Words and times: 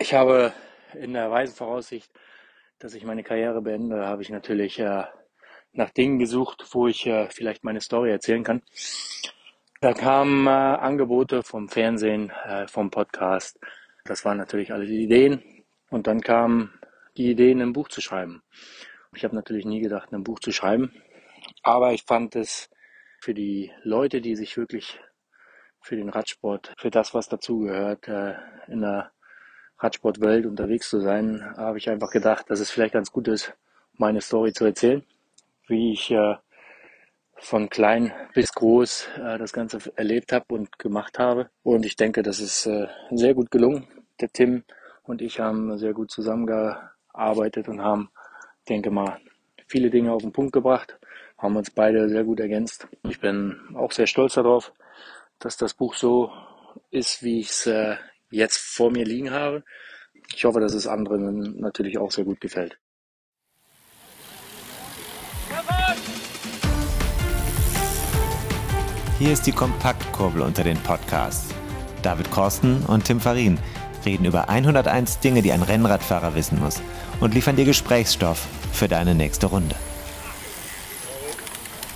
Ich 0.00 0.14
habe 0.14 0.52
in 0.94 1.12
der 1.12 1.28
weisen 1.32 1.56
Voraussicht, 1.56 2.08
dass 2.78 2.94
ich 2.94 3.04
meine 3.04 3.24
Karriere 3.24 3.60
beende, 3.60 4.06
habe 4.06 4.22
ich 4.22 4.30
natürlich 4.30 4.78
äh, 4.78 5.02
nach 5.72 5.90
Dingen 5.90 6.20
gesucht, 6.20 6.64
wo 6.70 6.86
ich 6.86 7.04
äh, 7.06 7.28
vielleicht 7.30 7.64
meine 7.64 7.80
Story 7.80 8.12
erzählen 8.12 8.44
kann. 8.44 8.62
Da 9.80 9.94
kamen 9.94 10.46
äh, 10.46 10.50
Angebote 10.50 11.42
vom 11.42 11.68
Fernsehen, 11.68 12.30
äh, 12.30 12.68
vom 12.68 12.92
Podcast. 12.92 13.58
Das 14.04 14.24
waren 14.24 14.38
natürlich 14.38 14.72
alle 14.72 14.86
die 14.86 15.02
Ideen. 15.02 15.64
Und 15.90 16.06
dann 16.06 16.20
kamen 16.20 16.78
die 17.16 17.32
Ideen, 17.32 17.60
ein 17.60 17.72
Buch 17.72 17.88
zu 17.88 18.00
schreiben. 18.00 18.44
Ich 19.16 19.24
habe 19.24 19.34
natürlich 19.34 19.64
nie 19.64 19.80
gedacht, 19.80 20.12
ein 20.12 20.22
Buch 20.22 20.38
zu 20.38 20.52
schreiben. 20.52 20.92
Aber 21.64 21.92
ich 21.92 22.04
fand 22.04 22.36
es 22.36 22.70
für 23.20 23.34
die 23.34 23.72
Leute, 23.82 24.20
die 24.20 24.36
sich 24.36 24.56
wirklich 24.56 25.00
für 25.80 25.96
den 25.96 26.08
Radsport, 26.08 26.72
für 26.78 26.90
das, 26.90 27.14
was 27.14 27.28
dazugehört, 27.28 28.06
äh, 28.06 28.34
in 28.68 28.82
der 28.82 29.10
Radsportwelt 29.78 30.46
unterwegs 30.46 30.88
zu 30.88 31.00
sein, 31.00 31.44
habe 31.56 31.78
ich 31.78 31.88
einfach 31.88 32.10
gedacht, 32.10 32.50
dass 32.50 32.60
es 32.60 32.70
vielleicht 32.70 32.94
ganz 32.94 33.12
gut 33.12 33.28
ist, 33.28 33.54
meine 33.94 34.20
Story 34.20 34.52
zu 34.52 34.64
erzählen, 34.64 35.04
wie 35.66 35.92
ich 35.92 36.10
äh, 36.10 36.36
von 37.36 37.70
klein 37.70 38.12
bis 38.34 38.52
groß 38.52 39.08
äh, 39.18 39.38
das 39.38 39.52
Ganze 39.52 39.78
erlebt 39.96 40.32
habe 40.32 40.46
und 40.48 40.78
gemacht 40.78 41.18
habe. 41.18 41.50
Und 41.62 41.86
ich 41.86 41.96
denke, 41.96 42.22
das 42.22 42.40
ist 42.40 42.66
äh, 42.66 42.88
sehr 43.10 43.34
gut 43.34 43.50
gelungen. 43.50 43.86
Der 44.20 44.30
Tim 44.30 44.64
und 45.04 45.22
ich 45.22 45.38
haben 45.40 45.78
sehr 45.78 45.92
gut 45.92 46.10
zusammengearbeitet 46.10 47.68
und 47.68 47.80
haben, 47.80 48.10
denke 48.68 48.90
mal, 48.90 49.20
viele 49.66 49.90
Dinge 49.90 50.12
auf 50.12 50.22
den 50.22 50.32
Punkt 50.32 50.52
gebracht, 50.52 50.98
haben 51.36 51.56
uns 51.56 51.70
beide 51.70 52.08
sehr 52.08 52.24
gut 52.24 52.40
ergänzt. 52.40 52.88
Ich 53.08 53.20
bin 53.20 53.56
auch 53.74 53.92
sehr 53.92 54.06
stolz 54.06 54.34
darauf, 54.34 54.72
dass 55.38 55.56
das 55.56 55.74
Buch 55.74 55.94
so 55.94 56.32
ist, 56.90 57.22
wie 57.22 57.40
ich 57.40 57.50
es 57.50 57.66
äh, 57.66 57.96
jetzt 58.30 58.58
vor 58.58 58.90
mir 58.90 59.04
liegen 59.04 59.30
habe. 59.30 59.64
Ich 60.34 60.44
hoffe, 60.44 60.60
dass 60.60 60.74
es 60.74 60.86
anderen 60.86 61.58
natürlich 61.58 61.98
auch 61.98 62.10
sehr 62.10 62.24
gut 62.24 62.40
gefällt. 62.40 62.78
Hier 69.18 69.32
ist 69.32 69.46
die 69.46 69.52
Kompaktkurbel 69.52 70.42
unter 70.42 70.62
den 70.62 70.76
Podcasts. 70.78 71.52
David 72.02 72.30
Korsten 72.30 72.84
und 72.84 73.04
Tim 73.04 73.20
Farin 73.20 73.58
reden 74.06 74.24
über 74.24 74.48
101 74.48 75.18
Dinge, 75.18 75.42
die 75.42 75.50
ein 75.50 75.62
Rennradfahrer 75.62 76.36
wissen 76.36 76.60
muss 76.60 76.80
und 77.20 77.34
liefern 77.34 77.56
dir 77.56 77.64
Gesprächsstoff 77.64 78.46
für 78.72 78.86
deine 78.86 79.16
nächste 79.16 79.46
Runde. 79.46 79.74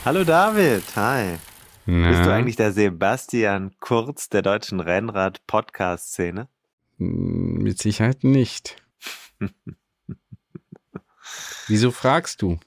Hallo 0.04 0.24
David, 0.24 0.82
hi. 0.96 1.38
Na, 1.84 2.10
Bist 2.10 2.24
du 2.24 2.32
eigentlich 2.32 2.56
der 2.56 2.72
Sebastian 2.72 3.72
Kurz 3.80 4.28
der 4.28 4.42
deutschen 4.42 4.78
Rennrad-Podcast-Szene? 4.78 6.48
Mit 6.98 7.78
Sicherheit 7.78 8.22
nicht. 8.22 8.76
Wieso 11.66 11.90
fragst 11.90 12.40
du? 12.42 12.58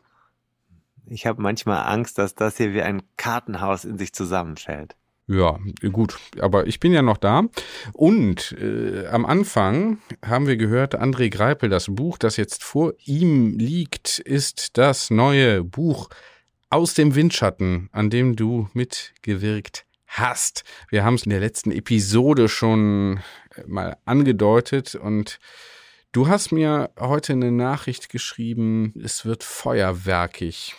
Ich 1.08 1.26
habe 1.26 1.42
manchmal 1.42 1.86
Angst, 1.86 2.18
dass 2.18 2.36
das 2.36 2.58
hier 2.58 2.74
wie 2.74 2.82
ein 2.82 3.04
Kartenhaus 3.16 3.86
in 3.86 3.98
sich 3.98 4.12
zusammenfällt. 4.12 4.96
Ja, 5.28 5.60
gut, 5.92 6.18
aber 6.40 6.68
ich 6.68 6.80
bin 6.80 6.92
ja 6.92 7.02
noch 7.02 7.18
da. 7.18 7.44
Und 7.94 8.52
äh, 8.60 9.08
am 9.08 9.26
Anfang 9.26 10.00
haben 10.24 10.46
wir 10.46 10.58
gehört, 10.58 11.00
André 11.00 11.30
Greipel, 11.30 11.70
das 11.70 11.88
Buch, 11.90 12.18
das 12.18 12.38
jetzt 12.38 12.64
vor 12.64 12.94
ihm 13.06 13.58
liegt, 13.58 14.20
ist 14.20 14.78
das 14.78 15.10
neue 15.10 15.64
Buch 15.64 16.10
aus 16.76 16.94
dem 16.94 17.16
Windschatten, 17.16 17.88
an 17.94 18.10
dem 18.10 18.36
du 18.36 18.68
mitgewirkt 18.74 19.86
hast. 20.08 20.66
Wir 20.90 21.06
haben 21.06 21.14
es 21.14 21.24
in 21.24 21.30
der 21.30 21.40
letzten 21.40 21.72
Episode 21.72 22.50
schon 22.50 23.22
äh, 23.56 23.64
mal 23.66 23.96
angedeutet 24.04 24.94
und 24.94 25.40
du 26.12 26.28
hast 26.28 26.52
mir 26.52 26.92
heute 27.00 27.32
eine 27.32 27.54
Nachricht 27.54 28.10
geschrieben, 28.10 28.94
es 29.02 29.24
wird 29.24 29.46
feuerwerkig. 29.46 30.76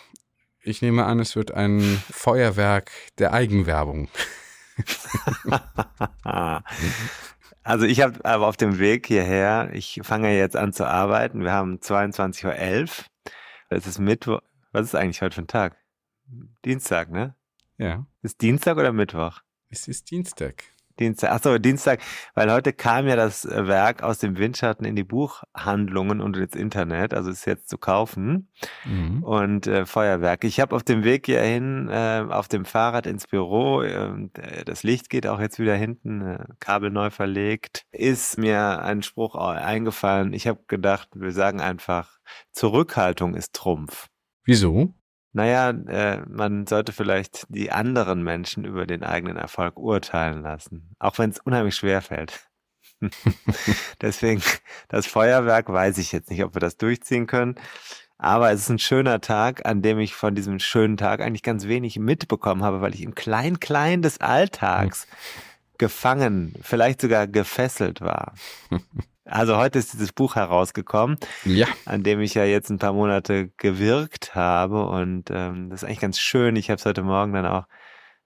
Ich 0.61 0.83
nehme 0.83 1.03
an, 1.03 1.19
es 1.19 1.35
wird 1.35 1.49
ein 1.55 1.81
Feuerwerk 2.11 2.91
der 3.17 3.33
Eigenwerbung. 3.33 4.07
Also 7.63 7.85
ich 7.85 7.99
habe 7.99 8.23
aber 8.23 8.47
auf 8.47 8.55
dem 8.55 8.79
Weg 8.79 9.07
hierher, 9.07 9.71
ich 9.73 9.99
fange 10.01 10.37
jetzt 10.37 10.55
an 10.55 10.71
zu 10.71 10.87
arbeiten. 10.87 11.43
Wir 11.43 11.51
haben 11.51 11.79
22.11 11.79 12.83
Uhr. 12.83 12.87
Es 13.67 13.85
ist 13.85 13.99
Mittwoch. 13.99 14.39
Was 14.71 14.85
ist 14.85 14.95
eigentlich 14.95 15.21
heute 15.21 15.35
für 15.35 15.41
ein 15.41 15.47
Tag? 15.47 15.75
Dienstag, 16.65 17.09
ne? 17.11 17.35
Ja, 17.77 18.05
Ist 18.21 18.41
Dienstag 18.41 18.77
oder 18.77 18.91
Mittwoch? 18.91 19.41
es 19.69 19.87
ist 19.87 20.09
Dienstag. 20.11 20.63
Dienstag. 20.99 21.31
Achso, 21.31 21.57
Dienstag, 21.59 22.01
weil 22.33 22.51
heute 22.51 22.73
kam 22.73 23.07
ja 23.07 23.15
das 23.15 23.45
Werk 23.45 24.01
aus 24.01 24.17
dem 24.17 24.37
Windschatten 24.37 24.85
in 24.85 24.95
die 24.95 25.03
Buchhandlungen 25.03 26.21
und 26.21 26.35
ins 26.37 26.55
Internet, 26.55 27.13
also 27.13 27.29
ist 27.29 27.45
jetzt 27.45 27.69
zu 27.69 27.77
kaufen. 27.77 28.49
Mhm. 28.85 29.23
Und 29.23 29.67
äh, 29.67 29.85
Feuerwerk. 29.85 30.43
Ich 30.43 30.59
habe 30.59 30.75
auf 30.75 30.83
dem 30.83 31.03
Weg 31.03 31.27
hierhin 31.27 31.87
äh, 31.89 32.25
auf 32.27 32.47
dem 32.47 32.65
Fahrrad 32.65 33.05
ins 33.05 33.27
Büro, 33.27 33.83
äh, 33.83 34.27
das 34.65 34.81
Licht 34.83 35.09
geht 35.09 35.27
auch 35.27 35.39
jetzt 35.39 35.59
wieder 35.59 35.75
hinten, 35.75 36.21
äh, 36.21 36.45
Kabel 36.59 36.89
neu 36.89 37.11
verlegt, 37.11 37.85
ist 37.91 38.37
mir 38.39 38.81
ein 38.81 39.03
Spruch 39.03 39.35
eingefallen. 39.35 40.33
Ich 40.33 40.47
habe 40.47 40.61
gedacht, 40.67 41.09
wir 41.13 41.31
sagen 41.31 41.61
einfach, 41.61 42.17
Zurückhaltung 42.53 43.35
ist 43.35 43.53
Trumpf. 43.53 44.07
Wieso? 44.45 44.95
Naja, 45.37 45.69
äh, 45.69 46.23
man 46.27 46.65
sollte 46.65 46.91
vielleicht 46.93 47.45
die 47.49 47.71
anderen 47.71 48.23
Menschen 48.23 48.65
über 48.65 48.87
den 48.87 49.03
eigenen 49.03 49.37
Erfolg 49.37 49.77
urteilen 49.77 50.41
lassen, 50.41 50.95
auch 50.97 51.19
wenn 51.19 51.29
es 51.29 51.37
unheimlich 51.37 51.75
schwer 51.75 52.01
fällt. 52.01 52.49
Deswegen, 54.01 54.41
das 54.89 55.05
Feuerwerk 55.05 55.71
weiß 55.71 55.99
ich 55.99 56.11
jetzt 56.11 56.31
nicht, 56.31 56.43
ob 56.43 56.55
wir 56.55 56.59
das 56.59 56.77
durchziehen 56.77 57.27
können. 57.27 57.53
Aber 58.17 58.51
es 58.51 58.61
ist 58.61 58.69
ein 58.69 58.79
schöner 58.79 59.21
Tag, 59.21 59.63
an 59.67 59.83
dem 59.83 59.99
ich 59.99 60.15
von 60.15 60.33
diesem 60.33 60.57
schönen 60.57 60.97
Tag 60.97 61.21
eigentlich 61.21 61.43
ganz 61.43 61.67
wenig 61.67 61.99
mitbekommen 61.99 62.63
habe, 62.63 62.81
weil 62.81 62.95
ich 62.95 63.03
im 63.03 63.13
Klein-Klein 63.13 64.01
des 64.01 64.19
Alltags 64.19 65.05
gefangen, 65.77 66.55
vielleicht 66.63 66.99
sogar 66.99 67.27
gefesselt 67.27 68.01
war. 68.01 68.33
Also 69.29 69.57
heute 69.57 69.77
ist 69.79 69.93
dieses 69.93 70.13
Buch 70.13 70.35
herausgekommen 70.35 71.17
Ja. 71.43 71.67
an 71.85 72.03
dem 72.03 72.21
ich 72.21 72.33
ja 72.33 72.45
jetzt 72.45 72.69
ein 72.69 72.79
paar 72.79 72.93
Monate 72.93 73.49
gewirkt 73.57 74.35
habe. 74.35 74.87
Und 74.87 75.29
ähm, 75.31 75.69
das 75.69 75.83
ist 75.83 75.87
eigentlich 75.87 75.99
ganz 75.99 76.19
schön. 76.19 76.55
Ich 76.55 76.69
habe 76.69 76.77
es 76.79 76.85
heute 76.85 77.03
Morgen 77.03 77.33
dann 77.33 77.45
auch 77.45 77.65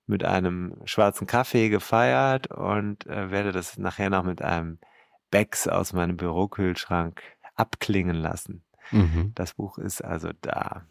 mit 0.08 0.24
einem 0.24 0.76
schwarzen 0.86 1.28
Kaffee 1.28 1.70
gefeiert 1.70 2.48
und 2.48 3.06
äh, 3.08 3.32
werde 3.32 3.52
das 3.52 3.78
nachher 3.78 4.10
noch 4.10 4.24
mit 4.24 4.42
einem 4.42 4.80
Becks 5.32 5.68
aus 5.68 5.94
meinem 5.94 6.18
Bürokühlschrank 6.18 7.22
abklingen 7.56 8.18
lassen. 8.18 8.64
Mhm. 8.92 9.32
Das 9.36 9.54
Buch 9.54 9.78
ist 9.78 10.04
also 10.04 10.30
da. 10.42 10.86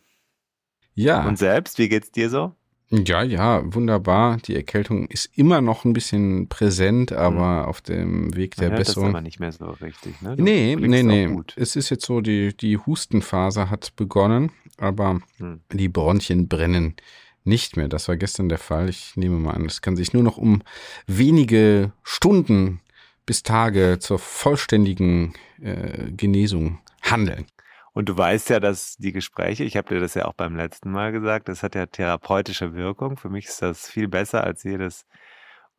Ja. 0.94 1.26
Und 1.26 1.36
selbst, 1.36 1.78
wie 1.78 1.88
geht's 1.88 2.10
dir 2.10 2.30
so? 2.30 2.54
Ja, 2.92 3.22
ja, 3.22 3.62
wunderbar. 3.72 4.38
Die 4.38 4.56
Erkältung 4.56 5.06
ist 5.06 5.30
immer 5.36 5.60
noch 5.60 5.84
ein 5.84 5.92
bisschen 5.92 6.48
präsent, 6.48 7.12
aber 7.12 7.68
auf 7.68 7.80
dem 7.80 8.34
Weg 8.34 8.56
der 8.56 8.64
Man 8.68 8.70
hört 8.72 8.80
das 8.80 8.88
Besserung. 8.88 9.10
aber 9.10 9.20
nicht 9.20 9.38
mehr 9.38 9.52
so 9.52 9.66
richtig, 9.66 10.20
ne? 10.22 10.34
Du 10.36 10.42
Nee, 10.42 10.74
nee, 10.76 11.02
nee. 11.04 11.26
Gut. 11.26 11.54
Es 11.56 11.76
ist 11.76 11.88
jetzt 11.90 12.04
so, 12.04 12.20
die, 12.20 12.56
die 12.56 12.76
Hustenphase 12.78 13.70
hat 13.70 13.94
begonnen, 13.94 14.50
aber 14.76 15.20
Hm. 15.38 15.60
die 15.72 15.88
Bronchien 15.88 16.48
brennen 16.48 16.96
nicht 17.44 17.76
mehr. 17.76 17.86
Das 17.88 18.08
war 18.08 18.16
gestern 18.16 18.48
der 18.48 18.58
Fall. 18.58 18.88
Ich 18.88 19.16
nehme 19.16 19.36
mal 19.38 19.52
an, 19.52 19.66
es 19.66 19.82
kann 19.82 19.94
sich 19.96 20.12
nur 20.12 20.24
noch 20.24 20.36
um 20.36 20.62
wenige 21.06 21.92
Stunden 22.02 22.80
bis 23.24 23.44
Tage 23.44 23.98
zur 24.00 24.18
vollständigen 24.18 25.34
äh, 25.62 26.10
Genesung 26.10 26.80
handeln. 27.02 27.46
Und 27.92 28.08
du 28.08 28.16
weißt 28.16 28.50
ja, 28.50 28.60
dass 28.60 28.96
die 28.96 29.12
Gespräche, 29.12 29.64
ich 29.64 29.76
habe 29.76 29.88
dir 29.94 30.00
das 30.00 30.14
ja 30.14 30.26
auch 30.26 30.34
beim 30.34 30.54
letzten 30.56 30.90
Mal 30.92 31.10
gesagt, 31.12 31.48
das 31.48 31.62
hat 31.62 31.74
ja 31.74 31.86
therapeutische 31.86 32.74
Wirkung. 32.74 33.16
Für 33.16 33.28
mich 33.30 33.46
ist 33.46 33.62
das 33.62 33.88
viel 33.88 34.06
besser 34.08 34.44
als 34.44 34.62
jedes 34.62 35.06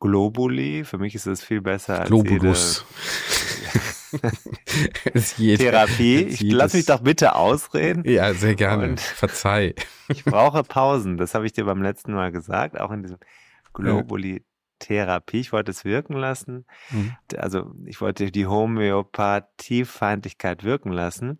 Globuli. 0.00 0.84
Für 0.84 0.98
mich 0.98 1.14
ist 1.14 1.26
das 1.26 1.42
viel 1.42 1.60
besser 1.62 2.00
als 2.00 2.08
Globulus. 2.08 2.84
Jede 5.38 5.64
Therapie. 5.64 6.24
Ich 6.24 6.42
lass 6.42 6.74
mich 6.74 6.84
doch 6.86 7.00
bitte 7.00 7.34
ausreden. 7.34 8.02
Ja, 8.06 8.34
sehr 8.34 8.54
gerne. 8.56 8.90
Und- 8.90 9.00
Verzeih. 9.00 9.74
Ich 10.08 10.24
brauche 10.24 10.62
Pausen. 10.62 11.16
Das 11.16 11.34
habe 11.34 11.46
ich 11.46 11.54
dir 11.54 11.64
beim 11.64 11.80
letzten 11.80 12.12
Mal 12.12 12.30
gesagt, 12.32 12.78
auch 12.78 12.90
in 12.90 13.02
diesem 13.02 13.16
Therapie. 14.78 15.40
Ich 15.40 15.52
wollte 15.52 15.70
es 15.70 15.86
wirken 15.86 16.12
lassen. 16.14 16.66
Mhm. 16.90 17.16
Also 17.38 17.72
ich 17.86 17.98
wollte 18.02 18.30
die 18.30 18.46
Homöopathiefeindlichkeit 18.46 20.64
wirken 20.64 20.92
lassen. 20.92 21.38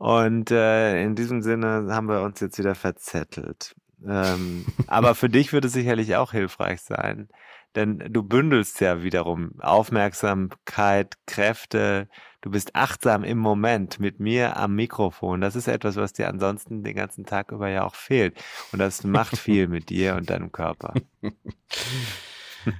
Und 0.00 0.50
äh, 0.50 1.02
in 1.02 1.14
diesem 1.14 1.42
Sinne 1.42 1.88
haben 1.90 2.08
wir 2.08 2.22
uns 2.22 2.40
jetzt 2.40 2.58
wieder 2.58 2.74
verzettelt. 2.74 3.76
Ähm, 4.02 4.64
aber 4.86 5.14
für 5.14 5.28
dich 5.28 5.52
würde 5.52 5.66
es 5.66 5.74
sicherlich 5.74 6.16
auch 6.16 6.32
hilfreich 6.32 6.80
sein, 6.80 7.28
denn 7.74 7.98
du 8.08 8.22
bündelst 8.22 8.80
ja 8.80 9.02
wiederum 9.02 9.60
Aufmerksamkeit, 9.60 11.18
Kräfte, 11.26 12.08
du 12.40 12.50
bist 12.50 12.74
achtsam 12.74 13.24
im 13.24 13.36
Moment 13.36 14.00
mit 14.00 14.20
mir 14.20 14.56
am 14.56 14.74
Mikrofon. 14.74 15.42
Das 15.42 15.54
ist 15.54 15.68
etwas, 15.68 15.96
was 15.96 16.14
dir 16.14 16.30
ansonsten 16.30 16.82
den 16.82 16.96
ganzen 16.96 17.26
Tag 17.26 17.52
über 17.52 17.68
ja 17.68 17.84
auch 17.84 17.94
fehlt. 17.94 18.42
Und 18.72 18.78
das 18.78 19.04
macht 19.04 19.36
viel 19.36 19.68
mit 19.68 19.90
dir 19.90 20.16
und 20.16 20.30
deinem 20.30 20.50
Körper. 20.50 20.94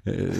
Äh, 0.04 0.30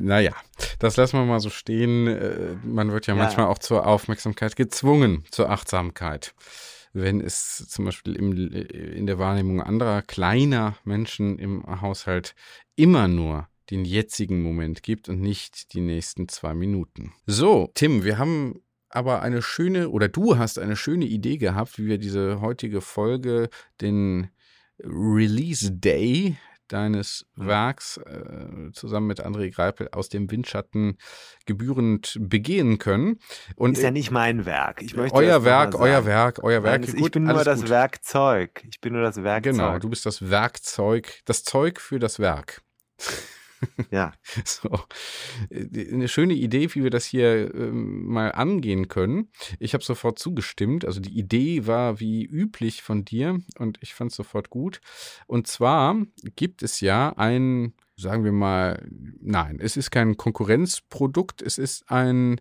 naja, 0.00 0.32
das 0.78 0.96
lassen 0.96 1.18
wir 1.18 1.24
mal 1.24 1.40
so 1.40 1.50
stehen. 1.50 2.06
Äh, 2.06 2.56
man 2.64 2.92
wird 2.92 3.06
ja, 3.06 3.14
ja, 3.14 3.22
manchmal 3.22 3.46
auch 3.46 3.58
zur 3.58 3.86
Aufmerksamkeit 3.86 4.56
gezwungen, 4.56 5.24
zur 5.30 5.50
Achtsamkeit. 5.50 6.34
Wenn 6.92 7.20
es 7.20 7.68
zum 7.68 7.84
Beispiel 7.84 8.16
im, 8.16 8.32
in 8.50 9.06
der 9.06 9.18
Wahrnehmung 9.18 9.62
anderer 9.62 10.02
kleiner 10.02 10.76
Menschen 10.84 11.38
im 11.38 11.62
Haushalt 11.80 12.34
immer 12.76 13.08
nur 13.08 13.48
den 13.70 13.84
jetzigen 13.84 14.42
Moment 14.42 14.82
gibt 14.82 15.08
und 15.08 15.20
nicht 15.20 15.74
die 15.74 15.80
nächsten 15.80 16.28
zwei 16.28 16.54
Minuten. 16.54 17.12
So, 17.26 17.70
Tim, 17.74 18.04
wir 18.04 18.18
haben 18.18 18.62
aber 18.88 19.20
eine 19.22 19.42
schöne, 19.42 19.90
oder 19.90 20.08
du 20.08 20.38
hast 20.38 20.58
eine 20.58 20.76
schöne 20.76 21.04
Idee 21.04 21.36
gehabt, 21.36 21.78
wie 21.78 21.86
wir 21.86 21.98
diese 21.98 22.40
heutige 22.40 22.80
Folge, 22.80 23.50
den 23.80 24.30
Release 24.80 25.72
Day 25.72 26.36
deines. 26.68 27.26
Werks 27.34 27.98
äh, 27.98 28.72
zusammen 28.72 29.06
mit 29.06 29.24
André 29.24 29.50
Greipel 29.50 29.88
aus 29.92 30.08
dem 30.08 30.30
Windschatten 30.30 30.98
gebührend 31.46 32.16
begehen 32.20 32.78
können. 32.78 33.18
Und 33.56 33.76
ist 33.76 33.82
ja 33.82 33.90
nicht 33.90 34.10
mein 34.10 34.44
Werk. 34.44 34.82
Ich 34.82 34.96
möchte 34.96 35.16
euer 35.16 35.44
Werk, 35.44 35.74
euer 35.74 36.04
Werk, 36.04 36.42
euer 36.42 36.62
Werk. 36.62 36.82
Nein, 36.82 36.94
ich 36.96 37.10
bin 37.10 37.24
nur 37.24 37.44
das 37.44 37.60
gut. 37.60 37.70
Werkzeug. 37.70 38.64
Ich 38.70 38.80
bin 38.80 38.92
nur 38.92 39.02
das 39.02 39.22
Werkzeug. 39.22 39.52
Genau, 39.52 39.78
du 39.78 39.88
bist 39.88 40.06
das 40.06 40.30
Werkzeug, 40.30 41.20
das 41.24 41.44
Zeug 41.44 41.80
für 41.80 41.98
das 41.98 42.18
Werk. 42.18 42.62
Ja. 43.90 44.12
so. 44.44 44.70
Äh, 45.50 45.92
eine 45.92 46.08
schöne 46.08 46.34
Idee, 46.34 46.74
wie 46.74 46.82
wir 46.82 46.90
das 46.90 47.04
hier 47.04 47.54
ähm, 47.54 48.06
mal 48.06 48.32
angehen 48.32 48.88
können. 48.88 49.30
Ich 49.58 49.74
habe 49.74 49.84
sofort 49.84 50.18
zugestimmt. 50.18 50.84
Also 50.84 51.00
die 51.00 51.16
Idee 51.16 51.66
war 51.66 52.00
wie 52.00 52.24
üblich 52.24 52.82
von 52.82 53.04
dir 53.04 53.40
und 53.58 53.78
ich 53.82 53.94
fand 53.94 54.10
es 54.10 54.16
sofort 54.16 54.50
gut. 54.50 54.80
Und 55.26 55.46
zwar 55.46 55.96
gibt 56.36 56.62
es 56.62 56.80
ja 56.80 57.12
ein, 57.16 57.74
sagen 57.96 58.24
wir 58.24 58.32
mal, 58.32 58.86
nein, 59.20 59.58
es 59.60 59.76
ist 59.76 59.90
kein 59.90 60.16
Konkurrenzprodukt, 60.16 61.42
es 61.42 61.58
ist 61.58 61.90
ein 61.90 62.40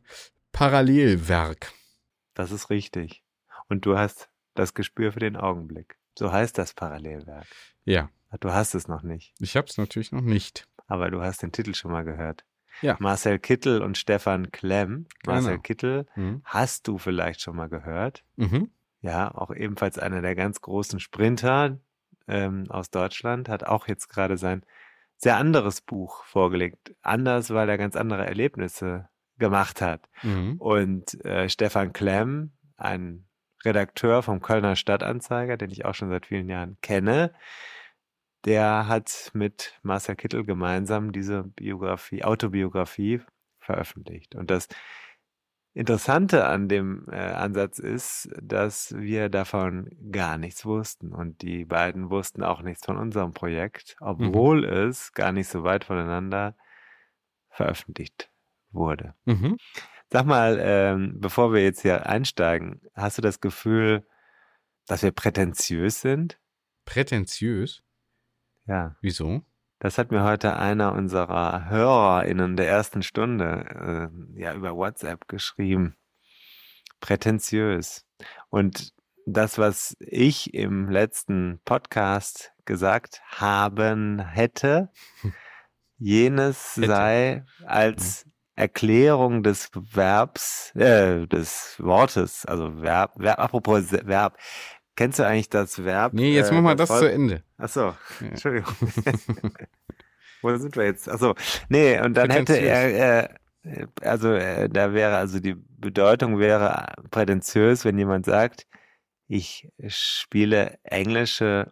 Parallelwerk. 0.51 1.71
Das 2.33 2.51
ist 2.51 2.69
richtig. 2.69 3.23
Und 3.69 3.85
du 3.85 3.97
hast 3.97 4.29
das 4.53 4.73
Gespür 4.73 5.11
für 5.11 5.19
den 5.19 5.35
Augenblick. 5.35 5.97
So 6.17 6.31
heißt 6.31 6.57
das 6.57 6.73
Parallelwerk. 6.73 7.47
Ja. 7.85 8.09
Du 8.41 8.51
hast 8.51 8.75
es 8.75 8.87
noch 8.87 9.03
nicht. 9.03 9.33
Ich 9.39 9.55
habe 9.55 9.67
es 9.67 9.77
natürlich 9.77 10.11
noch 10.11 10.21
nicht 10.21 10.66
aber 10.87 11.11
du 11.11 11.21
hast 11.21 11.43
den 11.43 11.51
Titel 11.51 11.73
schon 11.75 11.91
mal 11.91 12.03
gehört. 12.03 12.45
Ja. 12.81 12.95
Marcel 12.99 13.39
Kittel 13.39 13.81
und 13.81 13.97
Stefan 13.97 14.51
Klemm. 14.51 15.07
Marcel 15.25 15.51
genau. 15.51 15.61
Kittel 15.61 16.05
mhm. 16.15 16.41
hast 16.43 16.87
du 16.87 16.97
vielleicht 16.97 17.41
schon 17.41 17.55
mal 17.55 17.69
gehört. 17.69 18.23
Mhm. 18.35 18.71
Ja, 19.01 19.33
auch 19.33 19.51
ebenfalls 19.51 19.99
einer 19.99 20.21
der 20.21 20.35
ganz 20.35 20.61
großen 20.61 20.99
Sprinter 20.99 21.79
ähm, 22.27 22.65
aus 22.69 22.89
Deutschland, 22.89 23.49
hat 23.49 23.63
auch 23.63 23.87
jetzt 23.87 24.09
gerade 24.09 24.37
sein 24.37 24.63
sehr 25.17 25.37
anderes 25.37 25.81
Buch 25.81 26.23
vorgelegt. 26.25 26.95
Anders, 27.01 27.51
weil 27.51 27.69
er 27.69 27.77
ganz 27.77 27.95
andere 27.95 28.25
Erlebnisse 28.25 29.09
gemacht 29.37 29.81
hat. 29.81 30.07
Mhm. 30.23 30.57
Und 30.57 31.23
äh, 31.25 31.49
Stefan 31.49 31.93
Klemm, 31.93 32.51
ein 32.75 33.25
Redakteur 33.65 34.21
vom 34.21 34.41
Kölner 34.41 34.75
Stadtanzeiger, 34.75 35.57
den 35.57 35.71
ich 35.71 35.85
auch 35.85 35.95
schon 35.95 36.09
seit 36.09 36.27
vielen 36.27 36.49
Jahren 36.49 36.77
kenne, 36.81 37.33
der 38.47 38.87
hat 38.87 39.31
mit 39.33 39.77
Marcel 39.83 40.15
Kittel 40.15 40.45
gemeinsam 40.45 41.11
diese 41.11 41.43
Biografie, 41.43 42.23
Autobiografie 42.23 43.21
veröffentlicht. 43.59 44.35
Und 44.35 44.49
das 44.49 44.69
Interessante 45.73 46.47
an 46.47 46.67
dem 46.67 47.05
äh, 47.11 47.17
Ansatz 47.17 47.77
ist, 47.77 48.29
dass 48.41 48.95
wir 48.97 49.29
davon 49.29 49.91
gar 50.11 50.39
nichts 50.39 50.65
wussten 50.65 51.13
und 51.13 51.43
die 51.43 51.65
beiden 51.65 52.09
wussten 52.09 52.41
auch 52.41 52.63
nichts 52.63 52.83
von 52.83 52.97
unserem 52.97 53.33
Projekt, 53.33 53.95
mhm. 53.99 54.07
obwohl 54.07 54.61
mhm. 54.61 54.89
es 54.89 55.11
gar 55.11 55.31
nicht 55.31 55.49
so 55.49 55.63
weit 55.63 55.83
voneinander 55.83 56.55
veröffentlicht 57.51 58.31
wurde. 58.71 59.13
Mhm. 59.25 59.57
Sag 60.09 60.25
mal, 60.25 60.57
ähm, 60.59 61.19
bevor 61.19 61.53
wir 61.53 61.61
jetzt 61.63 61.81
hier 61.81 62.07
einsteigen, 62.07 62.81
hast 62.95 63.19
du 63.19 63.21
das 63.21 63.39
Gefühl, 63.39 64.07
dass 64.87 65.03
wir 65.03 65.11
prätentiös 65.11 66.01
sind? 66.01 66.39
Prätentiös? 66.85 67.83
Ja. 68.67 68.95
Wieso? 69.01 69.41
Das 69.79 69.97
hat 69.97 70.11
mir 70.11 70.23
heute 70.23 70.57
einer 70.57 70.93
unserer 70.93 71.69
HörerInnen 71.69 72.57
der 72.57 72.67
ersten 72.67 73.03
Stunde 73.03 74.11
äh, 74.35 74.41
ja 74.41 74.53
über 74.53 74.75
WhatsApp 74.75 75.27
geschrieben. 75.27 75.95
Prätentiös. 76.99 78.05
Und 78.49 78.93
das, 79.25 79.57
was 79.57 79.95
ich 79.99 80.53
im 80.53 80.89
letzten 80.89 81.59
Podcast 81.63 82.53
gesagt 82.65 83.21
haben 83.27 84.19
hätte, 84.19 84.89
jenes 85.97 86.75
hätte. 86.75 86.87
sei 86.87 87.45
als 87.65 88.25
Erklärung 88.55 89.43
des 89.43 89.69
Verbs, 89.73 90.75
äh, 90.75 91.27
des 91.27 91.75
Wortes, 91.77 92.43
also 92.45 92.81
Verb, 92.81 93.11
Verb 93.15 93.39
apropos 93.39 93.91
Verb, 93.91 94.37
Kennst 94.97 95.19
du 95.19 95.23
eigentlich 95.27 95.49
das 95.49 95.85
Verb? 95.85 96.13
Nee, 96.13 96.33
jetzt 96.33 96.51
äh, 96.51 96.55
mach 96.55 96.61
mal 96.61 96.75
das, 96.75 96.89
das 96.89 96.99
zu 96.99 97.11
Ende. 97.11 97.43
Achso, 97.57 97.89
ja. 98.19 98.27
Entschuldigung. 98.27 98.73
Wo 100.41 100.55
sind 100.57 100.75
wir 100.75 100.85
jetzt? 100.85 101.07
Achso, 101.07 101.35
nee, 101.69 101.99
und 102.01 102.15
dann 102.15 102.31
hätte 102.31 102.55
er, 102.55 103.29
äh, 103.63 103.87
also 104.01 104.33
äh, 104.33 104.67
da 104.67 104.93
wäre, 104.93 105.17
also 105.17 105.39
die 105.39 105.53
Bedeutung 105.55 106.39
wäre 106.39 106.95
prätentiös, 107.11 107.85
wenn 107.85 107.99
jemand 107.99 108.25
sagt, 108.25 108.65
ich 109.27 109.69
spiele 109.87 110.79
englische 110.83 111.71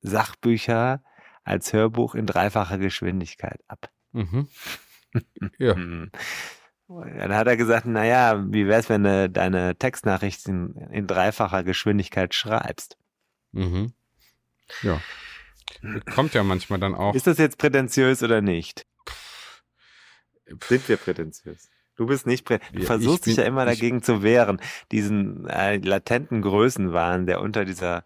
Sachbücher 0.00 1.04
als 1.44 1.72
Hörbuch 1.72 2.16
in 2.16 2.26
dreifacher 2.26 2.78
Geschwindigkeit 2.78 3.60
ab. 3.68 3.90
Mhm. 4.12 4.48
Ja. 5.58 5.74
Dann 6.88 7.34
hat 7.34 7.46
er 7.46 7.56
gesagt, 7.56 7.86
naja, 7.86 8.42
wie 8.48 8.66
wär's, 8.66 8.88
wenn 8.88 9.04
du 9.04 9.28
deine 9.28 9.76
Textnachrichten 9.76 10.74
in 10.90 11.06
dreifacher 11.06 11.62
Geschwindigkeit 11.62 12.34
schreibst? 12.34 12.96
Mhm. 13.52 13.92
Ja. 14.82 15.00
Kommt 16.14 16.34
ja 16.34 16.42
manchmal 16.42 16.78
dann 16.78 16.94
auch. 16.94 17.14
Ist 17.14 17.26
das 17.26 17.38
jetzt 17.38 17.58
prätentiös 17.58 18.22
oder 18.22 18.40
nicht? 18.40 18.86
Sind 20.66 20.88
wir 20.88 20.96
prätentiös? 20.96 21.68
Du 21.96 22.06
bist 22.06 22.26
nicht 22.26 22.44
prä 22.44 22.58
Du 22.72 22.82
versuchst 22.84 23.26
dich 23.26 23.36
ja 23.36 23.44
immer 23.44 23.64
dagegen 23.64 24.02
zu 24.02 24.22
wehren, 24.22 24.60
diesen 24.92 25.46
äh, 25.46 25.76
latenten 25.76 26.42
Größenwahn, 26.42 27.26
der 27.26 27.40
unter 27.40 27.64
dieser 27.64 28.04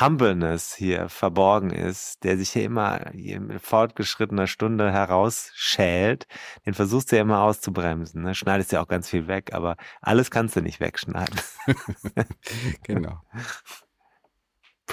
Humbleness 0.00 0.74
hier 0.74 1.08
verborgen 1.08 1.70
ist, 1.70 2.24
der 2.24 2.36
sich 2.36 2.50
hier 2.50 2.64
immer 2.64 3.14
in 3.14 3.58
fortgeschrittener 3.60 4.46
Stunde 4.46 4.90
herausschält, 4.90 6.26
den 6.66 6.74
versuchst 6.74 7.12
du 7.12 7.16
ja 7.16 7.22
immer 7.22 7.42
auszubremsen. 7.42 8.22
Ne? 8.22 8.34
Schneidest 8.34 8.72
ja 8.72 8.82
auch 8.82 8.88
ganz 8.88 9.08
viel 9.08 9.28
weg, 9.28 9.54
aber 9.54 9.76
alles 10.00 10.30
kannst 10.30 10.56
du 10.56 10.62
nicht 10.62 10.80
wegschneiden. 10.80 11.38
genau. 12.82 13.20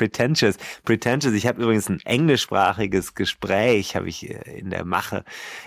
Pretentious. 0.02 0.58
Pretentious. 0.84 1.36
Ich 1.36 1.46
habe 1.46 1.62
übrigens 1.62 1.88
ein 1.88 2.00
englischsprachiges 2.06 3.14
Gespräch, 3.14 3.96
habe 3.96 4.10
ich 4.10 4.28
äh, 4.28 4.60
in 4.60 4.72
der 4.72 4.84
Mache, 4.84 5.24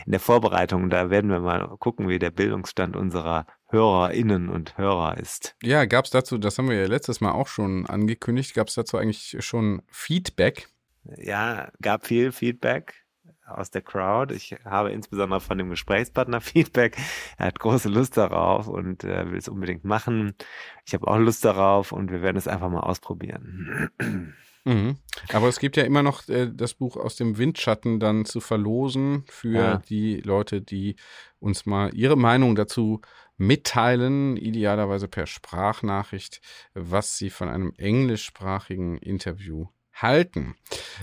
in 0.06 0.10
der 0.10 0.18
Vorbereitung. 0.18 0.90
Da 0.90 1.08
werden 1.08 1.30
wir 1.30 1.38
mal 1.38 1.68
gucken, 1.78 2.08
wie 2.08 2.18
der 2.18 2.32
Bildungsstand 2.32 2.96
unserer 2.96 3.46
HörerInnen 3.68 4.48
und 4.48 4.76
Hörer 4.76 5.18
ist. 5.18 5.54
Ja, 5.62 5.84
gab 5.84 6.06
es 6.06 6.10
dazu, 6.10 6.36
das 6.36 6.58
haben 6.58 6.68
wir 6.68 6.76
ja 6.76 6.88
letztes 6.88 7.20
Mal 7.20 7.30
auch 7.30 7.46
schon 7.46 7.86
angekündigt, 7.86 8.54
gab 8.54 8.66
es 8.66 8.74
dazu 8.74 8.98
eigentlich 8.98 9.36
schon 9.38 9.82
Feedback? 9.88 10.66
Ja, 11.16 11.70
gab 11.80 12.04
viel 12.04 12.32
Feedback 12.32 13.03
aus 13.46 13.70
der 13.70 13.82
Crowd. 13.82 14.34
Ich 14.34 14.56
habe 14.64 14.90
insbesondere 14.92 15.40
von 15.40 15.58
dem 15.58 15.70
Gesprächspartner 15.70 16.40
Feedback. 16.42 16.96
Er 17.38 17.46
hat 17.46 17.58
große 17.58 17.88
Lust 17.88 18.16
darauf 18.16 18.68
und 18.68 19.04
äh, 19.04 19.30
will 19.30 19.38
es 19.38 19.48
unbedingt 19.48 19.84
machen. 19.84 20.34
Ich 20.86 20.94
habe 20.94 21.06
auch 21.08 21.18
Lust 21.18 21.44
darauf 21.44 21.92
und 21.92 22.10
wir 22.10 22.22
werden 22.22 22.36
es 22.36 22.48
einfach 22.48 22.70
mal 22.70 22.80
ausprobieren. 22.80 23.90
Mhm. 24.66 24.96
Aber 25.34 25.48
es 25.48 25.58
gibt 25.58 25.76
ja 25.76 25.82
immer 25.82 26.02
noch 26.02 26.26
äh, 26.28 26.50
das 26.50 26.72
Buch 26.72 26.96
aus 26.96 27.16
dem 27.16 27.36
Windschatten 27.36 28.00
dann 28.00 28.24
zu 28.24 28.40
verlosen 28.40 29.24
für 29.28 29.58
ja. 29.58 29.76
die 29.76 30.20
Leute, 30.20 30.62
die 30.62 30.96
uns 31.38 31.66
mal 31.66 31.94
ihre 31.94 32.16
Meinung 32.16 32.54
dazu 32.54 33.02
mitteilen, 33.36 34.38
idealerweise 34.38 35.06
per 35.08 35.26
Sprachnachricht, 35.26 36.40
was 36.72 37.18
sie 37.18 37.28
von 37.28 37.48
einem 37.48 37.74
englischsprachigen 37.76 38.96
Interview 38.96 39.66
halten. 39.94 40.54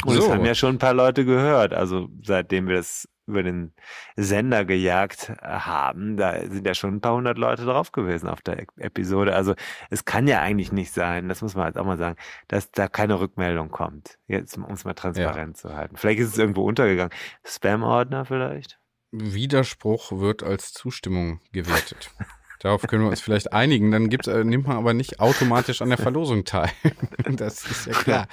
Und 0.05 0.15
so. 0.15 0.21
das 0.21 0.29
haben 0.29 0.45
ja 0.45 0.55
schon 0.55 0.75
ein 0.75 0.79
paar 0.79 0.93
Leute 0.93 1.25
gehört, 1.25 1.73
also 1.73 2.09
seitdem 2.23 2.67
wir 2.67 2.75
das 2.75 3.07
über 3.27 3.43
den 3.43 3.73
Sender 4.15 4.65
gejagt 4.65 5.31
haben, 5.41 6.17
da 6.17 6.39
sind 6.41 6.65
ja 6.67 6.73
schon 6.73 6.95
ein 6.95 7.01
paar 7.01 7.15
hundert 7.15 7.37
Leute 7.37 7.65
drauf 7.65 7.91
gewesen 7.91 8.27
auf 8.27 8.41
der 8.41 8.65
Episode. 8.77 9.35
Also 9.35 9.55
es 9.89 10.05
kann 10.05 10.27
ja 10.27 10.41
eigentlich 10.41 10.71
nicht 10.71 10.91
sein, 10.91 11.29
das 11.29 11.41
muss 11.41 11.55
man 11.55 11.67
jetzt 11.67 11.77
auch 11.77 11.85
mal 11.85 11.97
sagen, 11.97 12.17
dass 12.47 12.71
da 12.71 12.87
keine 12.87 13.19
Rückmeldung 13.19 13.69
kommt. 13.69 14.17
Jetzt, 14.27 14.57
um 14.57 14.71
es 14.71 14.83
mal 14.83 14.93
transparent 14.93 15.57
ja. 15.57 15.61
zu 15.61 15.75
halten. 15.75 15.95
Vielleicht 15.95 16.19
ist 16.19 16.29
es 16.29 16.37
irgendwo 16.37 16.63
untergegangen. 16.63 17.13
Spam-Ordner 17.45 18.25
vielleicht? 18.25 18.79
Widerspruch 19.11 20.11
wird 20.19 20.43
als 20.43 20.73
Zustimmung 20.73 21.41
gewertet. 21.51 22.11
Darauf 22.61 22.83
können 22.83 23.03
wir 23.03 23.09
uns 23.09 23.21
vielleicht 23.21 23.53
einigen. 23.53 23.89
Dann 23.91 24.09
gibt's, 24.09 24.27
äh, 24.27 24.43
nimmt 24.43 24.67
man 24.67 24.77
aber 24.77 24.93
nicht 24.93 25.19
automatisch 25.19 25.81
an 25.81 25.89
der 25.89 25.97
Verlosung 25.97 26.45
teil. 26.45 26.69
das 27.35 27.65
ist 27.65 27.87
ja 27.87 27.93
klar. 27.93 28.27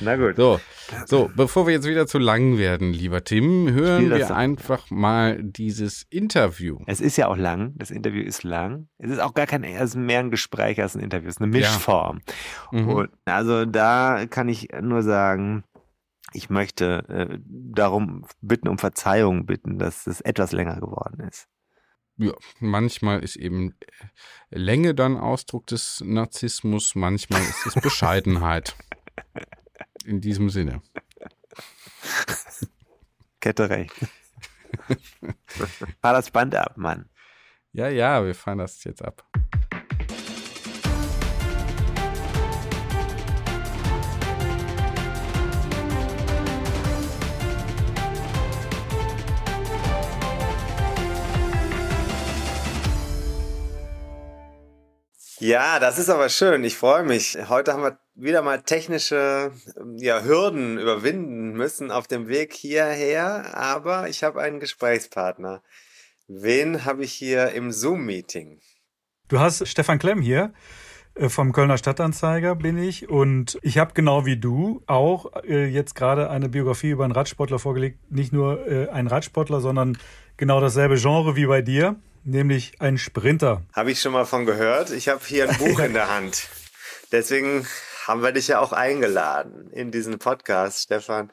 Na 0.00 0.16
gut. 0.16 0.34
So, 0.34 0.60
so, 1.06 1.30
bevor 1.36 1.66
wir 1.68 1.74
jetzt 1.74 1.86
wieder 1.86 2.08
zu 2.08 2.18
lang 2.18 2.58
werden, 2.58 2.92
lieber 2.92 3.22
Tim, 3.22 3.70
hören 3.70 4.10
wir 4.10 4.34
einfach 4.34 4.90
mal 4.90 5.40
dieses 5.40 6.06
Interview. 6.10 6.80
Es 6.86 7.00
ist 7.00 7.16
ja 7.16 7.28
auch 7.28 7.36
lang. 7.36 7.74
Das 7.76 7.92
Interview 7.92 8.22
ist 8.22 8.42
lang. 8.42 8.88
Es 8.98 9.10
ist 9.10 9.20
auch 9.20 9.34
gar 9.34 9.46
kein, 9.46 9.62
es 9.62 9.90
ist 9.90 9.96
mehr 9.96 10.20
ein 10.20 10.32
Gespräch 10.32 10.82
als 10.82 10.96
ein 10.96 11.00
Interview. 11.00 11.28
Es 11.28 11.36
ist 11.36 11.42
eine 11.42 11.52
Mischform. 11.52 12.18
Ja. 12.72 12.80
Mhm. 12.80 12.88
Und 12.88 13.10
also 13.26 13.64
da 13.64 14.26
kann 14.28 14.48
ich 14.48 14.70
nur 14.80 15.04
sagen, 15.04 15.62
ich 16.32 16.50
möchte 16.50 17.04
äh, 17.08 17.38
darum 17.46 18.26
bitten, 18.40 18.66
um 18.66 18.78
Verzeihung 18.78 19.46
bitten, 19.46 19.78
dass 19.78 20.08
es 20.08 20.20
etwas 20.20 20.50
länger 20.50 20.80
geworden 20.80 21.20
ist 21.20 21.48
ja, 22.18 22.32
manchmal 22.60 23.22
ist 23.22 23.36
eben 23.36 23.76
äh, 23.80 24.58
Länge 24.58 24.94
dann 24.94 25.16
Ausdruck 25.16 25.66
des 25.68 26.02
Narzissmus, 26.04 26.94
manchmal 26.94 27.42
ist 27.42 27.66
es 27.66 27.74
Bescheidenheit. 27.74 28.76
In 30.04 30.20
diesem 30.20 30.50
Sinne. 30.50 30.82
Kette 33.40 33.70
recht. 33.70 33.92
Fahr 36.00 36.12
das 36.12 36.30
Band 36.30 36.54
ab, 36.54 36.76
Mann. 36.76 37.08
Ja, 37.72 37.88
ja, 37.88 38.24
wir 38.24 38.34
fahren 38.34 38.58
das 38.58 38.82
jetzt 38.84 39.02
ab. 39.02 39.24
Ja, 55.48 55.78
das 55.78 55.98
ist 55.98 56.10
aber 56.10 56.28
schön. 56.28 56.62
Ich 56.62 56.76
freue 56.76 57.04
mich. 57.04 57.38
Heute 57.48 57.72
haben 57.72 57.82
wir 57.82 57.98
wieder 58.14 58.42
mal 58.42 58.60
technische 58.60 59.50
ja, 59.96 60.22
Hürden 60.22 60.76
überwinden 60.76 61.54
müssen 61.54 61.90
auf 61.90 62.06
dem 62.06 62.28
Weg 62.28 62.52
hierher, 62.52 63.56
aber 63.56 64.10
ich 64.10 64.22
habe 64.22 64.42
einen 64.42 64.60
Gesprächspartner. 64.60 65.62
Wen 66.26 66.84
habe 66.84 67.02
ich 67.02 67.14
hier 67.14 67.52
im 67.52 67.72
Zoom-Meeting? 67.72 68.60
Du 69.28 69.40
hast 69.40 69.66
Stefan 69.66 69.98
Klemm 69.98 70.20
hier. 70.20 70.52
Äh, 71.14 71.30
vom 71.30 71.52
Kölner 71.52 71.78
Stadtanzeiger 71.78 72.54
bin 72.54 72.76
ich 72.76 73.08
und 73.08 73.58
ich 73.62 73.78
habe 73.78 73.94
genau 73.94 74.26
wie 74.26 74.36
du 74.36 74.82
auch 74.86 75.32
äh, 75.44 75.64
jetzt 75.64 75.94
gerade 75.94 76.28
eine 76.28 76.50
Biografie 76.50 76.90
über 76.90 77.04
einen 77.04 77.14
Radsportler 77.14 77.58
vorgelegt. 77.58 78.12
Nicht 78.12 78.34
nur 78.34 78.66
äh, 78.66 78.90
ein 78.90 79.06
Radsportler, 79.06 79.62
sondern 79.62 79.96
genau 80.36 80.60
dasselbe 80.60 80.96
Genre 80.96 81.36
wie 81.36 81.46
bei 81.46 81.62
dir 81.62 81.96
nämlich 82.28 82.80
ein 82.80 82.98
Sprinter. 82.98 83.62
Habe 83.72 83.90
ich 83.90 84.00
schon 84.00 84.12
mal 84.12 84.24
von 84.24 84.46
gehört. 84.46 84.90
Ich 84.90 85.08
habe 85.08 85.20
hier 85.24 85.48
ein 85.48 85.56
Buch 85.58 85.80
in 85.80 85.94
der 85.94 86.14
Hand. 86.14 86.48
Deswegen 87.10 87.66
haben 88.06 88.22
wir 88.22 88.32
dich 88.32 88.48
ja 88.48 88.60
auch 88.60 88.72
eingeladen 88.72 89.70
in 89.70 89.90
diesen 89.90 90.18
Podcast, 90.18 90.84
Stefan. 90.84 91.30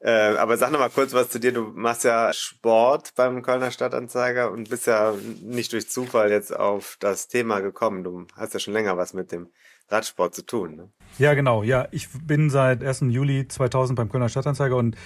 Äh, 0.00 0.10
aber 0.10 0.56
sag 0.56 0.72
noch 0.72 0.78
mal 0.78 0.90
kurz 0.90 1.12
was 1.12 1.30
zu 1.30 1.38
dir. 1.38 1.52
Du 1.52 1.72
machst 1.74 2.04
ja 2.04 2.32
Sport 2.32 3.14
beim 3.16 3.42
Kölner 3.42 3.70
Stadtanzeiger 3.70 4.50
und 4.50 4.70
bist 4.70 4.86
ja 4.86 5.14
nicht 5.42 5.72
durch 5.72 5.88
Zufall 5.88 6.30
jetzt 6.30 6.54
auf 6.54 6.96
das 7.00 7.28
Thema 7.28 7.60
gekommen. 7.60 8.04
Du 8.04 8.26
hast 8.34 8.54
ja 8.54 8.60
schon 8.60 8.74
länger 8.74 8.96
was 8.96 9.14
mit 9.14 9.32
dem 9.32 9.48
Radsport 9.88 10.34
zu 10.34 10.44
tun. 10.44 10.76
Ne? 10.76 10.90
Ja, 11.18 11.34
genau. 11.34 11.62
Ja, 11.62 11.88
ich 11.92 12.08
bin 12.24 12.50
seit 12.50 12.82
1. 12.82 13.02
Juli 13.08 13.46
2000 13.48 13.96
beim 13.96 14.10
Kölner 14.10 14.28
Stadtanzeiger 14.28 14.76
und 14.76 14.96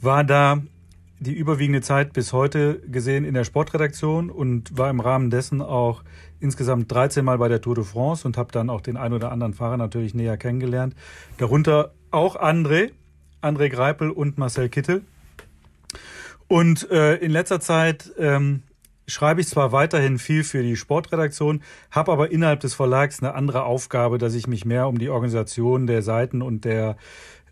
war 0.00 0.24
da 0.24 0.62
die 1.20 1.32
überwiegende 1.32 1.80
Zeit 1.80 2.12
bis 2.12 2.32
heute 2.32 2.80
gesehen 2.80 3.24
in 3.24 3.34
der 3.34 3.44
Sportredaktion 3.44 4.30
und 4.30 4.76
war 4.76 4.88
im 4.90 5.00
Rahmen 5.00 5.30
dessen 5.30 5.60
auch 5.60 6.04
insgesamt 6.40 6.90
13 6.92 7.24
Mal 7.24 7.38
bei 7.38 7.48
der 7.48 7.60
Tour 7.60 7.74
de 7.74 7.84
France 7.84 8.26
und 8.26 8.36
habe 8.36 8.52
dann 8.52 8.70
auch 8.70 8.80
den 8.80 8.96
ein 8.96 9.12
oder 9.12 9.32
anderen 9.32 9.54
Fahrer 9.54 9.76
natürlich 9.76 10.14
näher 10.14 10.36
kennengelernt. 10.36 10.94
Darunter 11.38 11.92
auch 12.10 12.36
André, 12.36 12.92
André 13.42 13.68
Greipel 13.68 14.10
und 14.10 14.38
Marcel 14.38 14.68
Kittel. 14.68 15.02
Und 16.46 16.90
äh, 16.90 17.16
in 17.16 17.30
letzter 17.30 17.60
Zeit 17.60 18.12
ähm, 18.18 18.62
schreibe 19.08 19.40
ich 19.40 19.48
zwar 19.48 19.72
weiterhin 19.72 20.18
viel 20.18 20.44
für 20.44 20.62
die 20.62 20.76
Sportredaktion, 20.76 21.62
habe 21.90 22.12
aber 22.12 22.30
innerhalb 22.30 22.60
des 22.60 22.74
Verlags 22.74 23.20
eine 23.22 23.34
andere 23.34 23.64
Aufgabe, 23.64 24.18
dass 24.18 24.34
ich 24.34 24.46
mich 24.46 24.64
mehr 24.64 24.86
um 24.86 24.98
die 24.98 25.08
Organisation 25.08 25.86
der 25.86 26.02
Seiten 26.02 26.42
und 26.42 26.64
der 26.64 26.96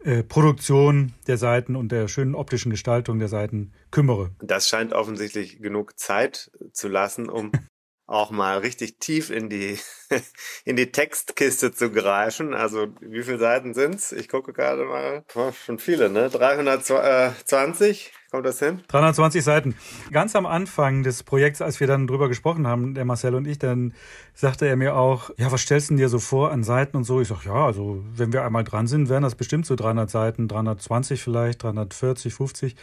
äh, 0.07 0.23
Produktion 0.23 1.13
der 1.27 1.37
Seiten 1.37 1.75
und 1.75 1.91
der 1.91 2.07
schönen 2.07 2.37
optischen 2.37 2.71
Gestaltung 2.71 3.19
der 3.19 3.27
Seiten 3.27 3.73
kümmere. 3.91 4.31
Das 4.39 4.69
scheint 4.69 4.93
offensichtlich 4.93 5.61
genug 5.61 5.99
Zeit 5.99 6.53
zu 6.73 6.87
lassen, 6.87 7.29
um 7.29 7.51
auch 8.07 8.31
mal 8.31 8.59
richtig 8.59 9.01
tief 9.01 9.31
in 9.31 9.51
die 9.51 9.81
in 10.65 10.77
die 10.77 10.93
Textkiste 10.93 11.73
zu 11.73 11.91
greifen. 11.91 12.55
Also 12.55 12.87
wie 13.01 13.25
viele 13.25 13.41
Seiten 13.41 13.75
sind's? 13.75 14.13
Ich 14.13 14.29
gucke 14.29 14.53
gerade 14.53 14.85
mal. 14.85 15.25
Oh, 15.35 15.51
schon 15.51 15.81
viele, 15.81 16.09
ne? 16.09 16.31
320 16.31 18.13
Kommt 18.31 18.45
das 18.45 18.59
hin? 18.59 18.81
320 18.89 19.45
Seiten. 19.45 19.75
Ganz 20.11 20.35
am 20.35 20.47
Anfang 20.47 21.05
des 21.05 21.23
Projekts, 21.23 21.63
als 21.63 21.79
wir 21.79 21.87
dann 21.87 22.07
drüber 22.09 22.29
gesprochen 22.29 22.67
haben, 22.67 22.95
der 22.95 23.05
Marcel 23.05 23.35
und 23.35 23.47
ich, 23.47 23.59
dann 23.59 23.95
sagte 24.35 24.67
er 24.67 24.77
mir 24.77 24.97
auch, 24.97 25.31
ja, 25.37 25.53
was 25.53 25.61
stellst 25.61 25.91
du 25.91 25.97
dir 25.97 26.09
so 26.09 26.19
vor 26.19 26.51
an 26.51 26.65
Seiten 26.65 26.97
und 26.97 27.05
so? 27.05 27.21
Ich 27.21 27.29
sag, 27.29 27.45
ja, 27.45 27.67
also 27.67 28.03
wenn 28.15 28.33
wir 28.33 28.45
einmal 28.45 28.65
dran 28.65 28.89
sind, 28.89 29.09
wären 29.09 29.23
das 29.23 29.37
bestimmt 29.37 29.65
so 29.65 29.77
300 29.77 30.11
Seiten, 30.11 30.49
320 30.49 31.23
vielleicht, 31.23 31.63
340, 31.63 32.35
50. 32.35 32.77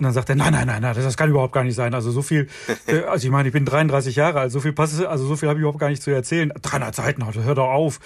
Und 0.00 0.04
dann 0.04 0.14
sagt 0.14 0.30
er, 0.30 0.34
nein, 0.34 0.54
nein, 0.54 0.66
nein, 0.66 0.80
nein, 0.80 0.94
das 0.94 1.18
kann 1.18 1.28
überhaupt 1.28 1.52
gar 1.52 1.62
nicht 1.62 1.74
sein. 1.74 1.92
Also 1.92 2.10
so 2.10 2.22
viel, 2.22 2.48
äh, 2.86 3.02
also 3.02 3.26
ich 3.26 3.30
meine, 3.30 3.48
ich 3.48 3.52
bin 3.52 3.66
33 3.66 4.16
Jahre 4.16 4.40
alt, 4.40 4.50
so 4.50 4.58
viel 4.58 4.72
passt, 4.72 5.04
also 5.04 5.26
so 5.26 5.36
viel 5.36 5.46
habe 5.50 5.58
ich 5.58 5.60
überhaupt 5.60 5.78
gar 5.78 5.90
nicht 5.90 6.02
zu 6.02 6.10
erzählen. 6.10 6.50
300 6.62 6.94
Seiten, 6.94 7.22
hör 7.44 7.54
doch 7.54 7.68
auf. 7.68 8.00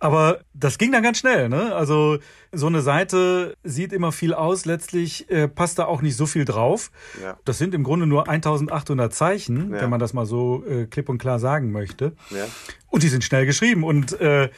Aber 0.00 0.40
das 0.52 0.76
ging 0.76 0.92
dann 0.92 1.02
ganz 1.02 1.18
schnell, 1.18 1.48
ne? 1.48 1.74
Also 1.74 2.18
so 2.52 2.66
eine 2.66 2.82
Seite 2.82 3.56
sieht 3.64 3.94
immer 3.94 4.12
viel 4.12 4.34
aus, 4.34 4.66
letztlich 4.66 5.30
äh, 5.30 5.48
passt 5.48 5.78
da 5.78 5.86
auch 5.86 6.02
nicht 6.02 6.16
so 6.16 6.26
viel 6.26 6.44
drauf. 6.44 6.90
Ja. 7.22 7.38
Das 7.46 7.56
sind 7.56 7.74
im 7.74 7.84
Grunde 7.84 8.06
nur 8.06 8.28
1800 8.28 9.14
Zeichen, 9.14 9.72
ja. 9.72 9.80
wenn 9.80 9.88
man 9.88 10.00
das 10.00 10.12
mal 10.12 10.26
so 10.26 10.62
äh, 10.66 10.84
klipp 10.84 11.08
und 11.08 11.16
klar 11.16 11.38
sagen 11.38 11.72
möchte. 11.72 12.12
Ja. 12.28 12.44
Und 12.88 13.02
die 13.02 13.08
sind 13.08 13.24
schnell 13.24 13.46
geschrieben 13.46 13.82
und 13.82 14.20
äh, 14.20 14.50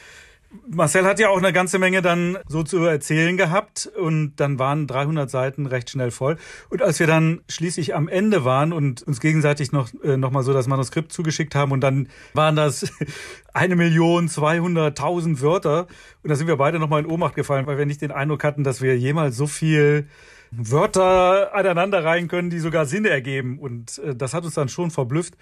Marcel 0.67 1.05
hat 1.05 1.19
ja 1.19 1.29
auch 1.29 1.37
eine 1.37 1.53
ganze 1.53 1.79
Menge 1.79 2.01
dann 2.01 2.37
so 2.47 2.63
zu 2.63 2.77
erzählen 2.85 3.37
gehabt 3.37 3.89
und 3.99 4.35
dann 4.37 4.59
waren 4.59 4.87
300 4.87 5.29
Seiten 5.29 5.65
recht 5.65 5.89
schnell 5.89 6.11
voll. 6.11 6.37
Und 6.69 6.81
als 6.81 6.99
wir 6.99 7.07
dann 7.07 7.41
schließlich 7.49 7.95
am 7.95 8.07
Ende 8.07 8.45
waren 8.45 8.73
und 8.73 9.03
uns 9.03 9.19
gegenseitig 9.19 9.71
noch, 9.71 9.89
äh, 10.03 10.17
noch 10.17 10.31
mal 10.31 10.43
so 10.43 10.53
das 10.53 10.67
Manuskript 10.67 11.11
zugeschickt 11.11 11.55
haben 11.55 11.71
und 11.71 11.81
dann 11.81 12.07
waren 12.33 12.55
das 12.55 12.91
eine 13.53 13.75
Million 13.75 14.29
zweihunderttausend 14.29 15.41
Wörter 15.41 15.87
und 16.21 16.29
da 16.29 16.35
sind 16.35 16.47
wir 16.47 16.57
beide 16.57 16.79
noch 16.79 16.89
mal 16.89 16.99
in 16.99 17.07
Ohnmacht 17.07 17.35
gefallen, 17.35 17.65
weil 17.65 17.77
wir 17.77 17.85
nicht 17.85 18.01
den 18.01 18.11
Eindruck 18.11 18.43
hatten, 18.43 18.63
dass 18.63 18.81
wir 18.81 18.97
jemals 18.97 19.35
so 19.35 19.47
viel 19.47 20.07
Wörter 20.57 21.53
aneinander 21.53 22.03
rein 22.03 22.27
können, 22.27 22.49
die 22.49 22.59
sogar 22.59 22.85
Sinn 22.85 23.05
ergeben. 23.05 23.59
Und 23.59 23.99
äh, 23.99 24.15
das 24.15 24.33
hat 24.33 24.43
uns 24.43 24.53
dann 24.53 24.69
schon 24.69 24.91
verblüfft. 24.91 25.35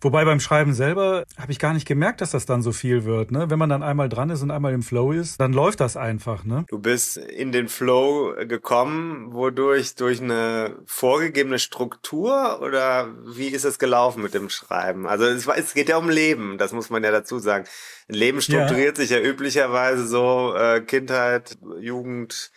Wobei 0.00 0.24
beim 0.24 0.40
Schreiben 0.40 0.74
selber 0.74 1.24
habe 1.38 1.52
ich 1.52 1.58
gar 1.58 1.72
nicht 1.72 1.86
gemerkt, 1.86 2.20
dass 2.20 2.30
das 2.30 2.46
dann 2.46 2.62
so 2.62 2.72
viel 2.72 3.04
wird. 3.04 3.30
Ne? 3.30 3.50
Wenn 3.50 3.58
man 3.58 3.68
dann 3.68 3.82
einmal 3.82 4.08
dran 4.08 4.30
ist 4.30 4.42
und 4.42 4.50
einmal 4.50 4.72
im 4.72 4.82
Flow 4.82 5.12
ist, 5.12 5.40
dann 5.40 5.52
läuft 5.52 5.80
das 5.80 5.96
einfach. 5.96 6.44
Ne? 6.44 6.64
Du 6.68 6.78
bist 6.78 7.16
in 7.16 7.52
den 7.52 7.68
Flow 7.68 8.34
gekommen, 8.46 9.32
wodurch 9.32 9.94
durch 9.94 10.20
eine 10.20 10.76
vorgegebene 10.86 11.58
Struktur 11.58 12.60
oder 12.62 13.08
wie 13.24 13.48
ist 13.48 13.64
es 13.64 13.78
gelaufen 13.78 14.22
mit 14.22 14.34
dem 14.34 14.50
Schreiben? 14.50 15.06
Also 15.06 15.24
es, 15.24 15.46
es 15.46 15.74
geht 15.74 15.88
ja 15.88 15.96
um 15.96 16.08
Leben, 16.08 16.58
das 16.58 16.72
muss 16.72 16.90
man 16.90 17.02
ja 17.04 17.10
dazu 17.10 17.38
sagen. 17.38 17.64
Leben 18.08 18.40
strukturiert 18.40 18.98
ja. 18.98 19.02
sich 19.02 19.10
ja 19.10 19.20
üblicherweise 19.20 20.06
so 20.06 20.54
äh, 20.54 20.80
Kindheit, 20.80 21.56
Jugend, 21.80 22.52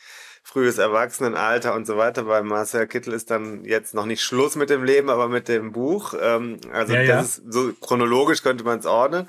frühes 0.50 0.80
Erwachsenenalter 0.80 1.76
und 1.76 1.86
so 1.86 1.96
weiter. 1.98 2.24
Bei 2.24 2.42
Marcel 2.42 2.88
Kittel 2.88 3.14
ist 3.14 3.30
dann 3.30 3.64
jetzt 3.66 3.94
noch 3.94 4.06
nicht 4.08 4.24
Schluss 4.24 4.56
mit 4.56 4.72
dem 4.72 4.84
Leben, 4.84 5.10
aber 5.10 5.30
mit 5.30 5.48
dem 5.48 5.72
Buch. 5.72 6.16
Ähm, 6.20 6.58
also 6.74 6.94
ja, 6.94 7.02
das 7.02 7.08
ja. 7.08 7.20
ist 7.22 7.44
so 7.50 7.72
chronologisch 7.80 8.42
könnte 8.42 8.64
man 8.64 8.80
es 8.80 8.88
ordnen. 8.88 9.28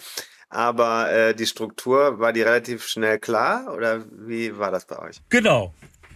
Aber 0.49 1.13
äh, 1.13 1.35
die 1.35 1.47
Struktur, 1.47 2.19
war 2.19 2.33
die 2.33 2.43
relativ 2.43 2.87
schnell 2.87 3.19
klar 3.19 3.73
oder 3.75 4.03
wie 4.11 4.59
war 4.59 4.71
das 4.71 4.87
bei 4.87 4.99
euch? 4.99 5.21
Genau. 5.29 5.75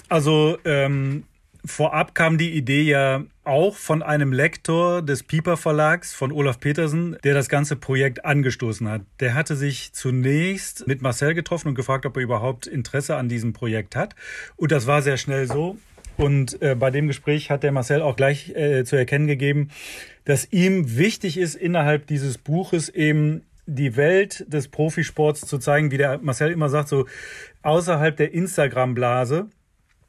Also 0.09 0.59
ähm, 0.65 1.25
vorab 1.65 2.15
kam 2.15 2.39
die 2.39 2.53
Idee 2.53 2.83
ja 2.83 3.25
auch 3.45 3.77
von 3.77 4.03
einem 4.03 4.33
Lektor 4.33 5.03
des 5.03 5.23
Piper 5.23 5.57
Verlags, 5.57 6.15
von 6.15 6.33
Olaf 6.33 6.61
Petersen, 6.61 7.17
der 7.25 7.35
das 7.35 7.49
ganze 7.49 7.77
Projekt 7.77 8.25
angestoßen 8.25 8.89
hat. 8.89 9.03
Der 9.21 9.35
hatte 9.35 9.57
sich 9.57 9.93
zunächst 9.93 10.87
mit 10.87 11.03
Marcel 11.03 11.35
getroffen 11.35 11.69
und 11.69 11.75
gefragt, 11.75 12.07
ob 12.07 12.17
er 12.17 12.23
überhaupt 12.23 12.67
Interesse 12.67 13.17
an 13.17 13.29
diesem 13.29 13.53
Projekt 13.53 13.97
hat. 13.97 14.15
Und 14.57 14.73
das 14.73 14.87
war 14.87 15.03
sehr 15.03 15.17
schnell 15.17 15.47
so, 15.47 15.77
Und 16.17 16.61
äh, 16.63 16.75
bei 16.75 16.91
dem 16.91 17.07
Gespräch 17.07 17.51
hat 17.51 17.63
der 17.63 17.73
Marcel 17.73 18.03
auch 18.03 18.17
gleich 18.17 18.51
äh, 18.51 18.85
zu 18.85 18.97
erkennen 18.97 19.27
gegeben, 19.27 19.71
dass 20.25 20.53
ihm 20.53 20.97
wichtig 20.97 21.39
ist, 21.39 21.55
innerhalb 21.55 22.07
dieses 22.07 22.39
Buches 22.39 22.89
eben 22.89 23.43
die 23.67 23.97
Welt 23.97 24.45
des 24.53 24.69
Profisports 24.69 25.41
zu 25.41 25.59
zeigen, 25.59 25.91
wie 25.91 25.99
der 25.99 26.19
Marcel 26.19 26.53
immer 26.53 26.69
sagt, 26.69 26.89
so 26.89 27.07
außerhalb 27.63 28.17
der 28.17 28.33
Instagram-Blase, 28.33 29.49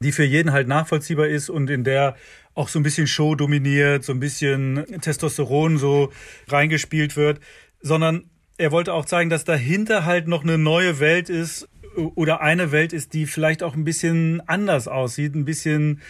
die 0.00 0.12
für 0.12 0.24
jeden 0.24 0.52
halt 0.52 0.68
nachvollziehbar 0.68 1.26
ist 1.28 1.48
und 1.48 1.70
in 1.70 1.84
der 1.84 2.16
auch 2.54 2.68
so 2.68 2.78
ein 2.78 2.82
bisschen 2.82 3.06
Show 3.06 3.34
dominiert, 3.34 4.04
so 4.04 4.12
ein 4.12 4.20
bisschen 4.20 4.84
Testosteron 5.00 5.78
so 5.78 6.10
reingespielt 6.48 7.16
wird, 7.16 7.40
sondern 7.80 8.24
er 8.58 8.72
wollte 8.72 8.94
auch 8.94 9.04
zeigen, 9.04 9.28
dass 9.28 9.44
dahinter 9.44 10.04
halt 10.04 10.28
noch 10.28 10.42
eine 10.42 10.56
neue 10.56 10.98
Welt 10.98 11.28
ist 11.28 11.68
oder 11.96 12.40
eine 12.40 12.72
Welt 12.72 12.92
ist, 12.92 13.14
die 13.14 13.26
vielleicht 13.26 13.62
auch 13.62 13.74
ein 13.74 13.84
bisschen 13.84 14.42
anders 14.46 14.88
aussieht, 14.88 15.34
ein 15.34 15.44
bisschen 15.44 16.00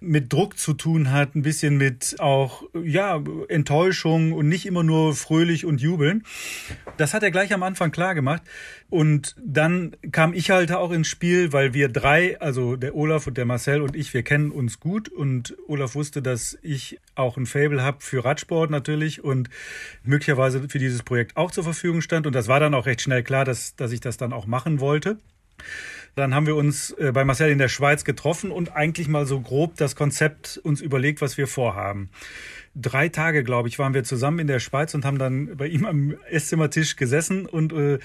mit 0.00 0.32
Druck 0.32 0.58
zu 0.58 0.74
tun 0.74 1.10
hat, 1.10 1.34
ein 1.34 1.42
bisschen 1.42 1.76
mit 1.76 2.16
auch, 2.18 2.64
ja, 2.82 3.22
Enttäuschung 3.48 4.32
und 4.32 4.48
nicht 4.48 4.66
immer 4.66 4.82
nur 4.82 5.14
fröhlich 5.14 5.64
und 5.64 5.80
jubeln. 5.80 6.24
Das 6.96 7.14
hat 7.14 7.22
er 7.22 7.30
gleich 7.30 7.52
am 7.52 7.62
Anfang 7.62 7.90
klar 7.90 8.14
gemacht. 8.14 8.42
Und 8.90 9.34
dann 9.42 9.96
kam 10.12 10.34
ich 10.34 10.50
halt 10.50 10.70
auch 10.70 10.92
ins 10.92 11.08
Spiel, 11.08 11.52
weil 11.52 11.74
wir 11.74 11.88
drei, 11.88 12.40
also 12.40 12.76
der 12.76 12.94
Olaf 12.94 13.26
und 13.26 13.36
der 13.36 13.44
Marcel 13.44 13.80
und 13.82 13.96
ich, 13.96 14.14
wir 14.14 14.22
kennen 14.22 14.50
uns 14.50 14.78
gut 14.78 15.08
und 15.08 15.56
Olaf 15.66 15.94
wusste, 15.94 16.22
dass 16.22 16.58
ich 16.62 17.00
auch 17.14 17.36
ein 17.36 17.46
Fable 17.46 17.82
habe 17.82 17.98
für 18.00 18.24
Radsport 18.24 18.70
natürlich 18.70 19.24
und 19.24 19.50
möglicherweise 20.04 20.68
für 20.68 20.78
dieses 20.78 21.02
Projekt 21.02 21.36
auch 21.36 21.50
zur 21.50 21.64
Verfügung 21.64 22.02
stand. 22.02 22.26
Und 22.26 22.34
das 22.34 22.46
war 22.46 22.60
dann 22.60 22.74
auch 22.74 22.86
recht 22.86 23.02
schnell 23.02 23.22
klar, 23.22 23.44
dass, 23.44 23.74
dass 23.76 23.92
ich 23.92 24.00
das 24.00 24.16
dann 24.16 24.32
auch 24.32 24.46
machen 24.46 24.80
wollte. 24.80 25.18
Dann 26.14 26.34
haben 26.34 26.46
wir 26.46 26.56
uns 26.56 26.90
äh, 26.92 27.12
bei 27.12 27.24
Marcel 27.24 27.50
in 27.50 27.58
der 27.58 27.68
Schweiz 27.68 28.04
getroffen 28.04 28.50
und 28.50 28.74
eigentlich 28.74 29.08
mal 29.08 29.26
so 29.26 29.40
grob 29.40 29.76
das 29.76 29.96
Konzept 29.96 30.60
uns 30.62 30.80
überlegt, 30.80 31.20
was 31.20 31.36
wir 31.36 31.46
vorhaben. 31.46 32.10
Drei 32.76 33.08
Tage, 33.08 33.44
glaube 33.44 33.68
ich, 33.68 33.78
waren 33.78 33.94
wir 33.94 34.04
zusammen 34.04 34.40
in 34.40 34.46
der 34.46 34.60
Schweiz 34.60 34.94
und 34.94 35.04
haben 35.04 35.18
dann 35.18 35.56
bei 35.56 35.66
ihm 35.66 35.84
am 35.84 36.16
Esszimmertisch 36.28 36.96
gesessen 36.96 37.46
und 37.46 37.72
äh, 37.72 37.98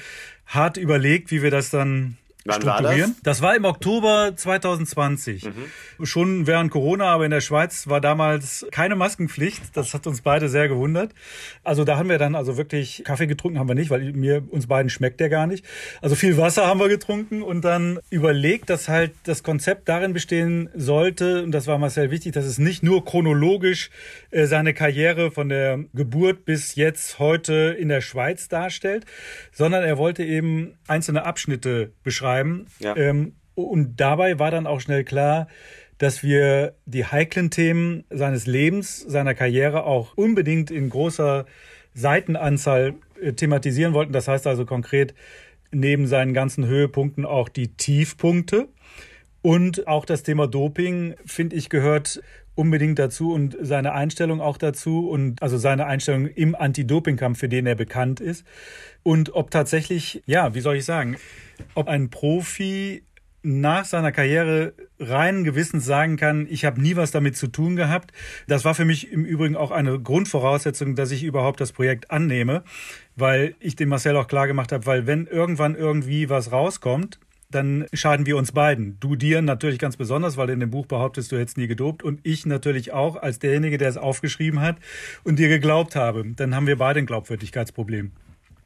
hart 0.46 0.78
überlegt, 0.78 1.32
wie 1.32 1.42
wir 1.42 1.51
das 1.51 1.70
dann 1.70 2.18
Wann 2.50 2.62
strukturieren. 2.62 3.01
War 3.01 3.08
das? 3.08 3.24
das 3.24 3.41
war 3.41 3.56
im 3.56 3.65
Oktober 3.65 4.34
2020. 4.36 5.46
Mhm. 5.46 6.06
Schon 6.06 6.48
während 6.48 6.72
Corona, 6.72 7.06
aber 7.06 7.25
in 7.25 7.32
der 7.32 7.41
Schweiz 7.41 7.88
war 7.88 8.01
damals 8.01 8.65
keine 8.72 8.96
Maskenpflicht. 8.96 9.75
Das 9.75 9.94
hat 9.94 10.08
uns 10.08 10.22
beide 10.22 10.50
sehr 10.50 10.68
gewundert. 10.68 11.13
Also 11.63 11.84
da 11.84 11.98
haben 11.98 12.10
wir 12.10 12.18
dann 12.18 12.36
also 12.36 12.58
wirklich 12.58 13.03
Kaffee 13.06 13.27
getrunken 13.27 13.60
haben 13.60 13.68
wir 13.68 13.75
nicht, 13.75 13.89
weil 13.89 14.13
mir 14.13 14.44
uns 14.50 14.68
beiden 14.68 14.89
schmeckt 14.89 15.20
der 15.20 15.29
gar 15.29 15.48
nicht. 15.48 15.65
Also 16.01 16.15
viel 16.15 16.38
Wasser 16.38 16.68
haben 16.68 16.79
wir 16.79 16.89
getrunken 16.89 17.41
und 17.41 17.63
dann 17.63 18.00
überlegt, 18.10 18.70
dass 18.70 18.89
halt 18.89 19.12
das 19.24 19.44
Konzept 19.44 19.89
darin 19.89 20.13
bestehen 20.13 20.70
sollte, 20.74 21.44
und 21.44 21.51
das 21.51 21.68
war 21.68 21.77
Marcel 21.77 22.12
wichtig, 22.12 22.34
dass 22.34 22.46
es 22.46 22.58
nicht 22.58 22.84
nur 22.84 23.06
chronologisch 23.06 23.89
äh, 24.32 24.46
seine 24.46 24.74
Karriere 24.74 25.32
von 25.32 25.50
der 25.50 25.79
Geburt 25.94 26.46
bis 26.46 26.75
jetzt 26.75 27.20
heute 27.20 27.75
in 27.79 27.89
der 27.89 28.01
Schweiz 28.01 28.48
darstellt, 28.48 29.06
sondern 29.51 29.84
er 29.84 29.98
wollte 29.98 30.24
eben 30.24 30.77
einzelne 30.88 31.25
Abschnitte 31.25 31.91
beschreiben 32.03 32.38
schreiben. 32.39 32.67
Ja. 32.79 32.96
Ähm, 32.96 33.34
und 33.55 34.00
dabei 34.00 34.39
war 34.39 34.51
dann 34.51 34.67
auch 34.67 34.79
schnell 34.79 35.03
klar, 35.03 35.48
dass 35.98 36.24
wir 36.24 36.75
die 36.86 37.05
heiklen 37.05 37.50
Themen 37.50 38.05
seines 38.10 38.48
Lebens, 38.48 39.01
seiner 39.01 39.36
Karriere 39.36 39.84
auch 39.84 40.15
unbedingt 40.15 40.72
in 40.72 40.89
großer 40.89 41.46
Seitenanzahl 41.93 42.96
äh, 43.22 43.34
thematisieren 43.34 43.93
wollten. 43.93 44.13
Das 44.13 44.27
heißt 44.27 44.48
also 44.48 44.65
konkret 44.65 45.13
neben 45.72 46.08
seinen 46.08 46.34
ganzen 46.34 46.65
Höhepunkten 46.65 47.25
auch 47.25 47.50
die 47.50 47.67
Tiefpunkte. 47.75 48.69
Und 49.41 49.88
auch 49.88 50.05
das 50.05 50.24
Thema 50.24 50.48
Doping, 50.48 51.15
finde 51.25 51.55
ich, 51.55 51.69
gehört 51.69 52.22
unbedingt 52.60 53.00
dazu 53.00 53.32
und 53.34 53.56
seine 53.62 53.94
Einstellung 53.94 54.42
auch 54.42 54.58
dazu 54.58 55.08
und 55.08 55.42
also 55.42 55.58
seine 55.58 55.86
Einstellung 55.86 56.28
im 56.28 56.56
Anti-Doping-Kampf, 56.56 57.39
für 57.39 57.48
den 57.48 57.66
er 57.66 57.75
bekannt 57.75 58.20
ist. 58.20 58.46
Und 59.01 59.34
ob 59.34 59.50
tatsächlich, 59.50 60.22
ja, 60.25 60.54
wie 60.54 60.60
soll 60.60 60.76
ich 60.76 60.84
sagen, 60.84 61.15
ob 61.74 61.88
ein 61.88 62.10
Profi 62.10 63.04
nach 63.43 63.86
seiner 63.86 64.12
Karriere 64.12 64.74
rein 65.00 65.45
gewissens 65.45 65.86
sagen 65.86 66.17
kann, 66.17 66.48
ich 66.50 66.65
habe 66.65 66.82
nie 66.82 66.98
was 66.98 67.12
damit 67.12 67.38
zu 67.38 67.48
tun 67.48 67.78
gehabt. 67.78 68.12
Das 68.48 68.65
war 68.65 68.76
für 68.76 68.84
mich 68.84 69.10
im 69.10 69.24
Übrigen 69.24 69.56
auch 69.56 69.72
eine 69.72 69.98
Grundvoraussetzung, 69.98 70.95
dass 70.95 71.12
ich 71.12 71.24
überhaupt 71.24 71.62
das 71.62 71.72
Projekt 71.72 72.12
annehme, 72.12 72.65
weil 73.15 73.56
ich 73.62 73.78
dem 73.78 73.88
Marcel 73.88 74.17
auch 74.17 74.28
klar 74.28 74.48
gemacht 74.48 74.74
habe, 74.74 74.86
weil 74.86 75.08
wenn 75.08 75.28
irgendwann 75.28 75.76
irgendwie 75.76 76.30
was 76.30 76.52
rauskommt, 76.52 77.19
dann 77.52 77.88
schaden 77.94 78.26
wir 78.26 78.38
uns 78.38 78.52
beiden. 78.52 79.00
Du 79.00 79.16
dir 79.16 79.42
natürlich 79.42 79.80
ganz 79.80 79.98
besonders, 79.98 80.38
weil 80.38 80.48
du 80.48 80.54
in 80.54 80.60
dem 80.60 80.70
Buch 80.70 80.86
behauptest, 80.86 81.32
du 81.32 81.40
hättest 81.40 81.58
nie 81.58 81.68
gedopt 81.68 82.04
und 82.04 82.20
ich 82.24 82.46
natürlich 82.46 82.92
auch 82.92 83.16
als 83.16 83.40
derjenige, 83.40 83.78
der 83.78 83.90
es 83.90 83.98
aufgeschrieben 83.98 84.62
hat 84.62 84.78
und 85.24 85.40
dir 85.40 85.50
geglaubt 85.50 85.96
habe. 85.96 86.24
Dann 86.36 86.56
haben 86.56 86.68
wir 86.68 86.78
beide 86.78 87.00
ein 87.00 87.06
Glaubwürdigkeitsproblem. 87.06 88.12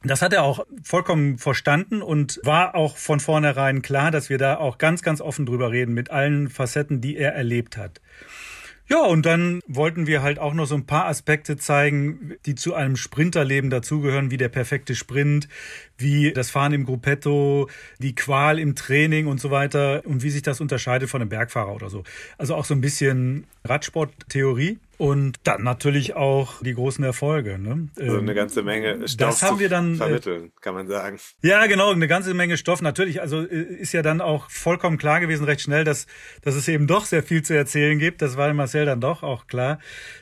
Das 0.06 0.20
hat 0.20 0.34
er 0.34 0.42
auch 0.42 0.66
vollkommen 0.82 1.38
verstanden 1.38 2.02
und 2.02 2.38
war 2.42 2.74
auch 2.74 2.98
von 2.98 3.20
vornherein 3.20 3.80
klar, 3.80 4.10
dass 4.10 4.28
wir 4.28 4.36
da 4.36 4.58
auch 4.58 4.76
ganz, 4.76 5.00
ganz 5.00 5.22
offen 5.22 5.46
drüber 5.46 5.70
reden 5.70 5.94
mit 5.94 6.10
allen 6.10 6.50
Facetten, 6.50 7.00
die 7.00 7.16
er 7.16 7.32
erlebt 7.32 7.78
hat. 7.78 8.02
Ja, 8.86 9.02
und 9.02 9.24
dann 9.24 9.60
wollten 9.66 10.06
wir 10.06 10.20
halt 10.22 10.38
auch 10.38 10.52
noch 10.52 10.66
so 10.66 10.74
ein 10.74 10.84
paar 10.84 11.06
Aspekte 11.06 11.56
zeigen, 11.56 12.34
die 12.44 12.54
zu 12.54 12.74
einem 12.74 12.96
Sprinterleben 12.96 13.70
dazugehören, 13.70 14.30
wie 14.30 14.36
der 14.36 14.50
perfekte 14.50 14.94
Sprint, 14.94 15.48
wie 15.96 16.32
das 16.32 16.50
Fahren 16.50 16.74
im 16.74 16.84
Gruppetto, 16.84 17.70
die 17.98 18.14
Qual 18.14 18.58
im 18.58 18.74
Training 18.74 19.26
und 19.26 19.40
so 19.40 19.50
weiter 19.50 20.02
und 20.04 20.22
wie 20.22 20.28
sich 20.28 20.42
das 20.42 20.60
unterscheidet 20.60 21.08
von 21.08 21.22
einem 21.22 21.30
Bergfahrer 21.30 21.74
oder 21.74 21.88
so. 21.88 22.04
Also 22.36 22.54
auch 22.54 22.66
so 22.66 22.74
ein 22.74 22.82
bisschen 22.82 23.46
Radsporttheorie. 23.64 24.78
Und 24.96 25.38
dann 25.44 25.62
natürlich 25.62 26.14
auch 26.14 26.62
die 26.62 26.74
großen 26.74 27.04
Erfolge. 27.04 27.58
Ne? 27.58 27.88
Also 27.98 28.18
eine 28.18 28.34
ganze 28.34 28.62
Menge 28.62 29.08
Stoff 29.08 29.30
das 29.30 29.42
haben 29.42 29.58
wir 29.58 29.68
dann, 29.68 29.94
äh, 29.94 29.96
vermitteln, 29.96 30.52
kann 30.60 30.74
man 30.74 30.86
sagen. 30.86 31.18
Ja, 31.42 31.66
genau, 31.66 31.90
eine 31.90 32.06
ganze 32.06 32.32
Menge 32.34 32.56
Stoff. 32.56 32.80
Natürlich, 32.80 33.20
also 33.20 33.44
äh, 33.44 33.62
ist 33.62 33.92
ja 33.92 34.02
dann 34.02 34.20
auch 34.20 34.50
vollkommen 34.50 34.96
klar 34.96 35.20
gewesen, 35.20 35.44
recht 35.44 35.62
schnell, 35.62 35.84
dass, 35.84 36.06
dass 36.42 36.54
es 36.54 36.68
eben 36.68 36.86
doch 36.86 37.06
sehr 37.06 37.22
viel 37.22 37.42
zu 37.42 37.54
erzählen 37.54 37.98
gibt. 37.98 38.22
Das 38.22 38.36
war 38.36 38.52
Marcel 38.54 38.86
dann 38.86 39.00
doch 39.00 39.22
auch 39.22 39.46
klar. 39.46 39.78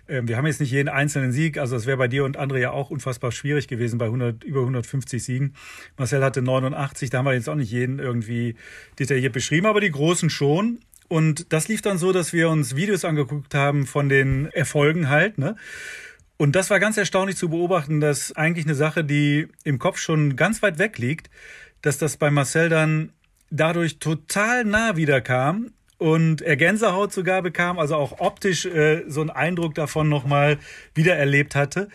Ähm, 0.09 0.29
wir 0.29 0.37
haben 0.37 0.47
jetzt 0.47 0.61
nicht 0.61 0.73
jeden 0.73 0.89
einzelnen 0.89 1.33
Sieg, 1.33 1.59
also 1.59 1.77
es 1.77 1.87
wäre 1.87 1.99
bei 1.99 2.09
dir 2.09 2.25
und 2.25 2.39
André 2.39 2.59
ja 2.59 2.71
auch 2.71 2.91
unfassbar 2.91 3.33
schwierig 3.33 3.69
gewesen 3.69 3.99
bei 3.99 4.07
100, 4.07 4.45
über 4.45 4.61
150 4.61 5.23
Siegen. 5.23 5.55
Marcel 5.97 6.25
hatte 6.25 6.43
89, 6.43 7.11
da 7.11 7.19
haben 7.19 7.27
wir 7.27 7.35
jetzt 7.35 7.49
auch 7.49 7.55
nicht 7.55 7.71
jeden 7.71 7.99
irgendwie 7.99 8.57
detailliert 8.99 9.33
beschrieben, 9.33 9.67
aber 9.67 9.81
die 9.81 9.91
großen 9.91 10.31
schon. 10.31 10.81
Und 11.13 11.53
das 11.53 11.69
lief 11.69 11.83
dann 11.83 11.99
so, 11.99 12.11
dass 12.11 12.33
wir 12.33 12.49
uns 12.49 12.75
Videos 12.75 13.05
angeguckt 13.05 13.55
haben 13.55 13.87
von 13.87 14.09
den 14.09 14.47
Erfolgen 14.47 15.11
halt, 15.11 15.37
ne? 15.37 15.57
Und 16.39 16.57
das 16.57 16.71
war 16.71 16.81
ganz 16.81 16.97
erstaunlich 16.97 17.37
zu 17.37 17.51
beobachten, 17.51 18.01
dass 18.01 18.33
eigentlich 18.35 18.65
eine 18.65 18.75
Sache, 18.75 19.05
die 19.05 19.49
im 19.63 19.79
Kopf 19.79 19.99
schon 19.99 20.37
ganz 20.37 20.63
weit 20.63 20.79
weg 20.79 20.97
liegt, 20.97 21.29
dass 21.83 21.99
das 21.99 22.17
bei 22.17 22.31
Marcel 22.31 22.71
dann 22.71 23.13
dadurch 23.51 23.99
total 23.99 24.65
nah 24.65 24.97
wieder 24.97 25.21
kam 25.21 25.73
und 25.99 26.41
er 26.41 26.57
Gänsehaut 26.57 27.13
sogar 27.13 27.43
bekam, 27.43 27.79
also 27.79 27.97
auch 27.97 28.19
optisch 28.19 28.65
äh, 28.65 29.05
so 29.07 29.21
einen 29.21 29.29
Eindruck 29.29 29.75
davon 29.75 30.09
nochmal 30.09 30.57
wieder 30.95 31.17
erlebt 31.17 31.55
hatte. 31.55 31.91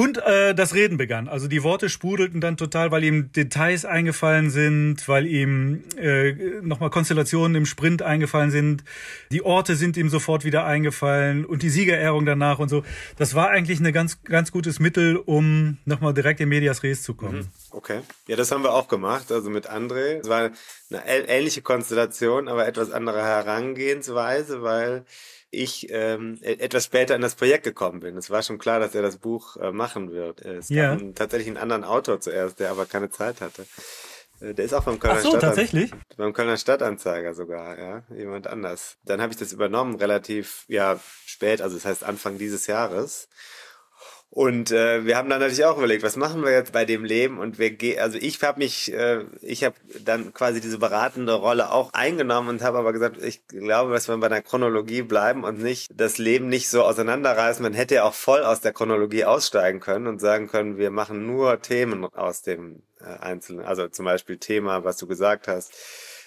Und 0.00 0.16
äh, 0.16 0.54
das 0.54 0.72
Reden 0.72 0.96
begann. 0.96 1.28
Also 1.28 1.46
die 1.46 1.62
Worte 1.62 1.90
sprudelten 1.90 2.40
dann 2.40 2.56
total, 2.56 2.90
weil 2.90 3.04
ihm 3.04 3.32
Details 3.32 3.84
eingefallen 3.84 4.48
sind, 4.48 5.06
weil 5.08 5.26
ihm 5.26 5.84
äh, 5.98 6.32
nochmal 6.62 6.88
Konstellationen 6.88 7.54
im 7.54 7.66
Sprint 7.66 8.00
eingefallen 8.00 8.50
sind. 8.50 8.82
Die 9.30 9.42
Orte 9.42 9.76
sind 9.76 9.98
ihm 9.98 10.08
sofort 10.08 10.42
wieder 10.42 10.64
eingefallen 10.64 11.44
und 11.44 11.62
die 11.62 11.68
Siegerehrung 11.68 12.24
danach 12.24 12.58
und 12.60 12.70
so. 12.70 12.82
Das 13.18 13.34
war 13.34 13.50
eigentlich 13.50 13.78
ein 13.78 13.92
ganz, 13.92 14.22
ganz 14.22 14.52
gutes 14.52 14.80
Mittel, 14.80 15.18
um 15.18 15.76
nochmal 15.84 16.14
direkt 16.14 16.40
in 16.40 16.48
Medias 16.48 16.82
Res 16.82 17.02
zu 17.02 17.12
kommen. 17.12 17.40
Mhm. 17.40 17.48
Okay. 17.70 18.00
Ja, 18.26 18.36
das 18.36 18.50
haben 18.52 18.62
wir 18.62 18.72
auch 18.72 18.88
gemacht, 18.88 19.30
also 19.30 19.50
mit 19.50 19.70
André. 19.70 20.20
Es 20.22 20.30
war 20.30 20.50
eine 20.90 21.28
ähnliche 21.28 21.60
Konstellation, 21.60 22.48
aber 22.48 22.66
etwas 22.66 22.90
andere 22.90 23.22
Herangehensweise, 23.22 24.62
weil 24.62 25.04
ich 25.50 25.88
ähm, 25.90 26.38
e-, 26.42 26.54
etwas 26.54 26.84
später 26.84 27.14
in 27.14 27.22
das 27.22 27.34
Projekt 27.34 27.64
gekommen 27.64 28.00
bin. 28.00 28.16
Es 28.16 28.30
war 28.30 28.42
schon 28.42 28.58
klar, 28.58 28.80
dass 28.80 28.94
er 28.94 29.02
das 29.02 29.18
Buch 29.18 29.56
äh, 29.56 29.72
machen 29.72 30.12
wird. 30.12 30.42
Es 30.42 30.68
ja. 30.68 30.94
gab 30.94 31.14
tatsächlich 31.14 31.48
einen 31.48 31.56
anderen 31.56 31.84
Autor 31.84 32.20
zuerst, 32.20 32.60
der 32.60 32.70
aber 32.70 32.86
keine 32.86 33.10
Zeit 33.10 33.40
hatte. 33.40 33.66
Äh, 34.40 34.54
der 34.54 34.64
ist 34.64 34.74
auch 34.74 34.84
beim 34.84 34.98
Kölner 34.98 35.18
Ach 35.18 35.22
so, 35.22 35.36
tatsächlich? 35.38 35.92
Beim 36.16 36.32
Kölner 36.32 36.56
Stadtanzeiger 36.56 37.34
sogar, 37.34 37.78
ja, 37.78 38.02
jemand 38.14 38.46
anders. 38.46 38.96
Dann 39.04 39.20
habe 39.20 39.32
ich 39.32 39.38
das 39.38 39.52
übernommen, 39.52 39.96
relativ 39.96 40.64
ja 40.68 40.98
spät, 41.26 41.62
also 41.62 41.76
das 41.76 41.84
heißt 41.84 42.04
Anfang 42.04 42.38
dieses 42.38 42.66
Jahres. 42.66 43.28
Und 44.32 44.70
äh, 44.70 45.04
wir 45.04 45.16
haben 45.16 45.28
dann 45.28 45.40
natürlich 45.40 45.64
auch 45.64 45.76
überlegt, 45.76 46.04
was 46.04 46.14
machen 46.14 46.44
wir 46.44 46.52
jetzt 46.52 46.72
bei 46.72 46.84
dem 46.84 47.04
Leben? 47.04 47.38
Und 47.38 47.58
wir 47.58 47.72
gehen, 47.72 47.98
also 47.98 48.16
ich 48.16 48.40
habe 48.44 48.60
mich, 48.60 48.92
äh, 48.92 49.24
ich 49.42 49.64
habe 49.64 49.74
dann 50.04 50.32
quasi 50.32 50.60
diese 50.60 50.78
beratende 50.78 51.32
Rolle 51.32 51.72
auch 51.72 51.92
eingenommen 51.94 52.48
und 52.48 52.62
habe 52.62 52.78
aber 52.78 52.92
gesagt, 52.92 53.20
ich 53.20 53.44
glaube, 53.48 53.92
dass 53.92 54.06
wir 54.06 54.16
bei 54.18 54.28
der 54.28 54.42
Chronologie 54.42 55.02
bleiben 55.02 55.42
und 55.42 55.60
nicht 55.60 55.90
das 55.92 56.18
Leben 56.18 56.48
nicht 56.48 56.68
so 56.68 56.84
auseinanderreißen. 56.84 57.60
Man 57.60 57.74
hätte 57.74 57.96
ja 57.96 58.04
auch 58.04 58.14
voll 58.14 58.44
aus 58.44 58.60
der 58.60 58.72
Chronologie 58.72 59.24
aussteigen 59.24 59.80
können 59.80 60.06
und 60.06 60.20
sagen 60.20 60.46
können, 60.46 60.78
wir 60.78 60.92
machen 60.92 61.26
nur 61.26 61.60
Themen 61.60 62.04
aus 62.04 62.42
dem 62.42 62.82
äh, 63.00 63.06
Einzelnen. 63.06 63.64
Also 63.64 63.88
zum 63.88 64.04
Beispiel 64.04 64.38
Thema, 64.38 64.84
was 64.84 64.96
du 64.96 65.08
gesagt 65.08 65.48
hast 65.48 65.72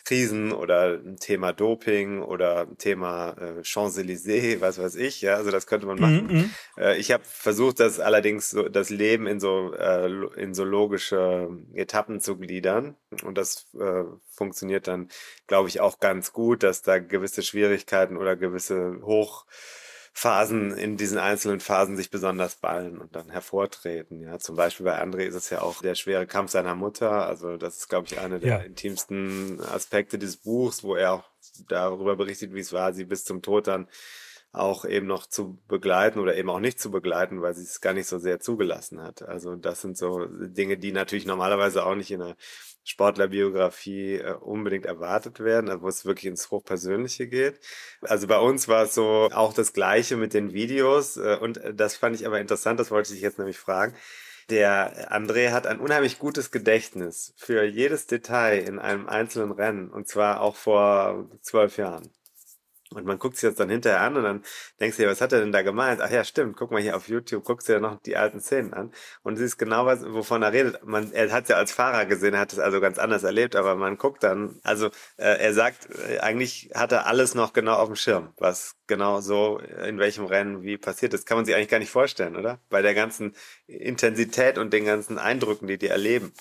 Krisen 0.03 0.51
oder 0.51 0.99
ein 1.03 1.17
Thema 1.17 1.53
Doping 1.53 2.21
oder 2.21 2.61
ein 2.61 2.77
Thema 2.77 3.35
äh, 3.37 3.63
Champs-Élysées, 3.63 4.59
was 4.59 4.77
weiß 4.77 4.95
ich. 4.95 5.21
Ja, 5.21 5.35
also 5.35 5.49
das 5.49 5.65
könnte 5.65 5.85
man 5.87 5.99
machen. 5.99 6.27
Mhm. 6.27 6.49
Äh, 6.77 6.97
ich 6.97 7.11
habe 7.11 7.23
versucht, 7.25 7.79
das 7.79 7.99
allerdings 7.99 8.49
so, 8.49 8.67
das 8.67 8.89
Leben 8.89 9.27
in 9.27 9.39
so 9.39 9.73
äh, 9.73 10.09
in 10.35 10.53
so 10.53 10.63
logische 10.63 11.49
Etappen 11.73 12.19
zu 12.19 12.37
gliedern 12.37 12.95
und 13.23 13.37
das 13.37 13.67
äh, 13.79 14.03
funktioniert 14.29 14.87
dann, 14.87 15.09
glaube 15.47 15.69
ich, 15.69 15.79
auch 15.79 15.99
ganz 15.99 16.33
gut, 16.33 16.63
dass 16.63 16.81
da 16.81 16.99
gewisse 16.99 17.41
Schwierigkeiten 17.41 18.17
oder 18.17 18.35
gewisse 18.35 18.99
Hoch 19.03 19.45
Phasen 20.15 20.77
in 20.77 20.95
diesen 20.95 21.17
einzelnen 21.17 21.59
Phasen 21.59 21.97
sich 21.97 22.11
besonders 22.11 22.55
ballen 22.55 22.99
und 22.99 23.15
dann 23.15 23.31
hervortreten. 23.31 24.21
Ja, 24.21 24.37
zum 24.37 24.55
Beispiel 24.55 24.85
bei 24.85 25.01
André 25.01 25.23
ist 25.23 25.33
es 25.33 25.49
ja 25.49 25.61
auch 25.61 25.81
der 25.81 25.95
schwere 25.95 26.27
Kampf 26.27 26.51
seiner 26.51 26.75
Mutter. 26.75 27.25
Also 27.25 27.57
das 27.57 27.77
ist, 27.77 27.89
glaube 27.89 28.07
ich, 28.07 28.19
einer 28.19 28.37
der 28.37 28.49
ja. 28.49 28.57
intimsten 28.59 29.59
Aspekte 29.59 30.19
des 30.19 30.37
Buchs, 30.37 30.83
wo 30.83 30.95
er 30.95 31.13
auch 31.13 31.23
darüber 31.67 32.15
berichtet, 32.15 32.53
wie 32.53 32.59
es 32.59 32.71
war, 32.71 32.93
sie 32.93 33.05
bis 33.05 33.25
zum 33.25 33.41
Tod 33.41 33.67
dann 33.67 33.87
auch 34.51 34.85
eben 34.85 35.07
noch 35.07 35.25
zu 35.25 35.59
begleiten 35.67 36.19
oder 36.19 36.37
eben 36.37 36.51
auch 36.51 36.59
nicht 36.59 36.79
zu 36.79 36.91
begleiten, 36.91 37.41
weil 37.41 37.55
sie 37.55 37.63
es 37.63 37.81
gar 37.81 37.93
nicht 37.93 38.07
so 38.07 38.19
sehr 38.19 38.39
zugelassen 38.39 39.01
hat. 39.01 39.23
Also 39.23 39.55
das 39.55 39.81
sind 39.81 39.97
so 39.97 40.27
Dinge, 40.27 40.77
die 40.77 40.91
natürlich 40.91 41.25
normalerweise 41.25 41.83
auch 41.83 41.95
nicht 41.95 42.11
in 42.11 42.21
einer 42.21 42.35
Sportlerbiografie 42.83 44.15
äh, 44.15 44.33
unbedingt 44.33 44.85
erwartet 44.85 45.39
werden, 45.39 45.81
wo 45.81 45.87
es 45.87 46.05
wirklich 46.05 46.25
ins 46.25 46.51
Hochpersönliche 46.51 47.27
geht. 47.27 47.59
Also 48.01 48.27
bei 48.27 48.39
uns 48.39 48.67
war 48.67 48.83
es 48.83 48.93
so 48.95 49.29
auch 49.31 49.53
das 49.53 49.73
Gleiche 49.73 50.17
mit 50.17 50.33
den 50.33 50.53
Videos 50.53 51.17
äh, 51.17 51.37
und 51.39 51.57
äh, 51.57 51.73
das 51.73 51.95
fand 51.95 52.15
ich 52.15 52.27
aber 52.27 52.39
interessant, 52.41 52.79
das 52.79 52.91
wollte 52.91 53.13
ich 53.13 53.21
jetzt 53.21 53.39
nämlich 53.39 53.57
fragen. 53.57 53.95
Der 54.49 55.11
André 55.13 55.51
hat 55.51 55.67
ein 55.67 55.79
unheimlich 55.79 56.19
gutes 56.19 56.51
Gedächtnis 56.51 57.33
für 57.37 57.63
jedes 57.63 58.07
Detail 58.07 58.59
in 58.59 58.77
einem 58.79 59.07
einzelnen 59.07 59.51
Rennen 59.51 59.89
und 59.89 60.07
zwar 60.07 60.41
auch 60.41 60.55
vor 60.57 61.29
zwölf 61.41 61.77
Jahren. 61.77 62.11
Und 62.95 63.05
man 63.05 63.19
guckt 63.19 63.37
sich 63.37 63.49
das 63.49 63.57
dann 63.57 63.69
hinterher 63.69 64.01
an 64.01 64.17
und 64.17 64.23
dann 64.23 64.43
denkst 64.79 64.97
du 64.97 65.03
dir, 65.03 65.09
was 65.09 65.21
hat 65.21 65.33
er 65.33 65.39
denn 65.39 65.51
da 65.51 65.61
gemeint? 65.61 66.01
Ach 66.01 66.09
ja, 66.09 66.23
stimmt, 66.23 66.57
guck 66.57 66.71
mal 66.71 66.81
hier 66.81 66.95
auf 66.95 67.07
YouTube, 67.07 67.43
guckst 67.43 67.67
dir 67.67 67.79
noch 67.79 68.01
die 68.01 68.17
alten 68.17 68.39
Szenen 68.39 68.73
an 68.73 68.91
und 69.23 69.37
siehst 69.37 69.57
genau, 69.57 69.85
was, 69.85 70.03
wovon 70.05 70.43
er 70.43 70.53
redet. 70.53 70.85
Man, 70.85 71.11
er 71.11 71.31
hat 71.31 71.43
es 71.43 71.49
ja 71.49 71.57
als 71.57 71.71
Fahrer 71.71 72.05
gesehen, 72.05 72.33
er 72.33 72.41
hat 72.41 72.53
es 72.53 72.59
also 72.59 72.81
ganz 72.81 72.97
anders 72.97 73.23
erlebt, 73.23 73.55
aber 73.55 73.75
man 73.75 73.97
guckt 73.97 74.23
dann, 74.23 74.59
also 74.63 74.87
äh, 75.17 75.37
er 75.39 75.53
sagt, 75.53 75.89
äh, 76.09 76.19
eigentlich 76.19 76.71
hat 76.75 76.91
er 76.91 77.07
alles 77.07 77.35
noch 77.35 77.53
genau 77.53 77.75
auf 77.75 77.87
dem 77.87 77.95
Schirm, 77.95 78.33
was 78.37 78.75
genau 78.87 79.21
so 79.21 79.59
in 79.87 79.97
welchem 79.97 80.25
Rennen 80.25 80.63
wie 80.63 80.77
passiert 80.77 81.13
ist. 81.13 81.25
Kann 81.25 81.37
man 81.37 81.45
sich 81.45 81.55
eigentlich 81.55 81.69
gar 81.69 81.79
nicht 81.79 81.89
vorstellen, 81.89 82.35
oder? 82.35 82.59
Bei 82.69 82.81
der 82.81 82.93
ganzen 82.93 83.33
Intensität 83.67 84.57
und 84.57 84.73
den 84.73 84.85
ganzen 84.85 85.17
Eindrücken, 85.17 85.67
die 85.67 85.77
die 85.77 85.87
erleben. 85.87 86.33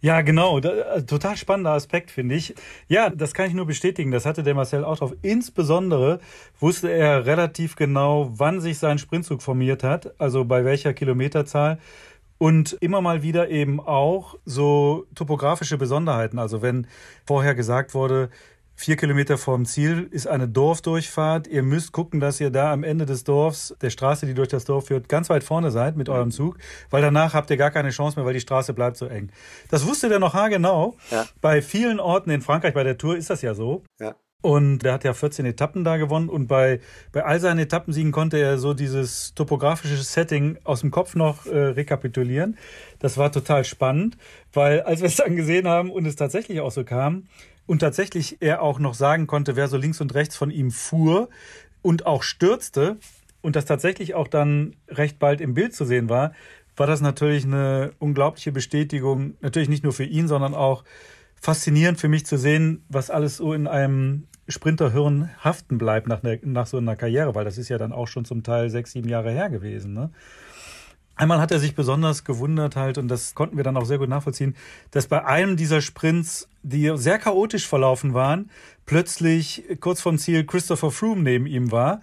Ja, 0.00 0.22
genau. 0.22 0.58
Äh, 0.58 1.04
total 1.04 1.36
spannender 1.36 1.72
Aspekt, 1.72 2.10
finde 2.10 2.34
ich. 2.34 2.54
Ja, 2.88 3.10
das 3.10 3.34
kann 3.34 3.46
ich 3.46 3.54
nur 3.54 3.66
bestätigen. 3.66 4.10
Das 4.10 4.26
hatte 4.26 4.42
der 4.42 4.54
Marcel 4.54 4.84
auch 4.84 4.98
drauf. 4.98 5.14
Insbesondere 5.22 6.20
wusste 6.58 6.90
er 6.90 7.26
relativ 7.26 7.76
genau, 7.76 8.30
wann 8.32 8.60
sich 8.60 8.78
sein 8.78 8.98
Sprintzug 8.98 9.42
formiert 9.42 9.84
hat, 9.84 10.18
also 10.20 10.44
bei 10.44 10.64
welcher 10.64 10.94
Kilometerzahl. 10.94 11.78
Und 12.38 12.76
immer 12.80 13.00
mal 13.00 13.22
wieder 13.22 13.50
eben 13.50 13.78
auch 13.78 14.34
so 14.44 15.06
topografische 15.14 15.78
Besonderheiten. 15.78 16.40
Also 16.40 16.60
wenn 16.60 16.88
vorher 17.24 17.54
gesagt 17.54 17.94
wurde, 17.94 18.30
Vier 18.82 18.96
Kilometer 18.96 19.38
vorm 19.38 19.64
Ziel 19.64 20.08
ist 20.10 20.26
eine 20.26 20.48
Dorfdurchfahrt. 20.48 21.46
Ihr 21.46 21.62
müsst 21.62 21.92
gucken, 21.92 22.18
dass 22.18 22.40
ihr 22.40 22.50
da 22.50 22.72
am 22.72 22.82
Ende 22.82 23.06
des 23.06 23.22
Dorfs, 23.22 23.76
der 23.80 23.90
Straße, 23.90 24.26
die 24.26 24.34
durch 24.34 24.48
das 24.48 24.64
Dorf 24.64 24.88
führt, 24.88 25.08
ganz 25.08 25.30
weit 25.30 25.44
vorne 25.44 25.70
seid 25.70 25.96
mit 25.96 26.08
eurem 26.08 26.32
Zug, 26.32 26.58
weil 26.90 27.00
danach 27.00 27.32
habt 27.32 27.48
ihr 27.50 27.56
gar 27.56 27.70
keine 27.70 27.90
Chance 27.90 28.18
mehr, 28.18 28.26
weil 28.26 28.34
die 28.34 28.40
Straße 28.40 28.74
bleibt 28.74 28.96
so 28.96 29.06
eng. 29.06 29.30
Das 29.70 29.86
wusste 29.86 30.08
der 30.08 30.18
noch 30.18 30.34
haargenau. 30.34 30.96
Ja. 31.12 31.26
Bei 31.40 31.62
vielen 31.62 32.00
Orten 32.00 32.30
in 32.30 32.42
Frankreich, 32.42 32.74
bei 32.74 32.82
der 32.82 32.98
Tour 32.98 33.16
ist 33.16 33.30
das 33.30 33.40
ja 33.40 33.54
so. 33.54 33.84
Ja. 34.00 34.16
Und 34.40 34.80
der 34.80 34.94
hat 34.94 35.04
ja 35.04 35.14
14 35.14 35.46
Etappen 35.46 35.84
da 35.84 35.96
gewonnen 35.96 36.28
und 36.28 36.48
bei, 36.48 36.80
bei 37.12 37.24
all 37.24 37.38
seinen 37.38 37.60
Etappensiegen 37.60 38.10
konnte 38.10 38.38
er 38.38 38.58
so 38.58 38.74
dieses 38.74 39.32
topografische 39.34 39.96
Setting 39.98 40.58
aus 40.64 40.80
dem 40.80 40.90
Kopf 40.90 41.14
noch 41.14 41.46
äh, 41.46 41.56
rekapitulieren. 41.56 42.58
Das 42.98 43.16
war 43.16 43.30
total 43.30 43.64
spannend, 43.64 44.16
weil 44.52 44.80
als 44.80 45.00
wir 45.00 45.06
es 45.06 45.14
dann 45.14 45.36
gesehen 45.36 45.68
haben 45.68 45.92
und 45.92 46.06
es 46.06 46.16
tatsächlich 46.16 46.60
auch 46.60 46.72
so 46.72 46.82
kam, 46.82 47.28
und 47.66 47.80
tatsächlich 47.80 48.38
er 48.40 48.62
auch 48.62 48.78
noch 48.78 48.94
sagen 48.94 49.26
konnte, 49.26 49.56
wer 49.56 49.68
so 49.68 49.76
links 49.76 50.00
und 50.00 50.14
rechts 50.14 50.36
von 50.36 50.50
ihm 50.50 50.70
fuhr 50.70 51.28
und 51.82 52.06
auch 52.06 52.22
stürzte 52.22 52.98
und 53.40 53.56
das 53.56 53.64
tatsächlich 53.64 54.14
auch 54.14 54.28
dann 54.28 54.76
recht 54.88 55.18
bald 55.18 55.40
im 55.40 55.54
Bild 55.54 55.74
zu 55.74 55.84
sehen 55.84 56.08
war, 56.08 56.32
war 56.76 56.86
das 56.86 57.00
natürlich 57.00 57.44
eine 57.44 57.92
unglaubliche 57.98 58.52
Bestätigung, 58.52 59.34
natürlich 59.40 59.68
nicht 59.68 59.84
nur 59.84 59.92
für 59.92 60.04
ihn, 60.04 60.28
sondern 60.28 60.54
auch 60.54 60.84
faszinierend 61.40 62.00
für 62.00 62.08
mich 62.08 62.24
zu 62.24 62.38
sehen, 62.38 62.84
was 62.88 63.10
alles 63.10 63.36
so 63.36 63.52
in 63.52 63.66
einem 63.66 64.28
Sprinterhirn 64.48 65.30
haften 65.42 65.78
bleibt 65.78 66.08
nach, 66.08 66.22
ne, 66.22 66.40
nach 66.42 66.66
so 66.66 66.78
einer 66.78 66.96
Karriere, 66.96 67.34
weil 67.34 67.44
das 67.44 67.58
ist 67.58 67.68
ja 67.68 67.78
dann 67.78 67.92
auch 67.92 68.08
schon 68.08 68.24
zum 68.24 68.42
Teil 68.42 68.70
sechs, 68.70 68.92
sieben 68.92 69.08
Jahre 69.08 69.30
her 69.30 69.50
gewesen. 69.50 69.92
Ne? 69.92 70.10
Einmal 71.14 71.40
hat 71.40 71.50
er 71.50 71.58
sich 71.58 71.74
besonders 71.74 72.24
gewundert 72.24 72.74
halt, 72.74 72.96
und 72.96 73.08
das 73.08 73.34
konnten 73.34 73.56
wir 73.56 73.64
dann 73.64 73.76
auch 73.76 73.84
sehr 73.84 73.98
gut 73.98 74.08
nachvollziehen, 74.08 74.56
dass 74.90 75.06
bei 75.06 75.24
einem 75.24 75.56
dieser 75.56 75.82
Sprints, 75.82 76.48
die 76.62 76.90
sehr 76.94 77.18
chaotisch 77.18 77.66
verlaufen 77.68 78.14
waren, 78.14 78.50
plötzlich 78.86 79.64
kurz 79.80 80.00
vom 80.00 80.18
Ziel 80.18 80.44
Christopher 80.44 80.90
Froome 80.90 81.22
neben 81.22 81.46
ihm 81.46 81.70
war, 81.70 82.00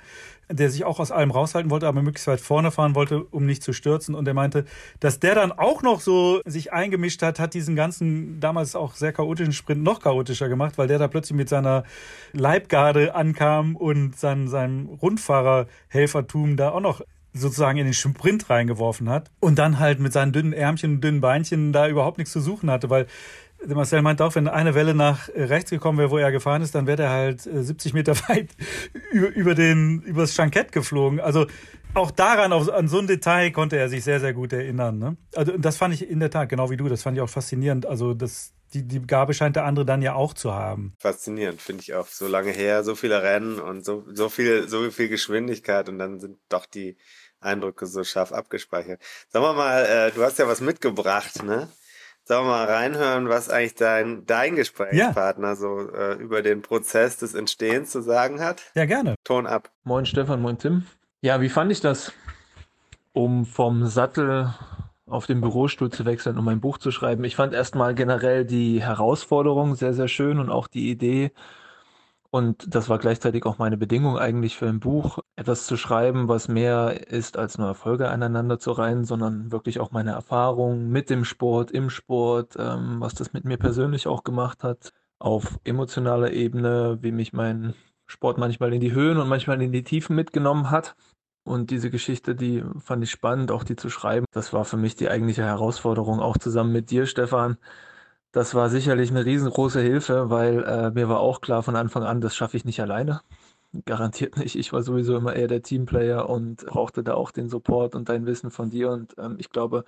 der 0.52 0.69
sich 0.69 0.84
auch 0.84 1.00
aus 1.00 1.12
allem 1.12 1.32
raushalten 1.32 1.69
wollte, 1.69 1.88
aber 1.88 2.02
möglichst 2.02 2.28
weit 2.28 2.41
vorne 2.41 2.72
fahren 2.72 2.95
wollte, 2.95 3.24
um 3.24 3.45
nicht 3.45 3.63
zu 3.63 3.72
stürzen. 3.74 4.15
Und 4.15 4.28
er 4.28 4.34
meinte, 4.34 4.65
dass 5.00 5.19
der 5.19 5.36
dann 5.36 5.52
auch 5.52 5.84
noch 5.84 6.02
so 6.02 6.41
sich 6.45 6.74
eingemischt 6.74 7.22
hat, 7.22 7.39
hat 7.39 7.54
diesen 7.54 7.76
ganzen 7.76 8.39
damals 8.39 8.76
auch 8.76 8.95
sehr 8.95 9.13
chaotischen 9.13 9.54
Sprint 9.54 9.84
noch 9.84 10.02
chaotischer 10.02 10.50
gemacht, 10.50 10.78
weil 10.78 10.88
der 10.88 10.98
da 10.98 11.08
plötzlich 11.08 11.38
mit 11.38 11.50
seiner 11.50 11.84
Leibgarde 12.34 13.13
ankam 13.13 13.76
und 13.76 14.17
sein, 14.17 14.48
seinem 14.48 14.88
Rundfahrerhelfertum 14.88 16.58
da 16.58 16.69
auch 16.72 16.82
noch 16.82 17.02
sozusagen 17.34 17.78
in 17.78 17.86
den 17.86 17.94
Sprint 17.94 18.50
reingeworfen 18.50 19.10
hat 19.10 19.32
und 19.39 19.60
dann 19.60 19.80
halt 19.80 20.00
mit 20.00 20.13
seinen 20.13 20.32
dünnen 20.32 20.54
Ärmchen 20.54 20.96
und 20.96 21.04
dünnen 21.04 21.22
Beinchen 21.22 21.74
da 21.74 21.88
überhaupt 21.88 22.18
nichts 22.18 22.34
zu 22.34 22.42
suchen 22.42 22.72
hatte, 22.72 22.89
weil 22.89 23.08
Marcel 23.68 24.02
meint 24.02 24.22
auch, 24.22 24.36
wenn 24.36 24.48
eine 24.48 24.74
Welle 24.74 24.94
nach 24.96 25.28
rechts 25.36 25.70
gekommen 25.70 25.98
wäre, 25.98 26.12
wo 26.12 26.18
er 26.18 26.32
gefahren 26.32 26.62
ist, 26.62 26.76
dann 26.76 26.88
wäre 26.88 27.04
er 27.04 27.10
halt 27.10 27.42
70 27.42 27.92
äh, 27.92 27.96
Meter 27.96 28.15
weit 28.30 28.50
über, 29.12 29.28
über 29.30 29.56
den, 29.56 30.02
übers 30.02 30.34
Schankett 30.34 30.72
geflogen. 30.72 31.20
Also 31.20 31.48
auch 31.94 32.12
daran, 32.12 32.54
an 32.54 32.88
so 32.88 33.00
ein 33.00 33.08
Detail 33.08 33.52
konnte 33.52 33.78
er 33.78 33.89
sich 33.89 34.04
sehr, 34.04 34.20
sehr 34.20 34.34
gut 34.34 34.54
erinnern. 34.54 35.00
Ne? 35.00 35.18
Also 35.36 35.58
das 35.58 35.78
fand 35.78 35.94
ich 35.94 36.10
in 36.10 36.20
der 36.20 36.30
Tat, 36.30 36.50
genau 36.50 36.70
wie 36.70 36.78
du, 36.78 36.88
das 36.88 37.04
fand 37.04 37.18
ich 37.18 37.22
auch 37.22 37.30
faszinierend. 37.30 37.86
Also 37.86 38.13
das, 38.13 38.54
die, 38.73 38.88
die 38.88 39.01
Gabe 39.01 39.34
scheint 39.34 39.55
der 39.55 39.65
andere 39.65 39.86
dann 39.86 40.01
ja 40.01 40.13
auch 40.13 40.34
zu 40.34 40.53
haben. 40.53 40.93
Faszinierend, 40.99 41.62
finde 41.62 41.82
ich 41.82 41.93
auch. 41.93 42.08
So 42.08 42.27
lange 42.27 42.51
her, 42.51 42.84
so 42.84 42.95
viele 42.95 43.21
Rennen 43.23 43.60
und 43.60 43.86
so, 43.86 44.05
so 44.13 44.29
viel, 44.29 44.67
so 44.67 44.89
viel 44.91 45.10
Geschwindigkeit 45.10 45.89
und 45.89 45.99
dann 45.99 46.19
sind 46.19 46.38
doch 46.49 46.65
die 46.65 46.97
Eindrücke 47.39 47.86
so 47.86 48.03
scharf 48.03 48.32
abgespeichert. 48.32 49.01
Sag 49.29 49.41
mal, 49.41 49.53
mal 49.53 49.86
äh, 49.86 50.12
du 50.12 50.23
hast 50.23 50.39
ja 50.39 50.47
was 50.47 50.62
mitgebracht, 50.62 51.43
ne? 51.43 51.69
Sag 52.23 52.43
mal 52.43 52.65
reinhören, 52.65 53.27
was 53.27 53.49
eigentlich 53.49 53.75
dein, 53.75 54.25
dein 54.27 54.55
Gesprächspartner 54.55 55.47
ja. 55.47 55.55
so 55.55 55.89
äh, 55.91 56.13
über 56.13 56.43
den 56.43 56.62
Prozess 56.62 57.17
des 57.17 57.34
Entstehens 57.34 57.89
zu 57.89 58.01
sagen 58.01 58.39
hat. 58.39 58.62
Ja, 58.75 58.86
gerne. 58.86 59.15
Ton 59.23 59.47
ab. 59.47 59.71
Moin 59.84 60.05
Stefan, 60.05 60.41
moin 60.41 60.60
Tim. 60.60 60.86
Ja, 61.21 61.41
wie 61.41 61.49
fand 61.49 61.71
ich 61.71 61.82
das, 61.82 62.12
um 63.13 63.45
vom 63.45 63.88
Sattel 63.88 64.53
auf 65.10 65.26
den 65.26 65.41
Bürostuhl 65.41 65.91
zu 65.91 66.06
wechseln, 66.06 66.38
um 66.38 66.48
ein 66.48 66.62
Buch 66.62 66.78
zu 66.78 66.91
schreiben? 66.91 67.24
Ich 67.24 67.36
fand 67.36 67.54
erstmal 67.54 67.95
generell 67.95 68.45
die 68.45 68.82
Herausforderung 68.82 69.76
sehr, 69.76 69.93
sehr 69.93 70.08
schön 70.08 70.39
und 70.39 70.50
auch 70.50 70.67
die 70.67 70.89
Idee, 70.89 71.32
und 72.32 72.76
das 72.76 72.89
war 72.89 73.00
gleichzeitig 73.00 73.45
auch 73.45 73.58
meine 73.58 73.78
Bedingung 73.78 74.17
eigentlich 74.19 74.56
für 74.56 74.67
ein 74.67 74.80
Buch, 74.80 75.17
etwas 75.36 75.65
zu 75.65 75.78
schreiben, 75.78 76.28
was 76.28 76.48
mehr 76.48 77.10
ist 77.10 77.38
als 77.38 77.58
nur 77.58 77.67
Erfolge 77.67 78.10
aneinander 78.10 78.60
zu 78.60 78.72
reihen, 78.72 79.04
sondern 79.04 79.52
wirklich 79.52 79.80
auch 79.80 79.91
meine 79.91 80.12
Erfahrungen 80.12 80.89
mit 80.89 81.10
dem 81.10 81.26
Sport, 81.26 81.72
im 81.72 81.89
Sport, 81.89 82.56
ähm, 82.60 82.98
was 83.00 83.15
das 83.15 83.34
mit 83.34 83.45
mir 83.45 83.58
persönlich 83.58 84.06
auch 84.08 84.24
gemacht 84.24 84.63
hat, 84.63 84.93
auf 85.17 85.60
emotionaler 85.63 86.32
Ebene, 86.32 87.00
wie 87.02 87.12
mich 87.12 87.34
mein 87.34 87.74
Sport 88.06 88.38
manchmal 88.38 88.74
in 88.74 88.82
die 88.82 88.93
Höhen 88.93 89.17
und 89.17 89.28
manchmal 89.28 89.62
in 89.62 89.72
die 89.72 89.84
Tiefen 89.84 90.15
mitgenommen 90.15 90.69
hat. 90.69 90.95
Und 91.49 91.71
diese 91.71 91.89
Geschichte, 91.89 92.35
die 92.35 92.63
fand 92.79 93.03
ich 93.03 93.09
spannend, 93.09 93.51
auch 93.51 93.63
die 93.63 93.75
zu 93.75 93.89
schreiben. 93.89 94.25
Das 94.31 94.53
war 94.53 94.65
für 94.65 94.77
mich 94.77 94.95
die 94.95 95.09
eigentliche 95.09 95.43
Herausforderung, 95.43 96.19
auch 96.19 96.38
zusammen 96.38 96.71
mit 96.71 96.91
dir, 96.91 97.07
Stefan, 97.07 97.57
das 98.31 98.53
war 98.53 98.69
sicherlich 98.69 99.09
eine 99.09 99.25
riesengroße 99.25 99.81
Hilfe, 99.81 100.29
weil 100.29 100.63
äh, 100.63 100.91
mir 100.91 101.09
war 101.09 101.19
auch 101.19 101.41
klar 101.41 101.63
von 101.63 101.75
Anfang 101.75 102.03
an, 102.03 102.21
das 102.21 102.35
schaffe 102.35 102.57
ich 102.57 102.65
nicht 102.65 102.79
alleine. 102.81 103.21
Garantiert 103.85 104.38
nicht. 104.38 104.55
Ich 104.55 104.71
war 104.73 104.83
sowieso 104.83 105.17
immer 105.17 105.35
eher 105.35 105.47
der 105.47 105.63
Teamplayer 105.63 106.29
und 106.29 106.65
brauchte 106.67 107.03
da 107.03 107.15
auch 107.15 107.31
den 107.31 107.49
Support 107.49 107.95
und 107.95 108.09
dein 108.09 108.25
Wissen 108.27 108.51
von 108.51 108.69
dir. 108.69 108.91
Und 108.91 109.15
ähm, 109.17 109.38
ich 109.39 109.49
glaube, 109.49 109.85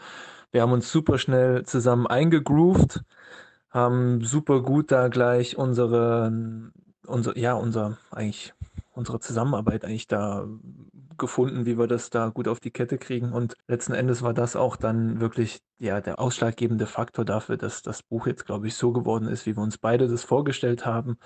wir 0.52 0.64
haben 0.64 0.72
uns 0.72 0.92
super 0.92 1.20
schnell 1.20 1.64
zusammen 1.66 2.08
eingegroovt, 2.08 3.04
haben 3.70 4.24
super 4.24 4.62
gut 4.62 4.92
da 4.92 5.08
gleich 5.10 5.58
unsere, 5.58 6.32
unser, 7.06 7.38
ja, 7.38 7.54
unser, 7.54 7.98
eigentlich, 8.12 8.54
unsere 8.94 9.20
Zusammenarbeit 9.20 9.86
eigentlich 9.86 10.08
da 10.08 10.48
gefunden, 11.22 11.66
wie 11.66 11.78
wir 11.78 11.88
das 11.88 12.10
da 12.10 12.28
gut 12.28 12.50
auf 12.50 12.60
die 12.60 12.72
Kette 12.72 12.98
kriegen. 12.98 13.32
Und 13.32 13.56
letzten 13.68 13.94
Endes 13.94 14.22
war 14.22 14.34
das 14.34 14.58
auch 14.58 14.76
dann 14.76 15.22
wirklich 15.22 15.62
ja 15.80 16.02
der 16.02 16.20
ausschlaggebende 16.20 16.88
Faktor 16.88 17.24
dafür, 17.24 17.56
dass 17.56 17.82
das 17.82 18.04
Buch 18.04 18.28
jetzt, 18.28 18.46
glaube 18.46 18.68
ich, 18.68 18.76
so 18.76 18.92
geworden 18.92 19.28
ist, 19.30 19.46
wie 19.46 19.56
wir 19.56 19.64
uns 19.64 19.78
beide 19.78 20.10
das 20.10 20.24
vorgestellt 20.26 20.86
haben. 20.86 21.18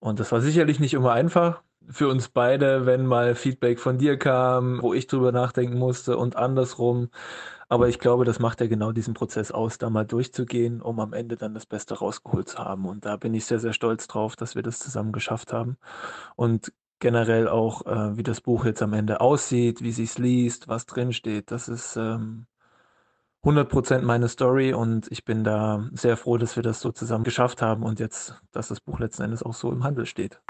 Und 0.00 0.20
das 0.20 0.32
war 0.32 0.40
sicherlich 0.40 0.80
nicht 0.80 0.94
immer 0.94 1.12
einfach 1.12 1.62
für 1.88 2.08
uns 2.08 2.28
beide, 2.28 2.86
wenn 2.86 3.06
mal 3.06 3.34
Feedback 3.34 3.78
von 3.78 3.98
dir 3.98 4.18
kam, 4.18 4.82
wo 4.82 4.94
ich 4.94 5.06
drüber 5.06 5.32
nachdenken 5.32 5.78
musste 5.78 6.16
und 6.16 6.36
andersrum. 6.36 7.10
Aber 7.68 7.88
ich 7.88 7.98
glaube, 7.98 8.24
das 8.24 8.38
macht 8.38 8.60
ja 8.60 8.66
genau 8.68 8.92
diesen 8.92 9.14
Prozess 9.14 9.50
aus, 9.50 9.78
da 9.78 9.90
mal 9.90 10.06
durchzugehen, 10.06 10.80
um 10.80 11.00
am 11.00 11.12
Ende 11.12 11.36
dann 11.36 11.54
das 11.54 11.66
Beste 11.66 11.94
rausgeholt 11.94 12.48
zu 12.48 12.58
haben. 12.58 12.86
Und 12.86 13.04
da 13.04 13.16
bin 13.16 13.34
ich 13.34 13.44
sehr, 13.44 13.58
sehr 13.58 13.72
stolz 13.72 14.06
drauf, 14.06 14.36
dass 14.36 14.54
wir 14.54 14.62
das 14.62 14.78
zusammen 14.78 15.12
geschafft 15.12 15.52
haben. 15.52 15.76
Und 16.36 16.72
generell 16.98 17.48
auch, 17.48 17.86
äh, 17.86 18.16
wie 18.16 18.22
das 18.22 18.40
Buch 18.40 18.64
jetzt 18.64 18.82
am 18.82 18.92
Ende 18.92 19.20
aussieht, 19.20 19.82
wie 19.82 19.90
es 19.90 20.18
liest, 20.18 20.68
was 20.68 20.86
drinsteht. 20.86 21.50
Das 21.50 21.68
ist 21.68 21.96
ähm, 21.96 22.46
100% 23.44 24.02
meine 24.02 24.28
Story 24.28 24.72
und 24.72 25.10
ich 25.10 25.24
bin 25.24 25.44
da 25.44 25.88
sehr 25.92 26.16
froh, 26.16 26.36
dass 26.36 26.56
wir 26.56 26.62
das 26.62 26.80
so 26.80 26.90
zusammen 26.90 27.24
geschafft 27.24 27.62
haben 27.62 27.84
und 27.84 28.00
jetzt, 28.00 28.40
dass 28.50 28.68
das 28.68 28.80
Buch 28.80 28.98
letzten 28.98 29.22
Endes 29.22 29.42
auch 29.42 29.54
so 29.54 29.70
im 29.70 29.84
Handel 29.84 30.06
steht. 30.06 30.40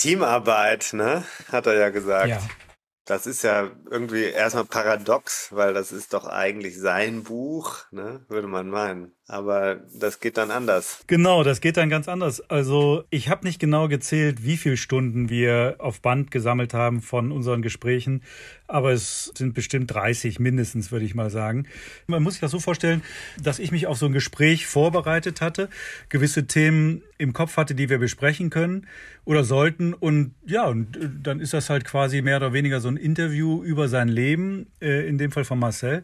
Teamarbeit, 0.00 0.94
ne? 0.94 1.24
Hat 1.52 1.66
er 1.66 1.74
ja 1.74 1.90
gesagt. 1.90 2.28
Ja. 2.28 2.40
Das 3.04 3.26
ist 3.26 3.42
ja 3.42 3.70
irgendwie 3.90 4.24
erstmal 4.24 4.64
paradox, 4.64 5.48
weil 5.52 5.74
das 5.74 5.92
ist 5.92 6.14
doch 6.14 6.26
eigentlich 6.26 6.78
sein 6.78 7.22
Buch, 7.22 7.84
ne? 7.90 8.24
Würde 8.28 8.48
man 8.48 8.70
meinen. 8.70 9.14
Aber 9.30 9.76
das 9.94 10.18
geht 10.18 10.38
dann 10.38 10.50
anders. 10.50 11.04
Genau, 11.06 11.44
das 11.44 11.60
geht 11.60 11.76
dann 11.76 11.88
ganz 11.88 12.08
anders. 12.08 12.40
Also 12.50 13.04
ich 13.10 13.28
habe 13.28 13.46
nicht 13.46 13.60
genau 13.60 13.86
gezählt, 13.86 14.42
wie 14.42 14.56
viele 14.56 14.76
Stunden 14.76 15.28
wir 15.28 15.76
auf 15.78 16.00
Band 16.00 16.32
gesammelt 16.32 16.74
haben 16.74 17.00
von 17.00 17.30
unseren 17.30 17.62
Gesprächen, 17.62 18.24
aber 18.66 18.90
es 18.90 19.30
sind 19.36 19.54
bestimmt 19.54 19.94
30 19.94 20.40
mindestens, 20.40 20.90
würde 20.90 21.04
ich 21.04 21.14
mal 21.14 21.30
sagen. 21.30 21.68
Man 22.08 22.24
muss 22.24 22.34
sich 22.34 22.40
das 22.40 22.50
so 22.50 22.58
vorstellen, 22.58 23.02
dass 23.40 23.60
ich 23.60 23.70
mich 23.70 23.86
auf 23.86 23.98
so 23.98 24.06
ein 24.06 24.12
Gespräch 24.12 24.66
vorbereitet 24.66 25.40
hatte, 25.40 25.68
gewisse 26.08 26.48
Themen 26.48 27.02
im 27.16 27.32
Kopf 27.32 27.56
hatte, 27.56 27.76
die 27.76 27.88
wir 27.88 27.98
besprechen 27.98 28.50
können 28.50 28.88
oder 29.24 29.44
sollten. 29.44 29.94
Und 29.94 30.34
ja, 30.44 30.66
und 30.66 30.98
dann 31.22 31.38
ist 31.38 31.54
das 31.54 31.70
halt 31.70 31.84
quasi 31.84 32.20
mehr 32.20 32.38
oder 32.38 32.52
weniger 32.52 32.80
so 32.80 32.88
ein 32.88 32.96
Interview 32.96 33.62
über 33.62 33.86
sein 33.86 34.08
Leben, 34.08 34.66
äh, 34.80 35.08
in 35.08 35.18
dem 35.18 35.30
Fall 35.30 35.44
von 35.44 35.60
Marcel, 35.60 36.02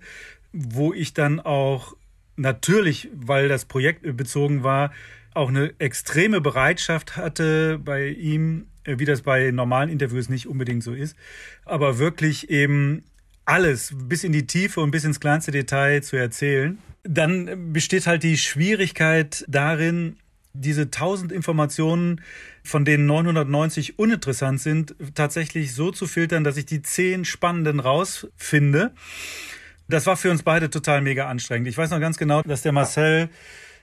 wo 0.53 0.93
ich 0.93 1.13
dann 1.13 1.41
auch 1.41 1.97
natürlich, 2.37 3.09
weil 3.15 3.49
das 3.49 3.65
Projekt 3.65 4.17
bezogen 4.17 4.63
war, 4.63 4.93
auch 5.35 5.49
eine 5.49 5.75
extreme 5.79 6.41
Bereitschaft 6.41 7.17
hatte 7.17 7.79
bei 7.79 8.09
ihm, 8.09 8.69
äh, 8.85 8.99
wie 8.99 9.05
das 9.05 9.23
bei 9.23 9.51
normalen 9.51 9.91
Interviews 9.91 10.29
nicht 10.29 10.47
unbedingt 10.47 10.83
so 10.83 10.95
ist, 10.95 11.17
aber 11.65 11.99
wirklich 11.99 12.49
eben 12.49 13.05
alles 13.45 13.95
bis 13.95 14.25
in 14.25 14.33
die 14.33 14.47
Tiefe 14.47 14.81
und 14.81 14.91
bis 14.91 15.05
ins 15.05 15.21
kleinste 15.21 15.53
Detail 15.53 16.03
zu 16.03 16.17
erzählen. 16.17 16.79
Dann 17.05 17.73
besteht 17.73 18.07
halt 18.07 18.23
die 18.23 18.37
Schwierigkeit 18.37 19.45
darin, 19.47 20.17
diese 20.53 20.91
tausend 20.91 21.33
Informationen, 21.33 22.23
von 22.65 22.85
denen 22.85 23.07
990 23.07 23.99
uninteressant 23.99 24.61
sind, 24.61 24.95
tatsächlich 25.15 25.75
so 25.75 25.91
zu 25.93 26.07
filtern, 26.07 26.45
dass 26.45 26.57
ich 26.57 26.67
die 26.67 26.83
zehn 26.83 27.25
spannenden 27.25 27.79
rausfinde. 27.79 28.93
Das 29.89 30.07
war 30.07 30.17
für 30.17 30.31
uns 30.31 30.43
beide 30.43 30.71
total 30.71 31.01
mega 31.01 31.29
anstrengend. 31.29 31.69
Ich 31.69 31.79
weiß 31.79 31.91
noch 31.91 32.01
ganz 32.01 32.17
genau, 32.17 32.43
dass 32.43 32.63
der 32.63 32.73
Marcel 32.73 33.29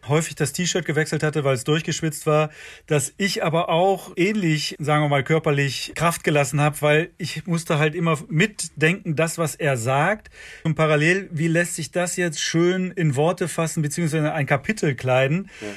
häufig 0.08 0.36
das 0.36 0.54
T-Shirt 0.54 0.86
gewechselt 0.86 1.24
hatte, 1.24 1.44
weil 1.44 1.56
es 1.56 1.64
durchgeschwitzt 1.64 2.26
war, 2.26 2.50
dass 2.88 3.14
ich 3.18 3.44
aber 3.44 3.70
auch 3.70 4.12
ähnlich, 4.16 4.76
sagen 4.80 5.04
wir 5.04 5.10
mal, 5.10 5.24
körperlich 5.24 5.94
Kraft 5.96 6.24
gelassen 6.24 6.60
habe, 6.60 6.82
weil 6.82 7.10
ich 7.18 7.46
musste 7.48 7.80
halt 7.80 7.96
immer 7.96 8.20
mitdenken, 8.28 9.16
das, 9.16 9.38
was 9.38 9.56
er 9.56 9.78
sagt. 9.78 10.30
Und 10.64 10.76
parallel, 10.76 11.30
wie 11.32 11.48
lässt 11.48 11.76
sich 11.76 11.92
das 11.92 12.16
jetzt 12.16 12.42
schön 12.42 12.92
in 12.92 13.16
Worte 13.16 13.48
fassen, 13.48 13.82
beziehungsweise 13.82 14.34
ein 14.34 14.46
Kapitel 14.46 14.96
kleiden, 14.96 15.50
ja. 15.62 15.68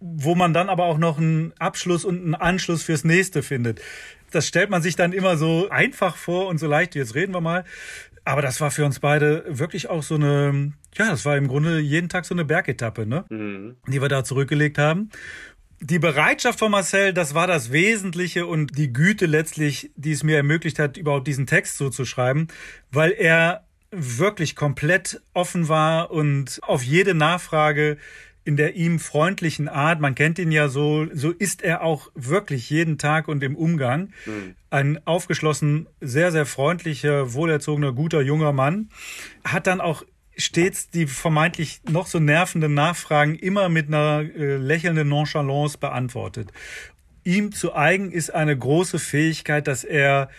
wo 0.00 0.34
man 0.34 0.54
dann 0.54 0.68
aber 0.68 0.84
auch 0.84 0.98
noch 0.98 1.18
einen 1.18 1.52
Abschluss 1.58 2.04
und 2.04 2.22
einen 2.22 2.34
Anschluss 2.34 2.82
fürs 2.82 3.04
nächste 3.04 3.42
findet. 3.42 3.80
Das 4.30 4.46
stellt 4.46 4.68
man 4.68 4.82
sich 4.82 4.94
dann 4.94 5.12
immer 5.12 5.38
so 5.38 5.70
einfach 5.70 6.16
vor 6.16 6.48
und 6.48 6.58
so 6.58 6.66
leicht. 6.66 6.94
Jetzt 6.94 7.14
reden 7.14 7.32
wir 7.32 7.40
mal. 7.40 7.64
Aber 8.28 8.42
das 8.42 8.60
war 8.60 8.70
für 8.70 8.84
uns 8.84 9.00
beide 9.00 9.42
wirklich 9.48 9.88
auch 9.88 10.02
so 10.02 10.16
eine, 10.16 10.74
ja, 10.94 11.08
das 11.08 11.24
war 11.24 11.38
im 11.38 11.48
Grunde 11.48 11.78
jeden 11.78 12.10
Tag 12.10 12.26
so 12.26 12.34
eine 12.34 12.44
Bergetappe, 12.44 13.06
ne? 13.06 13.24
Mhm. 13.30 13.76
Die 13.86 14.02
wir 14.02 14.08
da 14.10 14.22
zurückgelegt 14.22 14.76
haben. 14.76 15.08
Die 15.80 15.98
Bereitschaft 15.98 16.58
von 16.58 16.70
Marcel, 16.70 17.14
das 17.14 17.32
war 17.32 17.46
das 17.46 17.72
Wesentliche 17.72 18.44
und 18.44 18.76
die 18.76 18.92
Güte 18.92 19.24
letztlich, 19.24 19.92
die 19.96 20.12
es 20.12 20.24
mir 20.24 20.36
ermöglicht 20.36 20.78
hat, 20.78 20.98
überhaupt 20.98 21.26
diesen 21.26 21.46
Text 21.46 21.78
so 21.78 21.88
zu 21.88 22.04
schreiben, 22.04 22.48
weil 22.90 23.12
er 23.12 23.64
wirklich 23.90 24.54
komplett 24.54 25.22
offen 25.32 25.68
war 25.68 26.10
und 26.10 26.60
auf 26.64 26.82
jede 26.82 27.14
Nachfrage 27.14 27.96
in 28.48 28.56
der 28.56 28.76
ihm 28.76 28.98
freundlichen 28.98 29.68
Art, 29.68 30.00
man 30.00 30.14
kennt 30.14 30.38
ihn 30.38 30.50
ja 30.50 30.68
so, 30.68 31.06
so 31.12 31.32
ist 31.32 31.60
er 31.60 31.82
auch 31.82 32.10
wirklich 32.14 32.70
jeden 32.70 32.96
Tag 32.96 33.28
und 33.28 33.42
im 33.42 33.54
Umgang. 33.54 34.14
Mhm. 34.24 34.54
Ein 34.70 35.06
aufgeschlossen, 35.06 35.86
sehr, 36.00 36.32
sehr 36.32 36.46
freundlicher, 36.46 37.34
wohlerzogener, 37.34 37.92
guter 37.92 38.22
junger 38.22 38.54
Mann. 38.54 38.88
Hat 39.44 39.66
dann 39.66 39.82
auch 39.82 40.02
stets 40.38 40.88
die 40.88 41.06
vermeintlich 41.06 41.82
noch 41.90 42.06
so 42.06 42.20
nervenden 42.20 42.72
Nachfragen 42.72 43.34
immer 43.34 43.68
mit 43.68 43.88
einer 43.88 44.22
äh, 44.22 44.56
lächelnden 44.56 45.10
Nonchalance 45.10 45.76
beantwortet. 45.76 46.50
Ihm 47.24 47.52
zu 47.52 47.74
eigen 47.74 48.10
ist 48.10 48.30
eine 48.34 48.56
große 48.56 48.98
Fähigkeit, 48.98 49.66
dass 49.66 49.84
er 49.84 50.30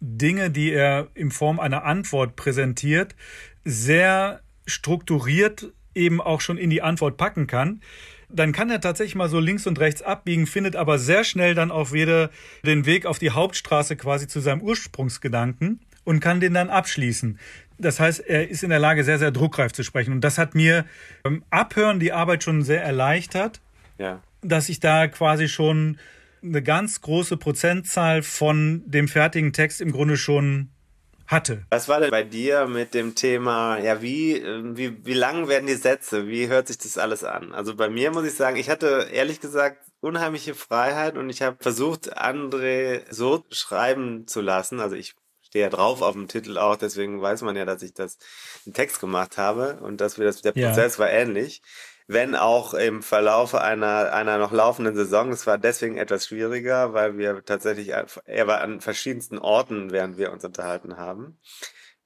Dinge, 0.00 0.50
die 0.50 0.72
er 0.72 1.08
in 1.14 1.30
Form 1.30 1.58
einer 1.58 1.84
Antwort 1.84 2.36
präsentiert, 2.36 3.16
sehr 3.64 4.42
strukturiert 4.66 5.72
eben 5.96 6.20
auch 6.20 6.40
schon 6.40 6.58
in 6.58 6.70
die 6.70 6.82
Antwort 6.82 7.16
packen 7.16 7.46
kann, 7.46 7.80
dann 8.28 8.52
kann 8.52 8.70
er 8.70 8.80
tatsächlich 8.80 9.14
mal 9.14 9.28
so 9.28 9.38
links 9.38 9.66
und 9.66 9.78
rechts 9.78 10.02
abbiegen, 10.02 10.46
findet 10.46 10.76
aber 10.76 10.98
sehr 10.98 11.24
schnell 11.24 11.54
dann 11.54 11.70
auch 11.70 11.92
wieder 11.92 12.30
den 12.64 12.86
Weg 12.86 13.06
auf 13.06 13.18
die 13.18 13.30
Hauptstraße 13.30 13.96
quasi 13.96 14.26
zu 14.26 14.40
seinem 14.40 14.62
Ursprungsgedanken 14.62 15.80
und 16.04 16.20
kann 16.20 16.40
den 16.40 16.54
dann 16.54 16.70
abschließen. 16.70 17.38
Das 17.78 18.00
heißt, 18.00 18.20
er 18.20 18.48
ist 18.48 18.62
in 18.62 18.70
der 18.70 18.78
Lage, 18.78 19.04
sehr, 19.04 19.18
sehr 19.18 19.30
druckreif 19.30 19.72
zu 19.72 19.82
sprechen. 19.82 20.12
Und 20.12 20.22
das 20.22 20.38
hat 20.38 20.54
mir 20.54 20.86
beim 21.22 21.44
Abhören 21.50 22.00
die 22.00 22.12
Arbeit 22.12 22.42
schon 22.42 22.62
sehr 22.62 22.82
erleichtert, 22.82 23.60
ja. 23.98 24.22
dass 24.40 24.68
ich 24.68 24.80
da 24.80 25.08
quasi 25.08 25.48
schon 25.48 25.98
eine 26.42 26.62
ganz 26.62 27.00
große 27.00 27.36
Prozentzahl 27.36 28.22
von 28.22 28.82
dem 28.86 29.08
fertigen 29.08 29.52
Text 29.52 29.80
im 29.80 29.92
Grunde 29.92 30.16
schon 30.16 30.70
hatte. 31.26 31.64
Was 31.70 31.88
war 31.88 32.00
denn 32.00 32.10
bei 32.10 32.22
dir 32.22 32.66
mit 32.66 32.94
dem 32.94 33.14
Thema, 33.14 33.78
ja, 33.78 34.02
wie, 34.02 34.42
wie, 34.76 35.04
wie 35.04 35.14
lang 35.14 35.48
werden 35.48 35.66
die 35.66 35.74
Sätze? 35.74 36.28
Wie 36.28 36.48
hört 36.48 36.68
sich 36.68 36.78
das 36.78 36.98
alles 36.98 37.24
an? 37.24 37.52
Also 37.52 37.74
bei 37.74 37.88
mir 37.88 38.10
muss 38.10 38.26
ich 38.26 38.34
sagen, 38.34 38.56
ich 38.56 38.70
hatte 38.70 39.08
ehrlich 39.12 39.40
gesagt 39.40 39.78
unheimliche 40.00 40.54
Freiheit 40.54 41.16
und 41.16 41.30
ich 41.30 41.42
habe 41.42 41.56
versucht, 41.60 42.16
André 42.16 43.02
so 43.10 43.44
schreiben 43.50 44.26
zu 44.26 44.40
lassen. 44.40 44.80
Also 44.80 44.94
ich 44.94 45.14
stehe 45.42 45.64
ja 45.64 45.70
drauf 45.70 46.02
auf 46.02 46.12
dem 46.12 46.28
Titel 46.28 46.58
auch, 46.58 46.76
deswegen 46.76 47.20
weiß 47.20 47.42
man 47.42 47.56
ja, 47.56 47.64
dass 47.64 47.82
ich 47.82 47.94
das 47.94 48.18
im 48.64 48.72
Text 48.72 49.00
gemacht 49.00 49.38
habe 49.38 49.78
und 49.82 50.00
dass 50.00 50.18
wir 50.18 50.26
das, 50.26 50.42
der 50.42 50.52
Prozess 50.52 50.94
ja. 50.94 50.98
war 51.00 51.10
ähnlich 51.10 51.62
wenn 52.06 52.34
auch 52.34 52.74
im 52.74 53.02
Verlauf 53.02 53.54
einer, 53.54 54.12
einer 54.12 54.38
noch 54.38 54.52
laufenden 54.52 54.94
Saison. 54.94 55.30
Es 55.30 55.46
war 55.46 55.58
deswegen 55.58 55.96
etwas 55.96 56.26
schwieriger, 56.26 56.92
weil 56.92 57.18
wir 57.18 57.44
tatsächlich, 57.44 57.92
er 58.24 58.46
war 58.46 58.60
an 58.60 58.80
verschiedensten 58.80 59.38
Orten, 59.38 59.90
während 59.90 60.16
wir 60.16 60.32
uns 60.32 60.44
unterhalten 60.44 60.96
haben. 60.96 61.38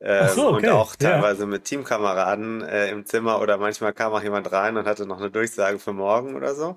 Ähm, 0.02 0.28
so, 0.28 0.54
okay. 0.54 0.68
Und 0.68 0.72
auch 0.72 0.96
teilweise 0.96 1.42
ja. 1.42 1.46
mit 1.46 1.64
Teamkameraden 1.64 2.62
äh, 2.62 2.88
im 2.88 3.04
Zimmer 3.04 3.40
oder 3.40 3.58
manchmal 3.58 3.92
kam 3.92 4.14
auch 4.14 4.22
jemand 4.22 4.50
rein 4.50 4.78
und 4.78 4.86
hatte 4.86 5.04
noch 5.04 5.18
eine 5.18 5.30
Durchsage 5.30 5.78
für 5.78 5.92
morgen 5.92 6.36
oder 6.36 6.54
so. 6.54 6.76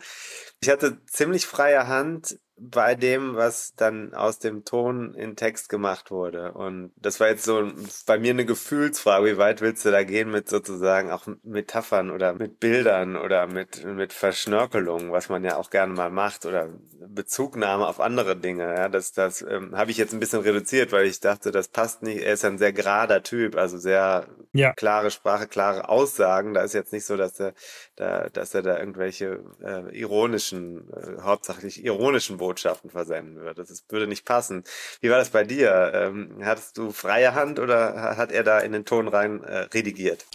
Ich 0.61 0.69
hatte 0.69 1.05
ziemlich 1.05 1.45
freie 1.45 1.87
Hand 1.87 2.37
bei 2.57 2.95
dem, 2.95 3.35
was 3.35 3.73
dann 3.75 4.13
aus 4.13 4.39
dem 4.39 4.63
Ton 4.63 5.13
in 5.15 5.35
Text 5.35 5.69
gemacht 5.69 6.11
wurde. 6.11 6.53
Und 6.53 6.91
das 6.95 7.19
war 7.19 7.27
jetzt 7.27 7.43
so 7.43 7.71
bei 8.05 8.19
mir 8.19 8.31
eine 8.31 8.45
Gefühlsfrage, 8.45 9.25
wie 9.25 9.37
weit 9.37 9.61
willst 9.61 9.83
du 9.85 9.91
da 9.91 10.03
gehen 10.03 10.31
mit 10.31 10.49
sozusagen 10.49 11.11
auch 11.11 11.27
Metaphern 11.43 12.11
oder 12.11 12.33
mit 12.33 12.59
Bildern 12.59 13.15
oder 13.17 13.47
mit, 13.47 13.83
mit 13.85 14.13
Verschnörkelung, 14.13 15.11
was 15.11 15.29
man 15.29 15.43
ja 15.43 15.57
auch 15.57 15.69
gerne 15.71 15.93
mal 15.93 16.11
macht 16.11 16.45
oder 16.45 16.69
Bezugnahme 17.07 17.87
auf 17.87 17.99
andere 17.99 18.35
Dinge. 18.35 18.63
Ja, 18.63 18.87
das, 18.87 19.11
das 19.11 19.41
ähm, 19.41 19.75
habe 19.75 19.91
ich 19.91 19.97
jetzt 19.97 20.13
ein 20.13 20.19
bisschen 20.19 20.41
reduziert, 20.41 20.91
weil 20.91 21.05
ich 21.05 21.19
dachte, 21.19 21.51
das 21.51 21.67
passt 21.67 22.03
nicht. 22.03 22.21
Er 22.21 22.33
ist 22.33 22.45
ein 22.45 22.57
sehr 22.57 22.71
gerader 22.73 23.23
Typ, 23.23 23.55
also 23.55 23.77
sehr 23.77 24.27
Ja. 24.53 24.73
Klare 24.73 25.09
Sprache, 25.11 25.47
klare 25.47 25.89
Aussagen. 25.89 26.53
Da 26.53 26.61
ist 26.61 26.73
jetzt 26.73 26.93
nicht 26.93 27.05
so, 27.05 27.17
dass 27.17 27.39
er 27.39 27.53
da, 27.95 28.29
dass 28.29 28.53
er 28.53 28.61
da 28.61 28.79
irgendwelche 28.79 29.43
äh, 29.63 29.97
ironischen, 29.97 30.89
äh, 30.93 31.21
hauptsächlich 31.21 31.83
ironischen 31.83 32.37
Botschaften 32.43 32.89
versenden 32.89 33.37
würde. 33.37 33.63
Das 33.63 33.85
würde 33.87 34.05
nicht 34.05 34.25
passen. 34.25 34.65
Wie 34.99 35.09
war 35.09 35.17
das 35.17 35.29
bei 35.29 35.45
dir? 35.45 35.91
Ähm, 35.95 36.41
hattest 36.43 36.77
du 36.77 36.91
freie 36.91 37.33
Hand 37.33 37.57
oder 37.57 38.17
hat 38.17 38.33
er 38.33 38.43
da 38.43 38.59
in 38.59 38.73
den 38.73 38.83
Ton 38.83 39.07
rein 39.07 39.41
äh, 39.45 39.59
redigiert? 39.73 40.25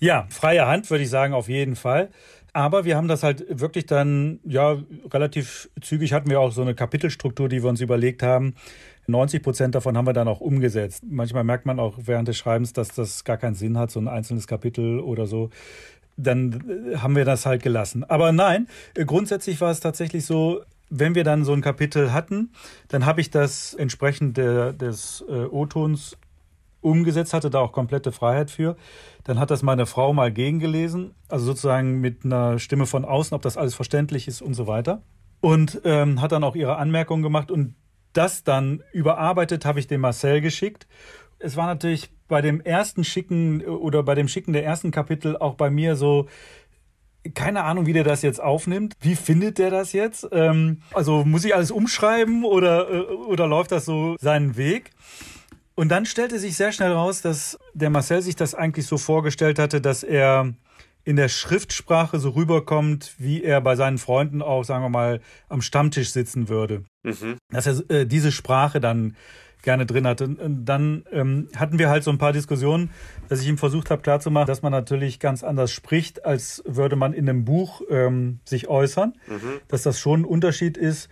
Ja, 0.00 0.26
freie 0.30 0.66
Hand 0.66 0.90
würde 0.90 1.04
ich 1.04 1.10
sagen, 1.10 1.32
auf 1.32 1.48
jeden 1.48 1.76
Fall. 1.76 2.10
Aber 2.52 2.84
wir 2.84 2.96
haben 2.96 3.06
das 3.06 3.22
halt 3.22 3.46
wirklich 3.48 3.86
dann, 3.86 4.40
ja, 4.44 4.76
relativ 5.12 5.70
zügig 5.80 6.12
hatten 6.12 6.28
wir 6.28 6.40
auch 6.40 6.50
so 6.50 6.62
eine 6.62 6.74
Kapitelstruktur, 6.74 7.48
die 7.48 7.62
wir 7.62 7.70
uns 7.70 7.80
überlegt 7.80 8.22
haben. 8.22 8.54
90 9.06 9.42
Prozent 9.42 9.74
davon 9.76 9.96
haben 9.96 10.06
wir 10.06 10.12
dann 10.12 10.28
auch 10.28 10.40
umgesetzt. 10.40 11.04
Manchmal 11.08 11.44
merkt 11.44 11.66
man 11.66 11.78
auch 11.78 11.94
während 11.98 12.26
des 12.26 12.36
Schreibens, 12.36 12.72
dass 12.72 12.88
das 12.88 13.22
gar 13.22 13.36
keinen 13.36 13.54
Sinn 13.54 13.78
hat, 13.78 13.92
so 13.92 14.00
ein 14.00 14.08
einzelnes 14.08 14.48
Kapitel 14.48 14.98
oder 14.98 15.26
so. 15.26 15.50
Dann 16.16 16.92
äh, 16.92 16.96
haben 16.98 17.14
wir 17.14 17.24
das 17.24 17.46
halt 17.46 17.62
gelassen. 17.62 18.02
Aber 18.04 18.32
nein, 18.32 18.66
grundsätzlich 19.06 19.60
war 19.60 19.70
es 19.70 19.80
tatsächlich 19.80 20.24
so, 20.24 20.62
wenn 20.90 21.14
wir 21.14 21.24
dann 21.24 21.44
so 21.44 21.52
ein 21.52 21.60
Kapitel 21.60 22.12
hatten, 22.12 22.52
dann 22.88 23.06
habe 23.06 23.20
ich 23.20 23.30
das 23.30 23.74
entsprechend 23.74 24.36
der, 24.36 24.72
des 24.72 25.24
äh, 25.28 25.44
O-Tons 25.46 26.16
umgesetzt, 26.80 27.32
hatte 27.32 27.50
da 27.50 27.60
auch 27.60 27.72
komplette 27.72 28.12
Freiheit 28.12 28.50
für. 28.50 28.76
Dann 29.24 29.38
hat 29.38 29.50
das 29.50 29.62
meine 29.62 29.86
Frau 29.86 30.12
mal 30.12 30.30
gegengelesen, 30.30 31.14
also 31.28 31.46
sozusagen 31.46 32.00
mit 32.00 32.24
einer 32.24 32.58
Stimme 32.58 32.86
von 32.86 33.04
außen, 33.04 33.34
ob 33.34 33.42
das 33.42 33.56
alles 33.56 33.74
verständlich 33.74 34.28
ist 34.28 34.42
und 34.42 34.54
so 34.54 34.66
weiter. 34.66 35.02
Und 35.40 35.80
ähm, 35.84 36.20
hat 36.20 36.32
dann 36.32 36.44
auch 36.44 36.54
ihre 36.54 36.76
Anmerkungen 36.76 37.22
gemacht 37.22 37.50
und 37.50 37.74
das 38.12 38.44
dann 38.44 38.82
überarbeitet 38.92 39.64
habe 39.64 39.80
ich 39.80 39.86
dem 39.86 40.02
Marcel 40.02 40.40
geschickt. 40.40 40.86
Es 41.38 41.56
war 41.56 41.66
natürlich 41.66 42.10
bei 42.28 42.40
dem 42.40 42.60
ersten 42.60 43.04
Schicken 43.04 43.62
oder 43.62 44.02
bei 44.02 44.14
dem 44.14 44.28
Schicken 44.28 44.52
der 44.52 44.64
ersten 44.64 44.90
Kapitel 44.90 45.36
auch 45.36 45.54
bei 45.54 45.68
mir 45.68 45.96
so, 45.96 46.26
keine 47.34 47.64
Ahnung, 47.64 47.86
wie 47.86 47.92
der 47.92 48.04
das 48.04 48.22
jetzt 48.22 48.42
aufnimmt. 48.42 48.94
Wie 49.00 49.16
findet 49.16 49.58
der 49.58 49.70
das 49.70 49.92
jetzt? 49.92 50.28
Ähm, 50.32 50.82
also 50.92 51.24
muss 51.24 51.44
ich 51.44 51.54
alles 51.54 51.70
umschreiben 51.70 52.44
oder, 52.44 52.90
äh, 52.90 53.00
oder 53.00 53.46
läuft 53.46 53.72
das 53.72 53.84
so 53.84 54.16
seinen 54.20 54.56
Weg? 54.56 54.90
Und 55.74 55.88
dann 55.88 56.06
stellte 56.06 56.38
sich 56.38 56.56
sehr 56.56 56.72
schnell 56.72 56.92
raus, 56.92 57.22
dass 57.22 57.58
der 57.72 57.90
Marcel 57.90 58.22
sich 58.22 58.36
das 58.36 58.54
eigentlich 58.54 58.86
so 58.86 58.98
vorgestellt 58.98 59.58
hatte, 59.58 59.80
dass 59.80 60.02
er 60.02 60.52
in 61.04 61.16
der 61.16 61.28
Schriftsprache 61.28 62.18
so 62.18 62.30
rüberkommt, 62.30 63.14
wie 63.18 63.42
er 63.42 63.60
bei 63.60 63.76
seinen 63.76 63.98
Freunden 63.98 64.40
auch, 64.40 64.64
sagen 64.64 64.84
wir 64.84 64.88
mal, 64.88 65.20
am 65.48 65.60
Stammtisch 65.60 66.10
sitzen 66.10 66.48
würde. 66.48 66.84
Mhm. 67.02 67.36
Dass 67.50 67.66
er 67.66 67.90
äh, 67.90 68.06
diese 68.06 68.32
Sprache 68.32 68.80
dann 68.80 69.16
gerne 69.64 69.86
drin 69.86 70.06
hatte. 70.06 70.24
Und 70.24 70.64
dann 70.64 71.04
ähm, 71.10 71.48
hatten 71.56 71.78
wir 71.78 71.88
halt 71.90 72.04
so 72.04 72.10
ein 72.10 72.18
paar 72.18 72.32
Diskussionen, 72.32 72.90
dass 73.28 73.40
ich 73.40 73.48
ihm 73.48 73.58
versucht 73.58 73.90
habe 73.90 74.02
klarzumachen, 74.02 74.46
dass 74.46 74.62
man 74.62 74.70
natürlich 74.70 75.18
ganz 75.18 75.42
anders 75.42 75.72
spricht, 75.72 76.24
als 76.24 76.62
würde 76.66 76.94
man 76.94 77.12
in 77.12 77.28
einem 77.28 77.44
Buch 77.44 77.82
ähm, 77.90 78.38
sich 78.44 78.68
äußern, 78.68 79.14
mhm. 79.26 79.60
dass 79.66 79.82
das 79.82 79.98
schon 79.98 80.20
ein 80.20 80.24
Unterschied 80.24 80.76
ist. 80.76 81.08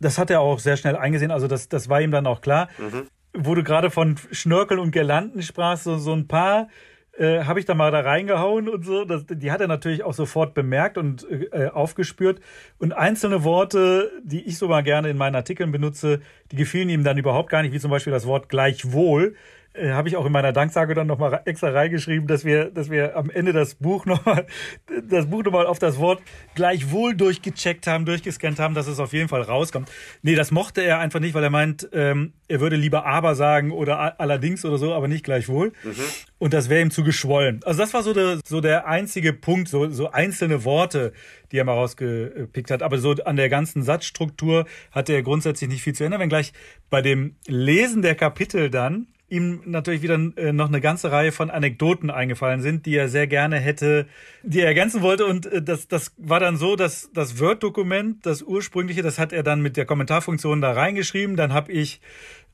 Das 0.00 0.18
hat 0.18 0.30
er 0.30 0.40
auch 0.40 0.58
sehr 0.58 0.76
schnell 0.76 0.96
eingesehen, 0.96 1.30
also 1.30 1.46
das, 1.48 1.68
das 1.68 1.88
war 1.88 2.00
ihm 2.00 2.10
dann 2.10 2.26
auch 2.26 2.40
klar. 2.40 2.68
Mhm 2.78 3.08
wo 3.38 3.54
du 3.54 3.62
gerade 3.62 3.90
von 3.90 4.16
Schnörkel 4.32 4.78
und 4.78 4.92
Girlanden 4.92 5.42
sprachst, 5.42 5.84
so, 5.84 5.98
so 5.98 6.14
ein 6.14 6.26
paar 6.26 6.68
äh, 7.18 7.44
habe 7.44 7.60
ich 7.60 7.66
da 7.66 7.74
mal 7.74 7.90
da 7.90 8.00
reingehauen 8.00 8.68
und 8.68 8.84
so. 8.84 9.04
Das, 9.04 9.24
die 9.28 9.50
hat 9.50 9.60
er 9.60 9.68
natürlich 9.68 10.04
auch 10.04 10.14
sofort 10.14 10.54
bemerkt 10.54 10.98
und 10.98 11.26
äh, 11.30 11.68
aufgespürt. 11.68 12.40
Und 12.78 12.92
einzelne 12.92 13.44
Worte, 13.44 14.10
die 14.22 14.46
ich 14.46 14.58
so 14.58 14.68
mal 14.68 14.82
gerne 14.82 15.08
in 15.08 15.16
meinen 15.16 15.34
Artikeln 15.34 15.72
benutze, 15.72 16.20
die 16.50 16.56
gefielen 16.56 16.88
ihm 16.88 17.04
dann 17.04 17.18
überhaupt 17.18 17.50
gar 17.50 17.62
nicht, 17.62 17.72
wie 17.72 17.80
zum 17.80 17.90
Beispiel 17.90 18.12
das 18.12 18.26
Wort 18.26 18.48
gleichwohl 18.48 19.34
äh, 19.78 19.90
habe 19.92 20.08
ich 20.08 20.16
auch 20.16 20.26
in 20.26 20.32
meiner 20.32 20.52
Danksage 20.52 20.94
dann 20.94 21.06
nochmal 21.06 21.40
extra 21.44 21.68
reingeschrieben, 21.70 22.26
dass 22.26 22.44
wir, 22.44 22.70
dass 22.70 22.90
wir 22.90 23.16
am 23.16 23.30
Ende 23.30 23.52
das 23.52 23.74
Buch 23.74 24.06
nochmal, 24.06 24.46
das 25.08 25.26
Buch 25.26 25.44
nochmal 25.44 25.66
auf 25.66 25.78
das 25.78 25.98
Wort 25.98 26.22
gleichwohl 26.54 27.14
durchgecheckt 27.14 27.86
haben, 27.86 28.04
durchgescannt 28.04 28.58
haben, 28.58 28.74
dass 28.74 28.86
es 28.86 28.98
auf 28.98 29.12
jeden 29.12 29.28
Fall 29.28 29.42
rauskommt. 29.42 29.90
Nee, 30.22 30.34
das 30.34 30.50
mochte 30.50 30.80
er 30.80 30.98
einfach 30.98 31.20
nicht, 31.20 31.34
weil 31.34 31.44
er 31.44 31.50
meint, 31.50 31.88
ähm, 31.92 32.32
er 32.48 32.60
würde 32.60 32.76
lieber 32.76 33.06
aber 33.06 33.34
sagen 33.34 33.72
oder 33.72 34.20
allerdings 34.20 34.64
oder 34.64 34.78
so, 34.78 34.94
aber 34.94 35.08
nicht 35.08 35.24
gleichwohl. 35.24 35.72
Mhm. 35.82 35.94
Und 36.38 36.52
das 36.52 36.68
wäre 36.68 36.82
ihm 36.82 36.90
zu 36.90 37.02
geschwollen. 37.02 37.60
Also 37.64 37.80
das 37.80 37.94
war 37.94 38.02
so 38.02 38.12
der, 38.12 38.38
so 38.44 38.60
der 38.60 38.86
einzige 38.86 39.32
Punkt, 39.32 39.68
so, 39.68 39.88
so 39.88 40.10
einzelne 40.10 40.64
Worte, 40.64 41.12
die 41.50 41.58
er 41.58 41.64
mal 41.64 41.72
rausgepickt 41.72 42.70
hat. 42.70 42.82
Aber 42.82 42.98
so 42.98 43.12
an 43.24 43.36
der 43.36 43.48
ganzen 43.48 43.82
Satzstruktur 43.82 44.66
hatte 44.90 45.12
er 45.12 45.22
grundsätzlich 45.22 45.70
nicht 45.70 45.82
viel 45.82 45.94
zu 45.94 46.04
ändern, 46.04 46.20
wenngleich 46.20 46.52
bei 46.90 47.02
dem 47.02 47.36
Lesen 47.46 48.02
der 48.02 48.14
Kapitel 48.14 48.70
dann 48.70 49.06
ihm 49.28 49.60
natürlich 49.64 50.02
wieder 50.02 50.18
äh, 50.36 50.52
noch 50.52 50.68
eine 50.68 50.80
ganze 50.80 51.10
Reihe 51.10 51.32
von 51.32 51.50
Anekdoten 51.50 52.10
eingefallen 52.10 52.60
sind, 52.60 52.86
die 52.86 52.94
er 52.94 53.08
sehr 53.08 53.26
gerne 53.26 53.58
hätte, 53.58 54.06
die 54.42 54.60
er 54.60 54.66
ergänzen 54.66 55.02
wollte. 55.02 55.26
Und 55.26 55.46
äh, 55.46 55.62
das, 55.62 55.88
das 55.88 56.14
war 56.16 56.38
dann 56.38 56.56
so, 56.56 56.76
dass 56.76 57.10
das 57.12 57.40
Word-Dokument, 57.40 58.24
das 58.24 58.42
ursprüngliche, 58.42 59.02
das 59.02 59.18
hat 59.18 59.32
er 59.32 59.42
dann 59.42 59.62
mit 59.62 59.76
der 59.76 59.84
Kommentarfunktion 59.84 60.60
da 60.60 60.72
reingeschrieben. 60.72 61.36
Dann 61.36 61.52
habe 61.52 61.72
ich 61.72 62.00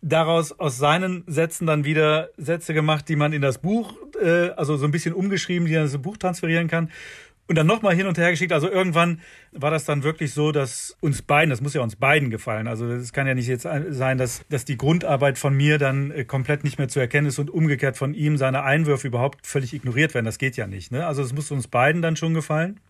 daraus 0.00 0.58
aus 0.58 0.78
seinen 0.78 1.24
Sätzen 1.26 1.66
dann 1.66 1.84
wieder 1.84 2.30
Sätze 2.36 2.74
gemacht, 2.74 3.08
die 3.08 3.16
man 3.16 3.32
in 3.32 3.42
das 3.42 3.58
Buch, 3.58 3.94
äh, 4.20 4.50
also 4.50 4.76
so 4.76 4.86
ein 4.86 4.92
bisschen 4.92 5.14
umgeschrieben, 5.14 5.68
die 5.68 5.74
er 5.74 5.84
in 5.84 5.90
das 5.92 6.00
Buch 6.00 6.16
transferieren 6.16 6.68
kann 6.68 6.90
und 7.52 7.56
dann 7.56 7.66
nochmal 7.66 7.94
hin 7.94 8.06
und 8.06 8.16
her 8.16 8.30
geschickt. 8.30 8.50
Also 8.50 8.70
irgendwann 8.70 9.20
war 9.52 9.70
das 9.70 9.84
dann 9.84 10.04
wirklich 10.04 10.32
so, 10.32 10.52
dass 10.52 10.96
uns 11.00 11.20
beiden, 11.20 11.50
das 11.50 11.60
muss 11.60 11.74
ja 11.74 11.82
uns 11.82 11.96
beiden 11.96 12.30
gefallen. 12.30 12.66
Also 12.66 12.86
es 12.90 13.12
kann 13.12 13.26
ja 13.26 13.34
nicht 13.34 13.46
jetzt 13.46 13.68
sein, 13.90 14.16
dass, 14.16 14.42
dass 14.48 14.64
die 14.64 14.78
Grundarbeit 14.78 15.38
von 15.38 15.54
mir 15.54 15.76
dann 15.76 16.12
äh, 16.12 16.24
komplett 16.24 16.64
nicht 16.64 16.78
mehr 16.78 16.88
zu 16.88 16.98
erkennen 16.98 17.26
ist 17.26 17.38
und 17.38 17.50
umgekehrt 17.50 17.98
von 17.98 18.14
ihm 18.14 18.38
seine 18.38 18.62
Einwürfe 18.62 19.06
überhaupt 19.06 19.46
völlig 19.46 19.74
ignoriert 19.74 20.14
werden. 20.14 20.24
Das 20.24 20.38
geht 20.38 20.56
ja 20.56 20.66
nicht. 20.66 20.92
Ne? 20.92 21.06
Also 21.06 21.20
es 21.20 21.34
muss 21.34 21.50
uns 21.50 21.68
beiden 21.68 22.00
dann 22.00 22.16
schon 22.16 22.32
gefallen. 22.32 22.80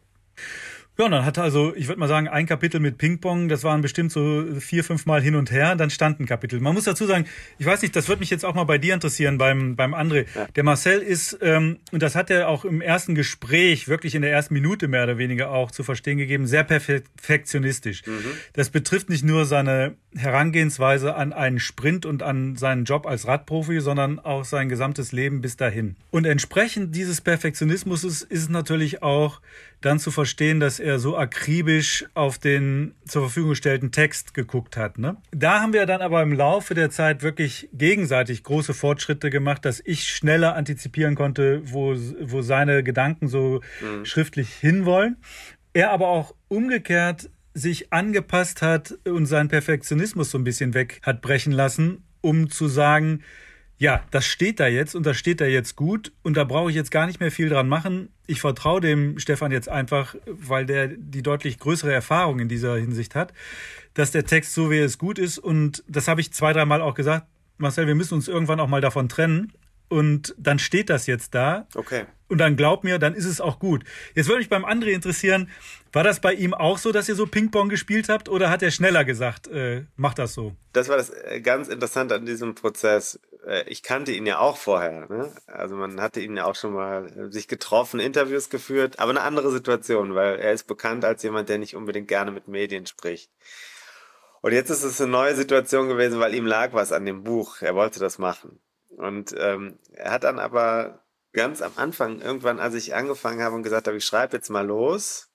Ja, 0.99 1.07
und 1.07 1.13
dann 1.13 1.25
hatte 1.25 1.41
also, 1.43 1.75
ich 1.75 1.89
würde 1.89 1.99
mal 1.99 2.09
sagen, 2.09 2.29
ein 2.29 2.45
Kapitel 2.45 2.79
mit 2.79 2.99
Ping-Pong, 2.99 3.49
das 3.49 3.65
waren 3.65 3.81
bestimmt 3.81 4.13
so 4.13 4.45
vier, 4.61 4.85
fünf 4.85 5.07
Mal 5.07 5.23
hin 5.23 5.35
und 5.37 5.51
her, 5.51 5.75
dann 5.75 5.89
stand 5.89 6.21
ein 6.21 6.27
Kapitel. 6.27 6.61
Man 6.61 6.75
muss 6.75 6.85
dazu 6.85 7.07
sagen, 7.07 7.25
ich 7.59 7.65
weiß 7.65 7.81
nicht, 7.81 7.97
das 7.97 8.11
wird 8.11 8.21
mich 8.21 8.29
jetzt 8.29 8.45
auch 8.45 8.55
mal 8.55 8.65
bei 8.65 8.77
dir 8.77 8.93
interessieren, 8.93 9.39
beim, 9.39 9.75
beim 9.75 9.95
André. 9.95 10.27
Ja. 10.35 10.47
Der 10.55 10.65
Marcel 10.65 10.99
ist, 10.99 11.39
ähm, 11.41 11.79
und 11.93 12.03
das 12.03 12.15
hat 12.15 12.29
er 12.29 12.49
auch 12.49 12.67
im 12.67 12.83
ersten 12.83 13.15
Gespräch, 13.15 13.89
wirklich 13.89 14.15
in 14.15 14.21
der 14.21 14.33
ersten 14.33 14.53
Minute 14.53 14.87
mehr 14.87 15.05
oder 15.05 15.17
weniger 15.17 15.51
auch 15.51 15.71
zu 15.71 15.83
verstehen 15.83 16.19
gegeben, 16.19 16.47
sehr 16.47 16.63
perfektionistisch. 16.65 18.07
Mhm. 18.07 18.25
Das 18.53 18.69
betrifft 18.69 19.09
nicht 19.09 19.25
nur 19.25 19.47
seine 19.47 19.95
Herangehensweise 20.15 21.15
an 21.15 21.33
einen 21.33 21.59
Sprint 21.59 22.05
und 22.05 22.23
an 22.23 22.57
seinen 22.57 22.85
Job 22.85 23.07
als 23.07 23.27
Radprofi, 23.27 23.81
sondern 23.81 24.19
auch 24.19 24.45
sein 24.45 24.69
gesamtes 24.69 25.13
Leben 25.13 25.41
bis 25.41 25.57
dahin. 25.57 25.97
Und 26.11 26.27
entsprechend 26.27 26.95
dieses 26.95 27.23
Perfektionismus 27.23 28.05
ist, 28.05 28.23
ist 28.23 28.51
natürlich 28.51 29.03
auch 29.03 29.41
dann 29.85 29.99
zu 29.99 30.11
verstehen, 30.11 30.61
dass 30.61 30.81
er 30.81 30.99
so 30.99 31.17
akribisch 31.17 32.07
auf 32.15 32.39
den 32.39 32.95
zur 33.07 33.23
Verfügung 33.23 33.51
gestellten 33.51 33.93
Text 33.93 34.35
geguckt 34.35 34.77
hat. 34.77 34.99
Ne? 34.99 35.17
Da 35.31 35.61
haben 35.61 35.73
wir 35.73 35.87
dann 35.87 36.01
aber 36.01 36.23
im 36.23 36.33
Laufe 36.33 36.75
der 36.75 36.91
Zeit 36.91 37.23
wirklich 37.23 37.69
gegenseitig 37.73 38.43
große 38.43 38.75
Fortschritte 38.75 39.31
gemacht, 39.31 39.65
dass 39.65 39.83
ich 39.85 40.09
schneller 40.09 40.55
antizipieren 40.57 41.15
konnte, 41.15 41.63
wo, 41.65 41.95
wo 42.21 42.43
seine 42.43 42.83
Gedanken 42.83 43.29
so 43.29 43.61
mhm. 43.81 44.05
schriftlich 44.05 44.53
hinwollen. 44.55 45.17
Er 45.73 45.91
aber 45.91 46.09
auch 46.09 46.35
umgekehrt 46.49 47.31
sich 47.55 47.93
angepasst 47.93 48.63
hat 48.63 48.99
und 49.05 49.27
seinen 49.27 49.49
Perfektionismus 49.49 50.31
so 50.31 50.39
ein 50.39 50.45
bisschen 50.45 50.75
weg 50.75 51.01
hat 51.03 51.21
brechen 51.21 51.53
lassen, 51.53 52.05
um 52.21 52.49
zu 52.49 52.69
sagen, 52.69 53.23
ja, 53.79 54.03
das 54.11 54.27
steht 54.27 54.61
da 54.61 54.69
jetzt 54.69 54.95
und 54.95 55.05
das 55.07 55.17
steht 55.17 55.41
da 55.41 55.45
jetzt 55.45 55.75
gut 55.77 56.13
und 56.23 56.37
da 56.37 56.45
brauche 56.45 56.71
ich 56.71 56.77
jetzt 56.77 56.91
gar 56.91 57.07
nicht 57.07 57.21
mehr 57.21 57.33
viel 57.33 57.49
dran 57.49 57.69
machen. 57.69 58.11
Ich 58.27 58.41
vertraue 58.41 58.81
dem 58.81 59.19
Stefan 59.19 59.51
jetzt 59.51 59.69
einfach, 59.69 60.15
weil 60.27 60.67
der 60.67 60.89
die 60.89 61.23
deutlich 61.23 61.59
größere 61.59 61.93
Erfahrung 61.93 62.39
in 62.39 62.49
dieser 62.49 62.77
Hinsicht 62.77 63.15
hat, 63.15 63.33
dass 63.95 64.11
der 64.11 64.25
Text 64.25 64.55
so 64.55 64.71
wie 64.71 64.79
es 64.79 64.99
gut 64.99 65.19
ist 65.19 65.39
und 65.39 65.83
das 65.89 66.09
habe 66.09 66.21
ich 66.21 66.33
zwei, 66.33 66.53
dreimal 66.53 66.81
auch 66.81 66.95
gesagt. 66.95 67.27
Marcel, 67.59 67.87
wir 67.87 67.95
müssen 67.95 68.15
uns 68.15 68.29
irgendwann 68.29 68.61
auch 68.61 68.69
mal 68.69 68.81
davon 68.81 69.09
trennen 69.09 69.53
und 69.93 70.35
dann 70.39 70.59
steht 70.59 70.89
das 70.89 71.07
jetzt 71.07 71.35
da. 71.35 71.67
Okay. 71.75 72.05
Und 72.29 72.39
dann 72.39 72.57
glaub 72.57 72.83
mir, 72.83 72.99
dann 72.99 73.15
ist 73.15 73.27
es 73.27 73.43
auch 73.43 73.59
gut. 73.59 73.85
Jetzt 74.15 74.27
würde 74.27 74.39
mich 74.39 74.49
beim 74.49 74.65
André 74.65 74.93
interessieren, 74.93 75.51
war 75.93 76.03
das 76.03 76.21
bei 76.21 76.33
ihm 76.33 76.55
auch 76.55 76.79
so, 76.79 76.93
dass 76.93 77.11
ihr 77.11 77.15
so 77.15 77.27
Ping-Pong 77.27 77.69
gespielt 77.69 78.09
habt 78.09 78.31
oder 78.31 78.49
hat 78.49 78.63
er 78.63 78.71
schneller 78.71 79.05
gesagt, 79.05 79.49
äh, 79.49 79.85
mach 79.97 80.15
das 80.15 80.33
so? 80.33 80.57
Das 80.73 80.89
war 80.89 80.97
das 80.97 81.11
äh, 81.11 81.43
ganz 81.43 81.69
Interessante 81.69 82.15
an 82.15 82.25
diesem 82.25 82.55
Prozess. 82.55 83.21
Äh, 83.47 83.69
ich 83.69 83.83
kannte 83.83 84.13
ihn 84.13 84.27
ja 84.27 84.39
auch 84.39 84.57
vorher. 84.57 85.07
Ne? 85.09 85.33
Also 85.47 85.77
man 85.77 86.01
hatte 86.01 86.21
ihn 86.21 86.37
ja 86.37 86.45
auch 86.45 86.55
schon 86.55 86.73
mal 86.73 87.07
äh, 87.07 87.33
sich 87.33 87.49
getroffen, 87.49 88.01
Interviews 88.01 88.51
geführt, 88.51 88.99
aber 88.99 89.11
eine 89.11 89.23
andere 89.23 89.51
Situation, 89.51 90.15
weil 90.15 90.39
er 90.39 90.53
ist 90.53 90.67
bekannt 90.67 91.05
als 91.05 91.23
jemand, 91.23 91.49
der 91.49 91.59
nicht 91.59 91.77
unbedingt 91.77 92.09
gerne 92.09 92.31
mit 92.31 92.49
Medien 92.49 92.87
spricht. 92.87 93.31
Und 94.41 94.53
jetzt 94.53 94.71
ist 94.71 94.83
es 94.83 95.01
eine 95.01 95.11
neue 95.11 95.37
Situation 95.37 95.89
gewesen, 95.89 96.19
weil 96.19 96.35
ihm 96.35 96.47
lag 96.47 96.73
was 96.73 96.93
an 96.93 97.07
dem 97.07 97.23
Buch. 97.23 97.63
Er 97.63 97.75
wollte 97.77 98.01
das 98.01 98.19
machen. 98.19 98.61
Und 98.97 99.35
ähm, 99.39 99.79
er 99.93 100.11
hat 100.11 100.25
dann 100.25 100.39
aber 100.39 101.05
ganz 101.33 101.63
am 101.63 101.73
Anfang, 101.77 102.21
irgendwann, 102.21 102.59
als 102.59 102.75
ich 102.75 102.95
angefangen 102.95 103.43
habe 103.43 103.55
und 103.55 103.63
gesagt 103.63 103.87
habe, 103.87 103.97
ich 103.97 104.05
schreibe 104.05 104.37
jetzt 104.37 104.51
mal 104.51 104.67
los, 104.67 105.31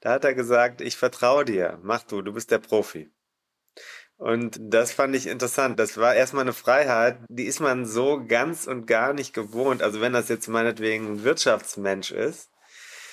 da 0.00 0.12
hat 0.12 0.24
er 0.24 0.34
gesagt, 0.34 0.80
ich 0.80 0.96
vertraue 0.96 1.44
dir, 1.44 1.78
mach 1.82 2.02
du, 2.02 2.22
du 2.22 2.32
bist 2.32 2.50
der 2.50 2.58
Profi. 2.58 3.10
Und 4.16 4.58
das 4.60 4.92
fand 4.92 5.14
ich 5.16 5.26
interessant. 5.26 5.78
Das 5.78 5.98
war 5.98 6.14
erstmal 6.14 6.42
eine 6.42 6.52
Freiheit, 6.52 7.18
die 7.28 7.44
ist 7.44 7.60
man 7.60 7.84
so 7.84 8.22
ganz 8.26 8.66
und 8.66 8.86
gar 8.86 9.12
nicht 9.12 9.34
gewohnt. 9.34 9.82
Also 9.82 10.00
wenn 10.00 10.12
das 10.12 10.28
jetzt 10.28 10.48
meinetwegen 10.48 11.06
ein 11.06 11.24
Wirtschaftsmensch 11.24 12.12
ist, 12.12 12.48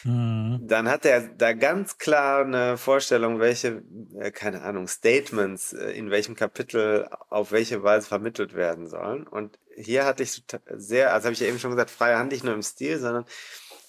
mhm. 0.03 0.59
dann 0.61 0.87
hat 0.87 1.05
er 1.05 1.21
da 1.21 1.53
ganz 1.53 1.97
klar 1.97 2.45
eine 2.45 2.77
Vorstellung, 2.77 3.39
welche, 3.39 3.81
äh, 4.19 4.31
keine 4.31 4.61
Ahnung, 4.61 4.87
Statements 4.87 5.73
äh, 5.73 5.91
in 5.91 6.11
welchem 6.11 6.35
Kapitel 6.35 7.09
auf 7.29 7.51
welche 7.51 7.81
Weise 7.81 8.07
vermittelt 8.07 8.53
werden 8.53 8.87
sollen. 8.87 9.25
Und 9.25 9.57
hier 9.75 10.05
hatte 10.05 10.21
ich 10.21 10.43
sehr, 10.75 11.13
also 11.13 11.25
habe 11.25 11.33
ich 11.33 11.39
ja 11.39 11.47
eben 11.47 11.59
schon 11.59 11.71
gesagt, 11.71 11.89
freie 11.89 12.19
Hand 12.19 12.31
nicht 12.31 12.43
nur 12.43 12.53
im 12.53 12.61
Stil, 12.61 12.99
sondern 12.99 13.25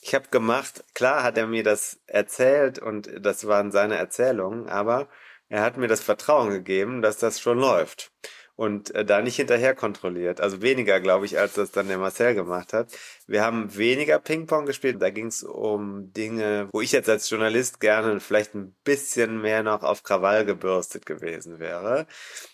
ich 0.00 0.14
habe 0.14 0.28
gemacht, 0.30 0.82
klar 0.94 1.22
hat 1.22 1.38
er 1.38 1.46
mir 1.46 1.62
das 1.62 2.00
erzählt 2.06 2.80
und 2.80 3.08
das 3.20 3.46
waren 3.46 3.70
seine 3.70 3.96
Erzählungen, 3.96 4.68
aber 4.68 5.08
er 5.52 5.62
hat 5.62 5.76
mir 5.76 5.86
das 5.86 6.00
Vertrauen 6.00 6.48
gegeben, 6.48 7.02
dass 7.02 7.18
das 7.18 7.38
schon 7.38 7.58
läuft 7.58 8.10
und 8.56 8.94
äh, 8.94 9.04
da 9.04 9.20
nicht 9.20 9.36
hinterher 9.36 9.74
kontrolliert. 9.74 10.40
Also 10.40 10.62
weniger, 10.62 10.98
glaube 10.98 11.26
ich, 11.26 11.38
als 11.38 11.52
das 11.52 11.72
dann 11.72 11.88
der 11.88 11.98
Marcel 11.98 12.34
gemacht 12.34 12.72
hat. 12.72 12.90
Wir 13.26 13.44
haben 13.44 13.76
weniger 13.76 14.18
Ping-Pong 14.18 14.64
gespielt. 14.64 15.02
Da 15.02 15.10
ging 15.10 15.26
es 15.26 15.42
um 15.42 16.10
Dinge, 16.14 16.70
wo 16.72 16.80
ich 16.80 16.92
jetzt 16.92 17.10
als 17.10 17.28
Journalist 17.28 17.80
gerne 17.80 18.18
vielleicht 18.20 18.54
ein 18.54 18.74
bisschen 18.82 19.42
mehr 19.42 19.62
noch 19.62 19.82
auf 19.82 20.02
Krawall 20.02 20.46
gebürstet 20.46 21.04
gewesen 21.04 21.58
wäre. 21.58 22.06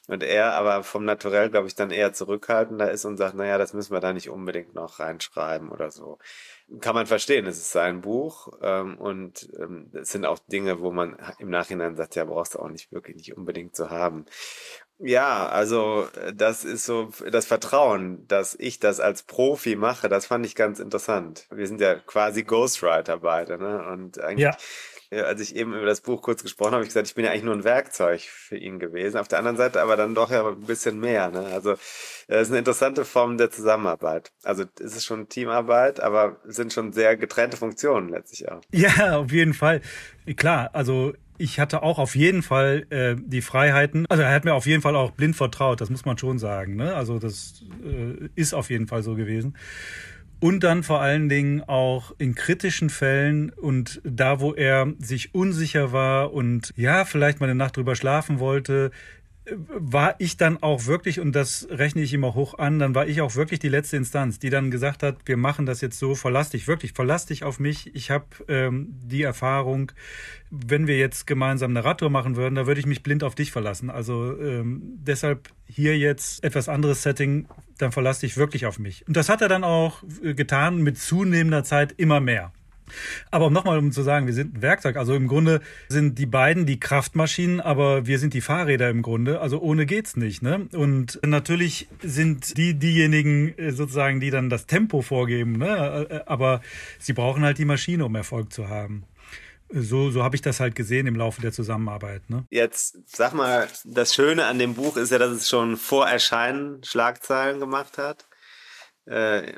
Und 0.08 0.24
er 0.24 0.54
aber 0.54 0.82
vom 0.82 1.04
Naturell, 1.04 1.50
glaube 1.50 1.68
ich, 1.68 1.76
dann 1.76 1.92
eher 1.92 2.12
zurückhaltender 2.12 2.90
ist 2.90 3.04
und 3.04 3.16
sagt, 3.16 3.36
naja, 3.36 3.58
das 3.58 3.74
müssen 3.74 3.92
wir 3.92 4.00
da 4.00 4.12
nicht 4.12 4.28
unbedingt 4.28 4.74
noch 4.74 4.98
reinschreiben 4.98 5.68
oder 5.68 5.92
so 5.92 6.18
kann 6.80 6.94
man 6.94 7.06
verstehen. 7.06 7.46
Es 7.46 7.58
ist 7.58 7.72
sein 7.72 8.00
Buch 8.00 8.52
ähm, 8.62 8.98
und 8.98 9.48
ähm, 9.58 9.90
es 9.94 10.10
sind 10.10 10.26
auch 10.26 10.38
Dinge, 10.38 10.80
wo 10.80 10.90
man 10.92 11.16
im 11.38 11.50
Nachhinein 11.50 11.96
sagt, 11.96 12.14
ja, 12.14 12.24
brauchst 12.24 12.54
du 12.54 12.58
auch 12.58 12.68
nicht 12.68 12.92
wirklich 12.92 13.16
nicht 13.16 13.36
unbedingt 13.36 13.74
zu 13.74 13.90
haben. 13.90 14.26
Ja, 14.98 15.48
also 15.48 16.08
das 16.34 16.64
ist 16.64 16.84
so 16.84 17.10
das 17.30 17.46
Vertrauen, 17.46 18.26
dass 18.26 18.56
ich 18.58 18.80
das 18.80 18.98
als 18.98 19.22
Profi 19.22 19.76
mache, 19.76 20.08
das 20.08 20.26
fand 20.26 20.44
ich 20.44 20.56
ganz 20.56 20.80
interessant. 20.80 21.46
Wir 21.50 21.68
sind 21.68 21.80
ja 21.80 21.94
quasi 21.94 22.42
Ghostwriter 22.42 23.18
beide, 23.18 23.58
ne? 23.58 23.86
Und 23.86 24.20
eigentlich 24.20 24.44
ja 24.44 24.56
als 25.10 25.40
ich 25.40 25.56
eben 25.56 25.74
über 25.74 25.86
das 25.86 26.00
Buch 26.00 26.20
kurz 26.22 26.42
gesprochen 26.42 26.72
habe, 26.72 26.82
ich 26.82 26.88
gesagt, 26.88 27.06
ich 27.06 27.14
bin 27.14 27.24
ja 27.24 27.30
eigentlich 27.30 27.44
nur 27.44 27.54
ein 27.54 27.64
Werkzeug 27.64 28.20
für 28.20 28.56
ihn 28.56 28.78
gewesen. 28.78 29.18
Auf 29.18 29.28
der 29.28 29.38
anderen 29.38 29.56
Seite 29.56 29.80
aber 29.80 29.96
dann 29.96 30.14
doch 30.14 30.30
ja 30.30 30.46
ein 30.46 30.60
bisschen 30.60 31.00
mehr. 31.00 31.30
Ne? 31.30 31.46
Also 31.46 31.72
es 32.26 32.42
ist 32.42 32.50
eine 32.50 32.58
interessante 32.58 33.04
Form 33.04 33.38
der 33.38 33.50
Zusammenarbeit. 33.50 34.32
Also 34.42 34.64
es 34.78 34.96
ist 34.96 35.06
schon 35.06 35.28
Teamarbeit, 35.28 36.00
aber 36.00 36.40
es 36.46 36.56
sind 36.56 36.72
schon 36.72 36.92
sehr 36.92 37.16
getrennte 37.16 37.56
Funktionen 37.56 38.08
letztlich 38.08 38.50
auch. 38.50 38.60
Ja, 38.70 39.18
auf 39.18 39.32
jeden 39.32 39.54
Fall. 39.54 39.80
Klar, 40.36 40.70
also 40.72 41.12
ich 41.38 41.58
hatte 41.58 41.82
auch 41.82 41.98
auf 41.98 42.14
jeden 42.14 42.42
Fall 42.42 42.86
äh, 42.90 43.16
die 43.18 43.42
Freiheiten. 43.42 44.06
Also 44.08 44.22
er 44.22 44.32
hat 44.32 44.44
mir 44.44 44.54
auf 44.54 44.66
jeden 44.66 44.82
Fall 44.82 44.94
auch 44.94 45.12
blind 45.12 45.36
vertraut, 45.36 45.80
das 45.80 45.90
muss 45.90 46.04
man 46.04 46.18
schon 46.18 46.38
sagen. 46.38 46.76
Ne? 46.76 46.94
Also 46.94 47.18
das 47.18 47.64
äh, 47.82 48.28
ist 48.34 48.54
auf 48.54 48.70
jeden 48.70 48.88
Fall 48.88 49.02
so 49.02 49.14
gewesen. 49.14 49.56
Und 50.40 50.62
dann 50.62 50.84
vor 50.84 51.00
allen 51.00 51.28
Dingen 51.28 51.62
auch 51.62 52.14
in 52.18 52.36
kritischen 52.36 52.90
Fällen 52.90 53.50
und 53.50 54.00
da, 54.04 54.38
wo 54.38 54.54
er 54.54 54.92
sich 55.00 55.34
unsicher 55.34 55.90
war 55.90 56.32
und 56.32 56.72
ja, 56.76 57.04
vielleicht 57.04 57.40
mal 57.40 57.46
eine 57.46 57.56
Nacht 57.56 57.76
drüber 57.76 57.96
schlafen 57.96 58.38
wollte, 58.38 58.92
war 59.56 60.14
ich 60.18 60.36
dann 60.36 60.62
auch 60.62 60.86
wirklich, 60.86 61.20
und 61.20 61.32
das 61.32 61.68
rechne 61.70 62.02
ich 62.02 62.12
immer 62.12 62.34
hoch 62.34 62.58
an, 62.58 62.78
dann 62.78 62.94
war 62.94 63.06
ich 63.06 63.20
auch 63.20 63.34
wirklich 63.36 63.60
die 63.60 63.68
letzte 63.68 63.96
Instanz, 63.96 64.38
die 64.38 64.50
dann 64.50 64.70
gesagt 64.70 65.02
hat, 65.02 65.16
wir 65.26 65.36
machen 65.36 65.66
das 65.66 65.80
jetzt 65.80 65.98
so, 65.98 66.14
verlass 66.14 66.50
dich, 66.50 66.66
wirklich, 66.66 66.92
verlass 66.92 67.26
dich 67.26 67.44
auf 67.44 67.58
mich. 67.60 67.94
Ich 67.94 68.10
habe 68.10 68.26
ähm, 68.48 68.88
die 69.04 69.22
Erfahrung, 69.22 69.92
wenn 70.50 70.86
wir 70.86 70.98
jetzt 70.98 71.26
gemeinsam 71.26 71.70
eine 71.70 71.84
Radtour 71.84 72.10
machen 72.10 72.36
würden, 72.36 72.54
da 72.54 72.66
würde 72.66 72.80
ich 72.80 72.86
mich 72.86 73.02
blind 73.02 73.24
auf 73.24 73.34
dich 73.34 73.50
verlassen. 73.50 73.90
Also 73.90 74.38
ähm, 74.40 74.82
deshalb 74.98 75.50
hier 75.66 75.96
jetzt 75.96 76.44
etwas 76.44 76.68
anderes 76.68 77.02
Setting, 77.02 77.46
dann 77.78 77.92
verlass 77.92 78.20
dich 78.20 78.36
wirklich 78.36 78.66
auf 78.66 78.78
mich. 78.78 79.06
Und 79.06 79.16
das 79.16 79.28
hat 79.28 79.42
er 79.42 79.48
dann 79.48 79.64
auch 79.64 80.02
äh, 80.22 80.34
getan, 80.34 80.82
mit 80.82 80.98
zunehmender 80.98 81.64
Zeit 81.64 81.94
immer 81.96 82.20
mehr. 82.20 82.52
Aber 83.30 83.46
um 83.46 83.52
nochmal 83.52 83.78
um 83.78 83.92
zu 83.92 84.02
sagen, 84.02 84.26
wir 84.26 84.34
sind 84.34 84.56
ein 84.56 84.62
Werkzeug. 84.62 84.96
Also 84.96 85.14
im 85.14 85.28
Grunde 85.28 85.60
sind 85.88 86.18
die 86.18 86.26
beiden 86.26 86.66
die 86.66 86.80
Kraftmaschinen, 86.80 87.60
aber 87.60 88.06
wir 88.06 88.18
sind 88.18 88.34
die 88.34 88.40
Fahrräder 88.40 88.90
im 88.90 89.02
Grunde. 89.02 89.40
Also 89.40 89.60
ohne 89.60 89.86
geht's 89.86 90.16
nicht. 90.16 90.42
Ne? 90.42 90.68
Und 90.72 91.20
natürlich 91.24 91.88
sind 92.02 92.56
die 92.56 92.74
diejenigen 92.74 93.56
äh, 93.58 93.72
sozusagen, 93.72 94.20
die 94.20 94.30
dann 94.30 94.50
das 94.50 94.66
Tempo 94.66 95.02
vorgeben. 95.02 95.52
Ne? 95.52 96.06
Äh, 96.10 96.20
aber 96.26 96.60
sie 96.98 97.12
brauchen 97.12 97.44
halt 97.44 97.58
die 97.58 97.64
Maschine, 97.64 98.04
um 98.04 98.14
Erfolg 98.14 98.52
zu 98.52 98.68
haben. 98.68 99.04
So, 99.70 100.10
so 100.10 100.22
habe 100.22 100.34
ich 100.34 100.40
das 100.40 100.60
halt 100.60 100.74
gesehen 100.74 101.06
im 101.06 101.16
Laufe 101.16 101.42
der 101.42 101.52
Zusammenarbeit. 101.52 102.30
Ne? 102.30 102.46
Jetzt 102.48 102.98
sag 103.06 103.34
mal, 103.34 103.68
das 103.84 104.14
Schöne 104.14 104.46
an 104.46 104.58
dem 104.58 104.74
Buch 104.74 104.96
ist 104.96 105.12
ja, 105.12 105.18
dass 105.18 105.32
es 105.32 105.48
schon 105.48 105.76
vor 105.76 106.08
Erscheinen 106.08 106.82
Schlagzeilen 106.84 107.60
gemacht 107.60 107.98
hat. 107.98 108.26
Äh, 109.08 109.54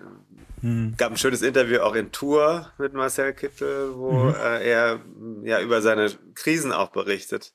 hm. 0.60 0.94
Gab 0.96 1.12
ein 1.12 1.16
schönes 1.16 1.42
Interview 1.42 1.80
auch 1.80 1.94
in 1.94 2.12
Tour 2.12 2.70
mit 2.78 2.92
Marcel 2.92 3.32
Kittel, 3.32 3.94
wo 3.96 4.12
mhm. 4.12 4.34
äh, 4.34 4.68
er 4.68 5.00
ja 5.42 5.60
über 5.60 5.80
seine 5.80 6.10
Krisen 6.34 6.72
auch 6.72 6.90
berichtet 6.90 7.54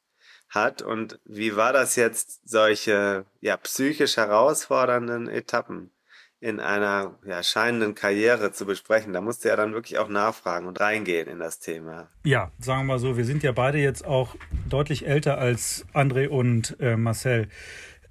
hat. 0.50 0.82
Und 0.82 1.20
wie 1.26 1.56
war 1.56 1.74
das 1.74 1.96
jetzt, 1.96 2.50
solche 2.50 3.26
ja 3.42 3.58
psychisch 3.58 4.18
herausfordernden 4.18 5.28
Etappen 5.28 5.92
in 6.40 6.60
einer 6.60 7.18
ja, 7.26 7.44
scheinenden 7.44 7.94
Karriere 7.94 8.52
zu 8.52 8.66
besprechen? 8.66 9.14
Da 9.14 9.22
musste 9.22 9.50
er 9.50 9.58
dann 9.58 9.74
wirklich 9.74 10.00
auch 10.00 10.10
nachfragen 10.10 10.66
und 10.66 10.80
reingehen 10.80 11.28
in 11.28 11.38
das 11.38 11.60
Thema. 11.60 12.10
Ja, 12.24 12.52
sagen 12.60 12.82
wir 12.82 12.94
mal 12.94 13.00
so, 13.00 13.18
wir 13.18 13.26
sind 13.26 13.44
ja 13.44 13.52
beide 13.52 13.78
jetzt 13.78 14.06
auch 14.06 14.36
deutlich 14.68 15.06
älter 15.06 15.38
als 15.38 15.86
André 15.94 16.28
und 16.28 16.76
äh, 16.80 16.98
Marcel 16.98 17.50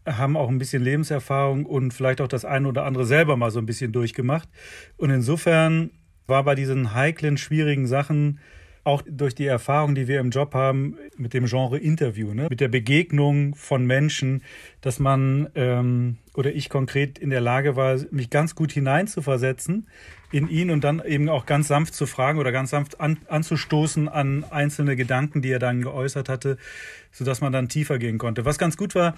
haben 0.07 0.37
auch 0.37 0.49
ein 0.49 0.59
bisschen 0.59 0.83
Lebenserfahrung 0.83 1.67
und 1.67 1.93
vielleicht 1.93 2.21
auch 2.21 2.29
das 2.29 2.45
eine 2.45 2.69
oder 2.69 2.85
andere 2.85 3.07
selber 3.07 3.37
mal 3.37 3.51
so 3.51 3.59
ein 3.59 3.67
bisschen 3.67 3.93
durchgemacht. 3.93 4.49
Und 4.97 5.11
insofern 5.11 5.91
war 6.27 6.45
bei 6.45 6.55
diesen 6.55 6.95
heiklen, 6.95 7.37
schwierigen 7.37 7.87
Sachen 7.87 8.41
auch 8.85 9.03
durch 9.07 9.35
die 9.35 9.47
Erfahrung, 9.47 9.95
die 9.95 10.09
wir 10.09 10.21
im 10.21 10.31
Job 10.31 10.55
haben 10.55 10.99
mit 11.17 11.33
dem 11.33 11.47
Genre 11.47 11.79
Interview, 11.79 12.35
ne, 12.35 12.49
mit 12.51 12.61
der 12.61 12.69
Begegnung 12.69 13.55
von 13.55 13.87
Menschen, 13.87 14.43
dass 14.83 14.99
man 14.99 15.49
ähm, 15.55 16.19
oder 16.35 16.55
ich 16.55 16.69
konkret 16.69 17.19
in 17.19 17.31
der 17.31 17.41
Lage 17.41 17.77
war, 17.77 17.99
mich 18.11 18.29
ganz 18.29 18.55
gut 18.55 18.73
hineinzuversetzen 18.73 19.89
in 20.35 20.49
ihn 20.49 20.72
und 20.72 20.82
dann 20.82 21.01
eben 21.05 21.28
auch 21.28 21.47
ganz 21.47 21.68
sanft 21.68 21.95
zu 21.95 22.07
fragen 22.07 22.41
oder 22.41 22.51
ganz 22.51 22.70
sanft 22.70 23.01
an, 23.01 23.18
anzustoßen 23.28 24.09
an 24.09 24.45
einzelne 24.51 24.97
Gedanken, 24.97 25.43
die 25.43 25.51
er 25.51 25.61
dann 25.61 25.80
geäußert 25.80 26.28
hatte, 26.28 26.59
sodass 27.12 27.41
man 27.41 27.53
dann 27.53 27.68
tiefer 27.68 27.99
gehen 28.01 28.18
konnte. 28.18 28.45
Was 28.45 28.59
ganz 28.59 28.76
gut 28.76 28.97
war, 28.97 29.14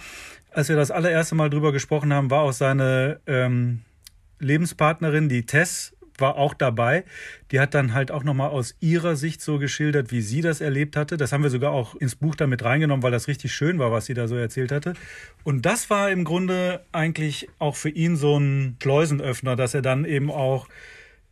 als 0.50 0.68
wir 0.68 0.76
das 0.76 0.90
allererste 0.90 1.34
Mal 1.34 1.48
drüber 1.48 1.72
gesprochen 1.72 2.12
haben, 2.12 2.30
war 2.30 2.42
auch 2.42 2.52
seine 2.52 3.18
ähm, 3.26 3.80
Lebenspartnerin, 4.40 5.30
die 5.30 5.46
Tess, 5.46 5.94
war 6.18 6.36
auch 6.36 6.52
dabei. 6.52 7.04
Die 7.50 7.60
hat 7.60 7.72
dann 7.72 7.94
halt 7.94 8.10
auch 8.10 8.22
nochmal 8.22 8.50
aus 8.50 8.74
ihrer 8.80 9.16
Sicht 9.16 9.40
so 9.40 9.58
geschildert, 9.58 10.12
wie 10.12 10.20
sie 10.20 10.42
das 10.42 10.60
erlebt 10.60 10.96
hatte. 10.96 11.16
Das 11.16 11.32
haben 11.32 11.42
wir 11.42 11.50
sogar 11.50 11.72
auch 11.72 11.94
ins 11.94 12.14
Buch 12.14 12.34
damit 12.34 12.62
reingenommen, 12.62 13.02
weil 13.02 13.10
das 13.10 13.26
richtig 13.26 13.54
schön 13.54 13.78
war, 13.78 13.90
was 13.90 14.04
sie 14.04 14.14
da 14.14 14.28
so 14.28 14.36
erzählt 14.36 14.70
hatte. 14.70 14.92
Und 15.44 15.64
das 15.64 15.88
war 15.88 16.10
im 16.10 16.24
Grunde 16.24 16.84
eigentlich 16.92 17.48
auch 17.58 17.76
für 17.76 17.90
ihn 17.90 18.16
so 18.16 18.38
ein 18.38 18.76
Schleusenöffner, 18.82 19.56
dass 19.56 19.72
er 19.72 19.82
dann 19.82 20.04
eben 20.04 20.30
auch 20.30 20.68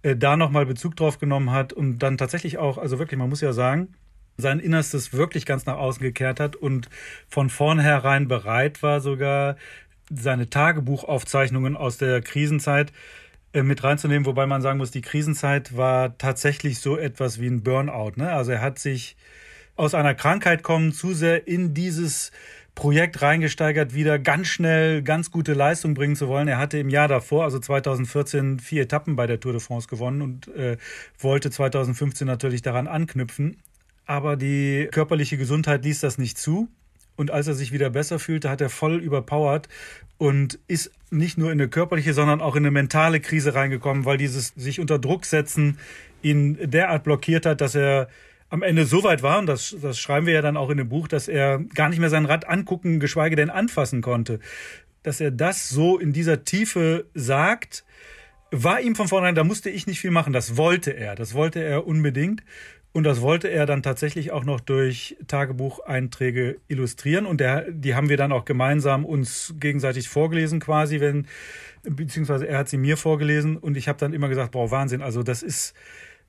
äh, 0.04 0.16
da 0.16 0.36
nochmal 0.36 0.66
Bezug 0.66 0.96
drauf 0.96 1.18
genommen 1.18 1.50
hat 1.50 1.72
und 1.72 1.98
dann 1.98 2.18
tatsächlich 2.18 2.58
auch, 2.58 2.78
also 2.78 2.98
wirklich, 2.98 3.18
man 3.18 3.30
muss 3.30 3.40
ja 3.40 3.52
sagen, 3.52 3.94
sein 4.36 4.60
Innerstes 4.60 5.12
wirklich 5.14 5.46
ganz 5.46 5.64
nach 5.64 5.78
außen 5.78 6.02
gekehrt 6.02 6.40
hat 6.40 6.56
und 6.56 6.90
von 7.28 7.48
vornherein 7.48 8.28
bereit 8.28 8.82
war, 8.82 9.00
sogar 9.00 9.56
seine 10.10 10.50
Tagebuchaufzeichnungen 10.50 11.76
aus 11.76 11.96
der 11.96 12.20
Krisenzeit 12.20 12.92
äh, 13.54 13.62
mit 13.62 13.82
reinzunehmen, 13.82 14.26
wobei 14.26 14.46
man 14.46 14.60
sagen 14.60 14.78
muss, 14.78 14.90
die 14.90 15.00
Krisenzeit 15.00 15.74
war 15.74 16.18
tatsächlich 16.18 16.80
so 16.80 16.98
etwas 16.98 17.40
wie 17.40 17.46
ein 17.46 17.62
Burnout. 17.62 18.12
Ne? 18.16 18.30
Also 18.30 18.52
er 18.52 18.60
hat 18.60 18.78
sich 18.78 19.16
aus 19.76 19.94
einer 19.94 20.14
Krankheit 20.14 20.62
kommen 20.62 20.92
zu 20.92 21.14
sehr 21.14 21.48
in 21.48 21.72
dieses 21.72 22.30
Projekt 22.74 23.22
reingesteigert, 23.22 23.94
wieder 23.94 24.18
ganz 24.18 24.48
schnell 24.48 25.02
ganz 25.02 25.30
gute 25.30 25.54
Leistung 25.54 25.94
bringen 25.94 26.16
zu 26.16 26.28
wollen. 26.28 26.48
Er 26.48 26.58
hatte 26.58 26.78
im 26.78 26.88
Jahr 26.88 27.08
davor, 27.08 27.44
also 27.44 27.58
2014, 27.58 28.58
vier 28.58 28.82
Etappen 28.82 29.14
bei 29.14 29.26
der 29.26 29.38
Tour 29.38 29.52
de 29.52 29.60
France 29.60 29.86
gewonnen 29.88 30.22
und 30.22 30.48
äh, 30.48 30.76
wollte 31.18 31.50
2015 31.50 32.26
natürlich 32.26 32.62
daran 32.62 32.88
anknüpfen. 32.88 33.58
Aber 34.06 34.36
die 34.36 34.88
körperliche 34.90 35.36
Gesundheit 35.36 35.84
ließ 35.84 36.00
das 36.00 36.18
nicht 36.18 36.36
zu. 36.36 36.68
Und 37.16 37.30
als 37.30 37.46
er 37.46 37.54
sich 37.54 37.72
wieder 37.72 37.90
besser 37.90 38.18
fühlte, 38.18 38.50
hat 38.50 38.60
er 38.60 38.70
voll 38.70 38.96
überpowered 38.96 39.68
und 40.18 40.58
ist 40.66 40.90
nicht 41.10 41.38
nur 41.38 41.52
in 41.52 41.60
eine 41.60 41.68
körperliche, 41.68 42.12
sondern 42.12 42.40
auch 42.40 42.56
in 42.56 42.64
eine 42.64 42.72
mentale 42.72 43.20
Krise 43.20 43.54
reingekommen, 43.54 44.04
weil 44.04 44.18
dieses 44.18 44.48
sich 44.56 44.80
unter 44.80 44.98
Druck 44.98 45.24
setzen 45.24 45.78
ihn 46.22 46.58
derart 46.60 47.04
blockiert 47.04 47.46
hat, 47.46 47.60
dass 47.60 47.76
er 47.76 48.08
am 48.50 48.62
Ende 48.62 48.86
so 48.86 49.02
weit 49.02 49.22
war, 49.22 49.38
und 49.38 49.46
das, 49.46 49.76
das 49.80 49.98
schreiben 49.98 50.26
wir 50.26 50.34
ja 50.34 50.42
dann 50.42 50.56
auch 50.56 50.70
in 50.70 50.78
dem 50.78 50.88
Buch, 50.88 51.08
dass 51.08 51.28
er 51.28 51.58
gar 51.74 51.88
nicht 51.88 51.98
mehr 51.98 52.10
sein 52.10 52.26
Rad 52.26 52.48
angucken, 52.48 53.00
geschweige 53.00 53.36
denn 53.36 53.50
anfassen 53.50 54.00
konnte. 54.00 54.40
Dass 55.02 55.20
er 55.20 55.30
das 55.30 55.68
so 55.68 55.98
in 55.98 56.12
dieser 56.12 56.44
Tiefe 56.44 57.06
sagt, 57.14 57.84
war 58.50 58.80
ihm 58.80 58.94
von 58.94 59.08
vornherein, 59.08 59.34
da 59.34 59.44
musste 59.44 59.70
ich 59.70 59.86
nicht 59.86 60.00
viel 60.00 60.10
machen, 60.10 60.32
das 60.32 60.56
wollte 60.56 60.92
er, 60.92 61.14
das 61.14 61.34
wollte 61.34 61.62
er 61.62 61.86
unbedingt. 61.86 62.42
Und 62.96 63.02
das 63.02 63.20
wollte 63.20 63.48
er 63.48 63.66
dann 63.66 63.82
tatsächlich 63.82 64.30
auch 64.30 64.44
noch 64.44 64.60
durch 64.60 65.16
Tagebucheinträge 65.26 66.60
illustrieren. 66.68 67.26
Und 67.26 67.40
der, 67.40 67.68
die 67.72 67.96
haben 67.96 68.08
wir 68.08 68.16
dann 68.16 68.30
auch 68.30 68.44
gemeinsam 68.44 69.04
uns 69.04 69.52
gegenseitig 69.58 70.08
vorgelesen 70.08 70.60
quasi, 70.60 71.00
wenn, 71.00 71.26
beziehungsweise 71.82 72.46
er 72.46 72.58
hat 72.58 72.68
sie 72.68 72.76
mir 72.76 72.96
vorgelesen. 72.96 73.56
Und 73.56 73.76
ich 73.76 73.88
habe 73.88 73.98
dann 73.98 74.12
immer 74.12 74.28
gesagt, 74.28 74.52
boah, 74.52 74.70
Wahnsinn, 74.70 75.02
also 75.02 75.24
das 75.24 75.42
ist, 75.42 75.74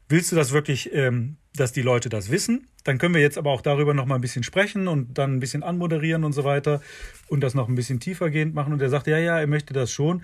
willst 0.09 0.31
du 0.31 0.35
das 0.35 0.51
wirklich, 0.51 0.93
ähm, 0.93 1.37
dass 1.55 1.71
die 1.71 1.81
Leute 1.81 2.09
das 2.09 2.29
wissen? 2.29 2.67
Dann 2.83 2.97
können 2.97 3.13
wir 3.15 3.21
jetzt 3.21 3.37
aber 3.37 3.51
auch 3.51 3.61
darüber 3.61 3.93
noch 3.93 4.05
mal 4.05 4.15
ein 4.15 4.21
bisschen 4.21 4.43
sprechen 4.43 4.87
und 4.87 5.17
dann 5.17 5.35
ein 5.35 5.39
bisschen 5.39 5.63
anmoderieren 5.63 6.23
und 6.23 6.33
so 6.33 6.43
weiter 6.43 6.81
und 7.27 7.41
das 7.41 7.53
noch 7.55 7.67
ein 7.67 7.75
bisschen 7.75 7.99
tiefergehend 7.99 8.53
machen. 8.53 8.73
Und 8.73 8.81
er 8.81 8.89
sagte, 8.89 9.11
ja, 9.11 9.17
ja, 9.17 9.39
er 9.39 9.47
möchte 9.47 9.73
das 9.73 9.91
schon. 9.91 10.23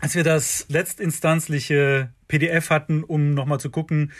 Als 0.00 0.14
wir 0.14 0.24
das 0.24 0.66
letztinstanzliche 0.68 2.12
PDF 2.28 2.70
hatten, 2.70 3.04
um 3.04 3.34
nochmal 3.34 3.60
zu 3.60 3.70
gucken, 3.70 4.12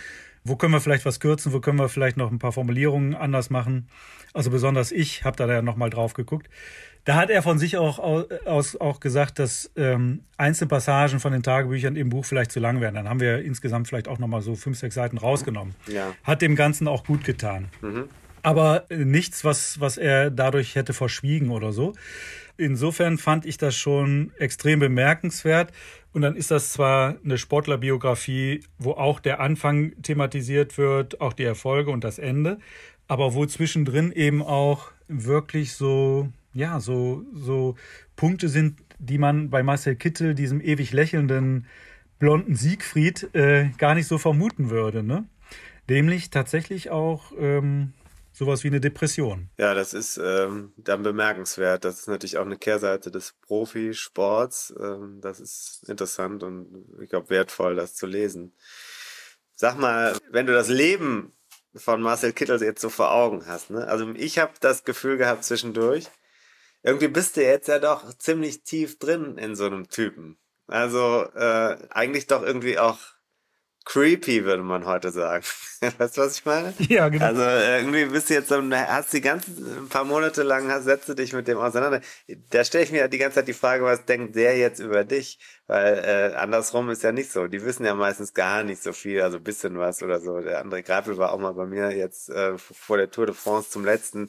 wo 0.44 0.56
können 0.56 0.72
wir 0.72 0.80
vielleicht 0.80 1.04
was 1.04 1.20
kürzen, 1.20 1.52
wo 1.52 1.60
können 1.60 1.78
wir 1.78 1.88
vielleicht 1.88 2.16
noch 2.16 2.30
ein 2.30 2.38
paar 2.38 2.52
Formulierungen 2.52 3.14
anders 3.14 3.50
machen. 3.50 3.88
Also 4.32 4.50
besonders 4.50 4.90
ich 4.90 5.24
habe 5.24 5.36
da 5.36 5.46
ja 5.46 5.62
nochmal 5.62 5.90
drauf 5.90 6.14
geguckt. 6.14 6.48
Da 7.05 7.16
hat 7.16 7.30
er 7.30 7.42
von 7.42 7.59
sich 7.59 7.76
auch 7.76 7.98
aus 8.46 8.80
auch 8.80 9.00
gesagt, 9.00 9.38
dass 9.38 9.70
ähm, 9.76 10.22
einzelne 10.36 10.68
Passagen 10.68 11.18
von 11.18 11.32
den 11.32 11.42
Tagebüchern 11.42 11.96
im 11.96 12.11
Buch 12.11 12.24
vielleicht 12.24 12.53
zu 12.53 12.61
lang 12.61 12.80
werden. 12.80 12.94
Dann 12.94 13.09
haben 13.09 13.20
wir 13.20 13.42
insgesamt 13.42 13.88
vielleicht 13.88 14.07
auch 14.07 14.18
nochmal 14.18 14.40
so 14.42 14.55
fünf, 14.55 14.78
sechs 14.78 14.94
Seiten 14.94 15.18
rausgenommen. 15.18 15.74
Ja. 15.88 16.14
Hat 16.22 16.42
dem 16.42 16.55
Ganzen 16.55 16.86
auch 16.86 17.05
gut 17.05 17.24
getan. 17.24 17.68
Mhm. 17.80 18.05
Aber 18.42 18.84
nichts, 18.88 19.44
was, 19.44 19.80
was 19.80 19.96
er 19.96 20.30
dadurch 20.30 20.74
hätte 20.74 20.92
verschwiegen 20.92 21.50
oder 21.50 21.72
so. 21.72 21.92
Insofern 22.57 23.18
fand 23.18 23.46
ich 23.46 23.57
das 23.57 23.74
schon 23.74 24.32
extrem 24.38 24.78
bemerkenswert. 24.78 25.72
Und 26.12 26.22
dann 26.22 26.36
ist 26.36 26.50
das 26.50 26.72
zwar 26.72 27.16
eine 27.24 27.38
Sportlerbiografie, 27.38 28.62
wo 28.78 28.92
auch 28.92 29.18
der 29.18 29.40
Anfang 29.40 29.92
thematisiert 30.03 30.76
wird, 30.76 31.20
auch 31.20 31.32
die 31.32 31.44
Erfolge 31.44 31.90
und 31.90 32.05
das 32.05 32.18
Ende, 32.18 32.59
aber 33.09 33.34
wo 33.34 33.46
zwischendrin 33.46 34.12
eben 34.12 34.42
auch 34.42 34.90
wirklich 35.09 35.72
so, 35.72 36.28
ja, 36.55 36.80
so, 36.80 37.24
so 37.34 37.76
Punkte 38.16 38.48
sind, 38.48 38.80
die 38.98 39.18
man 39.18 39.50
bei 39.50 39.62
Marcel 39.62 39.96
Kittel, 39.96 40.34
diesem 40.34 40.61
ewig 40.61 40.92
lächelnden 40.92 41.66
blonden 42.18 42.55
Siegfried, 42.55 43.34
äh, 43.34 43.70
gar 43.78 43.94
nicht 43.94 44.07
so 44.07 44.16
vermuten 44.16 44.70
würde. 44.70 45.03
Ne? 45.03 45.26
Nämlich 45.88 46.30
tatsächlich 46.30 46.90
auch 46.90 47.32
ähm, 47.36 47.94
sowas 48.32 48.62
wie 48.64 48.68
eine 48.68 48.80
Depression. 48.80 49.50
Ja, 49.59 49.74
das 49.74 49.92
ist 49.92 50.18
ähm, 50.22 50.72
dann 50.76 51.03
bemerkenswert. 51.03 51.84
Das 51.84 52.00
ist 52.00 52.09
natürlich 52.09 52.38
auch 52.38 52.46
eine 52.46 52.57
Kehrseite 52.57 53.11
des 53.11 53.34
Profisports. 53.42 54.72
Ähm, 54.80 55.18
das 55.20 55.40
ist 55.40 55.84
interessant 55.88 56.42
und 56.42 56.86
ich 57.03 57.11
glaube 57.11 57.30
wertvoll, 57.30 57.74
das 57.74 57.94
zu 57.94 58.07
lesen. 58.07 58.55
Sag 59.55 59.78
mal, 59.78 60.16
wenn 60.30 60.46
du 60.46 60.53
das 60.53 60.68
Leben 60.68 61.32
von 61.74 62.03
Marcel 62.03 62.32
Kittel 62.32 62.62
jetzt 62.62 62.80
so 62.80 62.88
vor 62.88 63.12
Augen 63.12 63.46
hast, 63.46 63.70
ne? 63.70 63.86
Also 63.86 64.11
ich 64.14 64.38
habe 64.38 64.53
das 64.61 64.84
Gefühl 64.84 65.16
gehabt 65.16 65.44
zwischendurch, 65.44 66.09
irgendwie 66.83 67.09
bist 67.09 67.37
du 67.37 67.43
jetzt 67.43 67.68
ja 67.68 67.78
doch 67.78 68.12
ziemlich 68.18 68.62
tief 68.64 68.99
drin 68.99 69.39
in 69.39 69.57
so 69.57 69.66
einem 69.66 69.89
Typen. 69.89 70.39
Also 70.66 71.24
äh, 71.35 71.76
eigentlich 71.91 72.26
doch 72.26 72.43
irgendwie 72.43 72.78
auch 72.78 72.99
creepy, 73.85 74.45
würde 74.45 74.62
man 74.62 74.87
heute 74.87 75.11
sagen. 75.11 75.45
weißt 75.99 76.16
du, 76.16 76.20
was 76.20 76.39
ich 76.39 76.45
meine? 76.45 76.72
Ja, 76.78 77.09
genau. 77.09 77.24
Also 77.24 77.43
irgendwie 77.43 78.05
bist 78.07 78.30
du 78.30 78.35
jetzt 78.35 78.49
so, 78.49 78.62
hast 78.62 79.12
die 79.12 79.20
ganzen 79.20 79.85
ein 79.85 79.89
paar 79.89 80.05
Monate 80.05 80.43
lang 80.43 80.70
hast, 80.70 80.85
setzt 80.85 81.09
du 81.09 81.14
dich 81.14 81.33
mit 81.33 81.49
dem 81.49 81.59
auseinander. 81.59 82.01
Da 82.51 82.64
stelle 82.64 82.85
ich 82.85 82.93
mir 82.93 83.09
die 83.09 83.18
ganze 83.18 83.37
Zeit 83.37 83.49
die 83.49 83.53
Frage, 83.53 83.85
was 83.85 84.05
denkt 84.05 84.37
der 84.37 84.57
jetzt 84.57 84.78
über 84.78 85.05
dich? 85.05 85.39
Weil 85.66 85.99
äh, 86.05 86.37
andersrum 86.37 86.91
ist 86.91 87.03
ja 87.03 87.12
nicht 87.12 87.33
so. 87.33 87.47
Die 87.49 87.64
wissen 87.64 87.85
ja 87.85 87.95
meistens 87.95 88.35
gar 88.35 88.62
nicht 88.62 88.83
so 88.83 88.93
viel, 88.93 89.20
also 89.22 89.41
bisschen 89.41 89.78
was 89.78 90.03
oder 90.03 90.20
so. 90.20 90.41
Der 90.41 90.64
André 90.64 90.83
Greipel 90.83 91.18
war 91.18 91.33
auch 91.33 91.39
mal 91.39 91.55
bei 91.55 91.66
mir 91.66 91.91
jetzt 91.91 92.28
äh, 92.30 92.57
vor 92.59 92.99
der 92.99 93.11
Tour 93.11 93.26
de 93.26 93.35
France 93.35 93.70
zum 93.70 93.85
letzten 93.85 94.28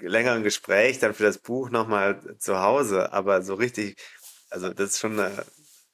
längeren 0.00 0.42
Gespräch, 0.42 0.98
dann 0.98 1.14
für 1.14 1.24
das 1.24 1.38
Buch 1.38 1.70
nochmal 1.70 2.36
zu 2.38 2.60
Hause, 2.60 3.12
aber 3.12 3.42
so 3.42 3.54
richtig, 3.54 3.96
also 4.50 4.70
das 4.70 4.90
ist 4.90 4.98
schon 5.00 5.18
eine 5.18 5.44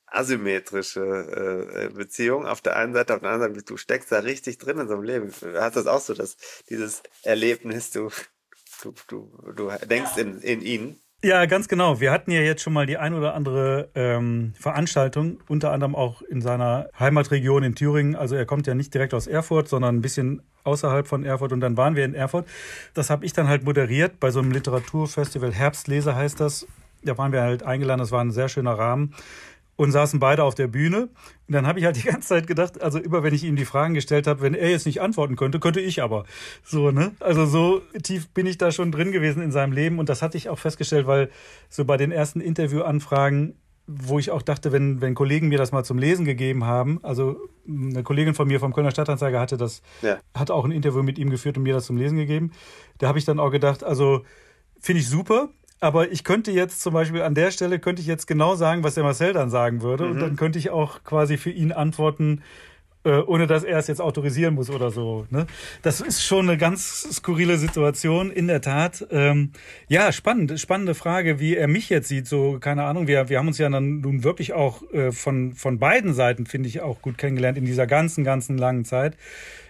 asymmetrische 0.07 1.01
äh, 1.01 1.95
Beziehung. 1.95 2.47
Auf 2.47 2.61
der 2.61 2.77
einen 2.77 2.95
Seite, 2.95 3.15
auf 3.15 3.21
der 3.21 3.31
anderen 3.31 3.55
Seite, 3.55 3.65
du 3.65 3.77
steckst 3.77 4.11
da 4.13 4.21
richtig 4.21 4.59
drin 4.59 4.79
in 4.79 4.89
so 4.89 4.95
einem 4.95 5.03
Leben. 5.03 5.33
Du 5.41 5.61
hast 5.61 5.77
das 5.77 5.87
auch 5.87 6.01
so, 6.01 6.15
dass 6.15 6.37
dieses 6.69 7.03
Erlebnis, 7.23 7.91
du, 7.91 8.11
du, 8.83 8.95
du, 9.09 9.53
du 9.53 9.71
denkst 9.87 10.17
in, 10.17 10.41
in 10.41 10.63
ihn. 10.63 11.01
Ja, 11.27 11.45
ganz 11.47 11.67
genau. 11.67 11.99
Wir 11.99 12.13
hatten 12.13 12.31
ja 12.31 12.41
jetzt 12.41 12.63
schon 12.63 12.73
mal 12.73 12.87
die 12.87 12.99
ein 12.99 13.13
oder 13.13 13.35
andere 13.35 13.89
ähm, 13.97 14.53
Veranstaltung, 14.57 15.41
unter 15.49 15.73
anderem 15.73 15.97
auch 15.97 16.23
in 16.23 16.41
seiner 16.41 16.89
Heimatregion 17.01 17.65
in 17.65 17.75
Thüringen. 17.75 18.15
Also 18.15 18.37
er 18.37 18.47
kommt 18.47 18.69
ja 18.69 18.77
nicht 18.77 18.95
direkt 18.95 19.13
aus 19.13 19.27
Erfurt, 19.27 19.67
sondern 19.67 19.97
ein 19.97 20.03
bisschen 20.03 20.41
außerhalb 20.63 21.05
von 21.05 21.25
Erfurt 21.25 21.53
und 21.53 21.59
dann 21.59 21.77
waren 21.77 21.97
wir 21.97 22.05
in 22.05 22.15
Erfurt. 22.15 22.47
Das 22.95 23.11
habe 23.11 23.27
ich 23.27 23.33
dann 23.33 23.49
halt 23.49 23.65
moderiert 23.65 24.21
bei 24.21 24.31
so 24.31 24.39
einem 24.39 24.53
Literaturfestival. 24.53 25.53
Herbstleser 25.53 26.15
heißt 26.15 26.39
das. 26.39 26.65
Da 27.03 27.19
waren 27.19 27.33
wir 27.33 27.43
halt 27.43 27.65
eingeladen. 27.65 27.99
Das 27.99 28.13
war 28.13 28.21
ein 28.21 28.31
sehr 28.31 28.49
schöner 28.49 28.79
Rahmen 28.79 29.13
und 29.77 29.93
saßen 29.93 30.19
beide 30.19 30.43
auf 30.43 30.55
der 30.55 30.67
Bühne. 30.67 31.09
Und 31.49 31.53
dann 31.53 31.67
habe 31.67 31.79
ich 31.79 31.85
halt 31.85 31.97
die 31.97 32.03
ganze 32.03 32.29
Zeit 32.29 32.47
gedacht, 32.47 32.83
also 32.83 32.99
immer 32.99 33.23
wenn 33.23 33.35
ich 33.35 33.45
ihm 33.45 33.57
die 33.57 33.65
Fragen 33.65 33.95
gestellt 33.95 34.27
habe, 34.27 34.41
wenn 34.41 34.55
er 34.55 34.71
jetzt 34.71 34.87
nicht 34.87 35.01
antworten 35.01 35.37
könnte, 35.37 35.61
könnte 35.61 35.81
ich 35.81 36.03
aber. 36.03 36.25
So, 36.65 36.91
ne? 36.91 37.13
Also 37.21 37.47
so 37.47 37.83
tief 38.03 38.29
bin 38.29 38.47
ich 38.47 38.59
da 38.59 38.73
schon 38.73 38.91
drin 38.91 39.13
gewesen 39.13 39.43
in 39.43 39.53
seinem 39.53 39.73
Leben 39.73 39.99
und 39.99 40.09
das 40.09 40.23
hatte 40.23 40.39
ich 40.39 40.49
auch 40.49 40.59
festgestellt, 40.59 41.07
weil 41.07 41.31
so 41.69 41.85
bei 41.85 41.97
den 41.97 42.11
ersten 42.11 42.41
Interviewanfragen, 42.41 43.55
wo 43.87 44.19
ich 44.19 44.33
auch 44.33 44.43
dachte, 44.43 44.73
wenn, 44.73 45.01
wenn 45.01 45.15
Kollegen 45.15 45.49
mir 45.49 45.59
das 45.59 45.71
mal 45.71 45.85
zum 45.85 45.99
Lesen 45.99 46.25
gegeben 46.25 46.65
haben, 46.65 46.99
also 47.05 47.37
eine 47.69 48.03
Kollegin 48.03 48.35
von 48.35 48.49
mir 48.49 48.59
vom 48.59 48.73
Kölner 48.73 48.91
Stadtanzeiger 48.91 49.39
hatte 49.39 49.57
das, 49.57 49.83
ja. 50.03 50.19
hat 50.35 50.51
auch 50.51 50.65
ein 50.65 50.73
Interview 50.73 51.03
mit 51.03 51.19
ihm 51.19 51.31
geführt 51.31 51.57
und 51.57 51.63
mir 51.63 51.75
das 51.75 51.87
zum 51.87 51.97
Lesen 51.97 52.17
gegeben. 52.17 52.51
Da 52.99 53.07
habe 53.07 53.19
ich 53.19 53.25
dann 53.25 53.39
auch 53.39 53.51
gedacht, 53.51 53.85
also 53.85 54.25
finde 54.81 55.03
ich 55.03 55.09
super, 55.09 55.51
aber 55.81 56.11
ich 56.11 56.25
könnte 56.25 56.51
jetzt 56.53 56.81
zum 56.81 56.95
Beispiel 56.95 57.23
an 57.23 57.35
der 57.35 57.51
Stelle 57.51 57.79
könnte 57.79 58.01
ich 58.01 58.09
jetzt 58.09 58.27
genau 58.27 58.55
sagen, 58.55 58.83
was 58.83 58.95
der 58.95 59.05
Marcel 59.05 59.33
dann 59.33 59.51
sagen 59.51 59.83
würde. 59.83 60.05
Mhm. 60.05 60.11
Und 60.11 60.21
dann 60.21 60.37
könnte 60.37 60.59
ich 60.59 60.71
auch 60.71 61.05
quasi 61.05 61.37
für 61.37 61.51
ihn 61.51 61.73
antworten, 61.73 62.43
äh, 63.05 63.19
ohne 63.19 63.47
dass 63.47 63.63
er 63.63 63.79
es 63.79 63.87
jetzt 63.87 64.01
autorisieren 64.01 64.55
muss 64.55 64.71
oder 64.71 64.91
so. 64.91 65.27
Ne? 65.31 65.47
Das 65.83 66.01
ist 66.01 66.25
schon 66.25 66.49
eine 66.49 66.59
ganz 66.59 67.07
skurrile 67.13 67.59
Situation, 67.59 68.31
in 68.31 68.49
der 68.49 68.61
Tat. 68.63 69.07
Ähm, 69.11 69.53
ja, 69.89 70.11
spannend, 70.13 70.59
spannende 70.59 70.95
Frage, 70.95 71.39
wie 71.39 71.57
er 71.57 71.69
mich 71.69 71.89
jetzt 71.89 72.09
sieht. 72.09 72.27
So, 72.27 72.59
keine 72.59 72.85
Ahnung, 72.85 73.07
wir, 73.07 73.29
wir 73.29 73.39
haben 73.39 73.49
uns 73.49 73.59
ja 73.59 73.69
dann 73.69 74.01
nun 74.01 74.25
wirklich 74.25 74.55
auch 74.55 74.83
äh, 74.93 75.13
von, 75.13 75.53
von 75.53 75.79
beiden 75.79 76.15
Seiten, 76.15 76.47
finde 76.47 76.69
ich, 76.69 76.81
auch 76.81 77.03
gut 77.03 77.19
kennengelernt 77.19 77.59
in 77.59 77.65
dieser 77.65 77.87
ganzen, 77.87 78.25
ganzen 78.25 78.59
langen 78.59 78.85
Zeit 78.85 79.17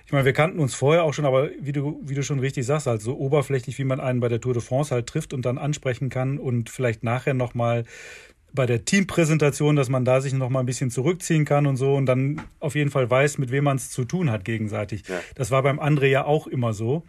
ich 0.06 0.12
meine, 0.12 0.24
wir 0.24 0.32
kannten 0.32 0.60
uns 0.60 0.74
vorher 0.74 1.02
auch 1.02 1.12
schon, 1.12 1.24
aber 1.26 1.50
wie 1.60 1.72
du, 1.72 2.00
wie 2.04 2.14
du 2.14 2.22
schon 2.22 2.38
richtig 2.38 2.64
sagst, 2.64 2.86
halt 2.86 3.02
so 3.02 3.18
oberflächlich, 3.18 3.76
wie 3.78 3.84
man 3.84 3.98
einen 3.98 4.20
bei 4.20 4.28
der 4.28 4.40
Tour 4.40 4.54
de 4.54 4.62
France 4.62 4.94
halt 4.94 5.08
trifft 5.08 5.34
und 5.34 5.44
dann 5.44 5.58
ansprechen 5.58 6.10
kann 6.10 6.38
und 6.38 6.70
vielleicht 6.70 7.02
nachher 7.02 7.34
nochmal 7.34 7.84
bei 8.52 8.66
der 8.66 8.84
Teampräsentation, 8.84 9.74
dass 9.74 9.88
man 9.88 10.04
da 10.04 10.20
sich 10.20 10.32
noch 10.32 10.48
mal 10.48 10.60
ein 10.60 10.66
bisschen 10.66 10.92
zurückziehen 10.92 11.44
kann 11.44 11.66
und 11.66 11.76
so 11.76 11.96
und 11.96 12.06
dann 12.06 12.40
auf 12.60 12.76
jeden 12.76 12.90
Fall 12.90 13.10
weiß, 13.10 13.38
mit 13.38 13.50
wem 13.50 13.64
man 13.64 13.76
es 13.76 13.90
zu 13.90 14.04
tun 14.04 14.30
hat 14.30 14.44
gegenseitig. 14.44 15.08
Ja. 15.08 15.20
Das 15.34 15.50
war 15.50 15.64
beim 15.64 15.80
André 15.80 16.06
ja 16.06 16.24
auch 16.24 16.46
immer 16.46 16.72
so. 16.72 17.02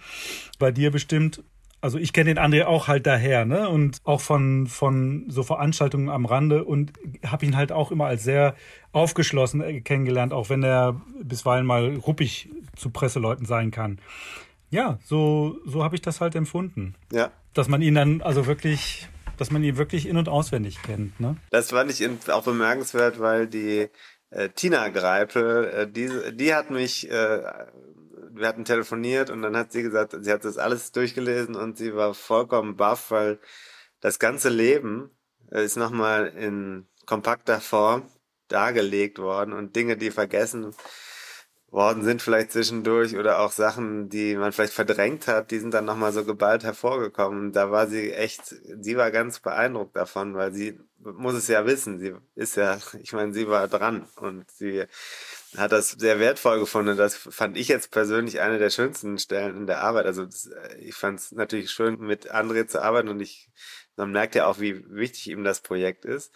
Bei 0.57 0.71
dir 0.71 0.89
bestimmt 0.89 1.43
also 1.81 1.97
ich 1.97 2.11
kenne 2.13 2.33
den 2.33 2.39
André 2.43 2.65
auch 2.65 2.87
halt 2.87 3.05
daher, 3.05 3.45
ne? 3.45 3.69
Und 3.69 4.01
auch 4.03 4.21
von, 4.21 4.67
von 4.67 5.25
so 5.29 5.43
Veranstaltungen 5.43 6.09
am 6.09 6.25
Rande 6.25 6.63
und 6.63 6.93
habe 7.25 7.45
ihn 7.45 7.55
halt 7.55 7.71
auch 7.71 7.91
immer 7.91 8.05
als 8.07 8.23
sehr 8.23 8.55
aufgeschlossen 8.91 9.61
äh, 9.61 9.81
kennengelernt, 9.81 10.33
auch 10.33 10.49
wenn 10.49 10.63
er 10.63 10.99
bisweilen 11.21 11.65
mal 11.65 11.95
ruppig 11.95 12.49
zu 12.75 12.89
Presseleuten 12.89 13.45
sein 13.45 13.71
kann. 13.71 13.99
Ja, 14.69 14.99
so, 15.05 15.59
so 15.65 15.83
habe 15.83 15.95
ich 15.95 16.01
das 16.01 16.19
halt 16.19 16.35
empfunden. 16.35 16.95
Ja. 17.11 17.31
Dass 17.53 17.67
man 17.67 17.81
ihn 17.81 17.95
dann 17.95 18.21
also 18.21 18.47
wirklich, 18.47 19.07
dass 19.37 19.51
man 19.51 19.63
ihn 19.63 19.77
wirklich 19.77 20.07
in- 20.07 20.17
und 20.17 20.29
auswendig 20.29 20.81
kennt, 20.81 21.19
ne? 21.19 21.37
Das 21.51 21.69
fand 21.69 21.91
ich 21.91 22.07
auch 22.29 22.43
bemerkenswert, 22.43 23.19
weil 23.19 23.47
die 23.47 23.87
äh, 24.31 24.49
Tina 24.49 24.89
Greipel, 24.89 25.65
äh, 25.65 25.87
die, 25.87 26.09
die 26.33 26.53
hat 26.53 26.69
mich 26.71 27.09
äh, 27.09 27.43
wir 28.39 28.47
hatten 28.47 28.65
telefoniert 28.65 29.29
und 29.29 29.41
dann 29.41 29.55
hat 29.57 29.71
sie 29.71 29.83
gesagt, 29.83 30.15
sie 30.19 30.31
hat 30.31 30.45
das 30.45 30.57
alles 30.57 30.91
durchgelesen 30.91 31.55
und 31.55 31.77
sie 31.77 31.95
war 31.95 32.13
vollkommen 32.13 32.75
baff, 32.75 33.11
weil 33.11 33.39
das 34.01 34.19
ganze 34.19 34.49
Leben 34.49 35.11
ist 35.49 35.77
nochmal 35.77 36.27
in 36.27 36.87
kompakter 37.05 37.61
Form 37.61 38.09
dargelegt 38.47 39.19
worden 39.19 39.53
und 39.53 39.75
Dinge, 39.75 39.97
die 39.97 40.11
vergessen 40.11 40.73
worden 41.69 42.03
sind 42.03 42.21
vielleicht 42.21 42.53
zwischendurch 42.53 43.17
oder 43.17 43.39
auch 43.39 43.51
Sachen, 43.51 44.09
die 44.09 44.35
man 44.35 44.51
vielleicht 44.53 44.73
verdrängt 44.73 45.27
hat, 45.27 45.51
die 45.51 45.59
sind 45.59 45.73
dann 45.73 45.85
nochmal 45.85 46.13
so 46.13 46.23
geballt 46.23 46.63
hervorgekommen. 46.63 47.51
Da 47.51 47.71
war 47.71 47.87
sie 47.87 48.13
echt, 48.13 48.55
sie 48.81 48.95
war 48.95 49.11
ganz 49.11 49.39
beeindruckt 49.39 49.95
davon, 49.95 50.33
weil 50.35 50.53
sie 50.53 50.79
muss 50.99 51.35
es 51.35 51.47
ja 51.47 51.65
wissen, 51.65 51.99
sie 51.99 52.15
ist 52.35 52.55
ja, 52.55 52.77
ich 53.01 53.13
meine, 53.13 53.33
sie 53.33 53.47
war 53.49 53.67
dran 53.67 54.07
und 54.15 54.49
sie 54.49 54.85
hat 55.55 55.71
das 55.71 55.91
sehr 55.91 56.19
wertvoll 56.19 56.59
gefunden. 56.59 56.97
Das 56.97 57.15
fand 57.15 57.57
ich 57.57 57.67
jetzt 57.67 57.91
persönlich 57.91 58.41
eine 58.41 58.59
der 58.59 58.69
schönsten 58.69 59.17
Stellen 59.17 59.55
in 59.55 59.67
der 59.67 59.81
Arbeit. 59.81 60.05
Also 60.05 60.25
das, 60.25 60.49
ich 60.79 60.95
fand 60.95 61.19
es 61.19 61.31
natürlich 61.31 61.71
schön, 61.71 61.99
mit 61.99 62.33
André 62.33 62.67
zu 62.67 62.81
arbeiten 62.81 63.07
und 63.07 63.19
ich, 63.21 63.49
man 63.95 64.11
merkt 64.11 64.35
ja 64.35 64.47
auch, 64.47 64.59
wie 64.59 64.83
wichtig 64.89 65.29
ihm 65.29 65.43
das 65.43 65.61
Projekt 65.61 66.05
ist. 66.05 66.33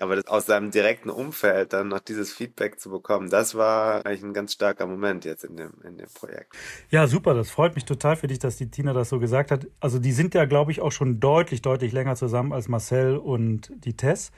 Aber 0.00 0.16
das, 0.16 0.26
aus 0.26 0.46
seinem 0.46 0.70
direkten 0.70 1.10
Umfeld 1.10 1.72
dann 1.72 1.88
noch 1.88 2.00
dieses 2.00 2.32
Feedback 2.32 2.78
zu 2.78 2.90
bekommen, 2.90 3.30
das 3.30 3.54
war 3.54 4.04
eigentlich 4.06 4.22
ein 4.22 4.34
ganz 4.34 4.52
starker 4.52 4.86
Moment 4.86 5.24
jetzt 5.24 5.44
in 5.44 5.56
dem, 5.56 5.72
in 5.84 5.96
dem 5.96 6.08
Projekt. 6.12 6.54
Ja, 6.90 7.06
super. 7.06 7.34
Das 7.34 7.50
freut 7.50 7.74
mich 7.74 7.84
total 7.84 8.16
für 8.16 8.26
dich, 8.26 8.38
dass 8.38 8.56
die 8.56 8.70
Tina 8.70 8.92
das 8.92 9.08
so 9.08 9.18
gesagt 9.18 9.50
hat. 9.50 9.66
Also 9.80 9.98
die 9.98 10.12
sind 10.12 10.34
ja, 10.34 10.44
glaube 10.44 10.70
ich, 10.72 10.80
auch 10.80 10.92
schon 10.92 11.20
deutlich, 11.20 11.62
deutlich 11.62 11.92
länger 11.92 12.16
zusammen 12.16 12.52
als 12.52 12.68
Marcel 12.68 13.16
und 13.16 13.72
die 13.84 13.96
Tess. 13.96 14.30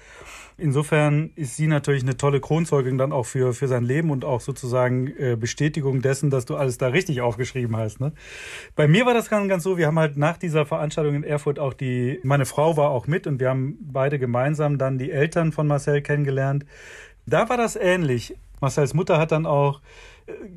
Insofern 0.61 1.31
ist 1.37 1.57
sie 1.57 1.67
natürlich 1.67 2.03
eine 2.03 2.19
tolle 2.19 2.41
Kronzeugin 2.41 2.99
dann 2.99 3.13
auch 3.13 3.25
für, 3.25 3.55
für 3.55 3.67
sein 3.67 3.83
Leben 3.83 4.11
und 4.11 4.27
auch 4.27 4.41
sozusagen 4.43 5.07
äh, 5.17 5.37
Bestätigung 5.41 6.03
dessen, 6.03 6.29
dass 6.29 6.45
du 6.45 6.57
alles 6.57 6.77
da 6.77 6.89
richtig 6.89 7.23
aufgeschrieben 7.23 7.77
hast. 7.77 7.99
Ne? 7.99 8.13
Bei 8.77 8.87
mir 8.87 9.07
war 9.07 9.15
das 9.15 9.31
ganz, 9.31 9.49
ganz 9.49 9.65
so, 9.65 9.79
wir 9.79 9.87
haben 9.87 9.99
halt 9.99 10.19
nach 10.19 10.37
dieser 10.37 10.67
Veranstaltung 10.67 11.15
in 11.15 11.25
Erfurt 11.25 11.59
auch 11.59 11.73
die, 11.73 12.21
meine 12.25 12.45
Frau 12.45 12.77
war 12.77 12.91
auch 12.91 13.07
mit 13.07 13.27
und 13.27 13.41
wir 13.41 13.49
haben 13.49 13.79
beide 13.81 14.19
gemeinsam 14.19 14.77
dann 14.77 14.99
die 14.99 15.11
Eltern 15.11 15.50
von 15.53 15.67
Marcel 15.67 16.03
kennengelernt. 16.03 16.65
Da 17.27 17.49
war 17.49 17.57
das 17.57 17.77
ähnlich. 17.77 18.37
Marcels 18.61 18.95
Mutter 18.95 19.19
hat 19.19 19.33
dann 19.33 19.47
auch 19.47 19.81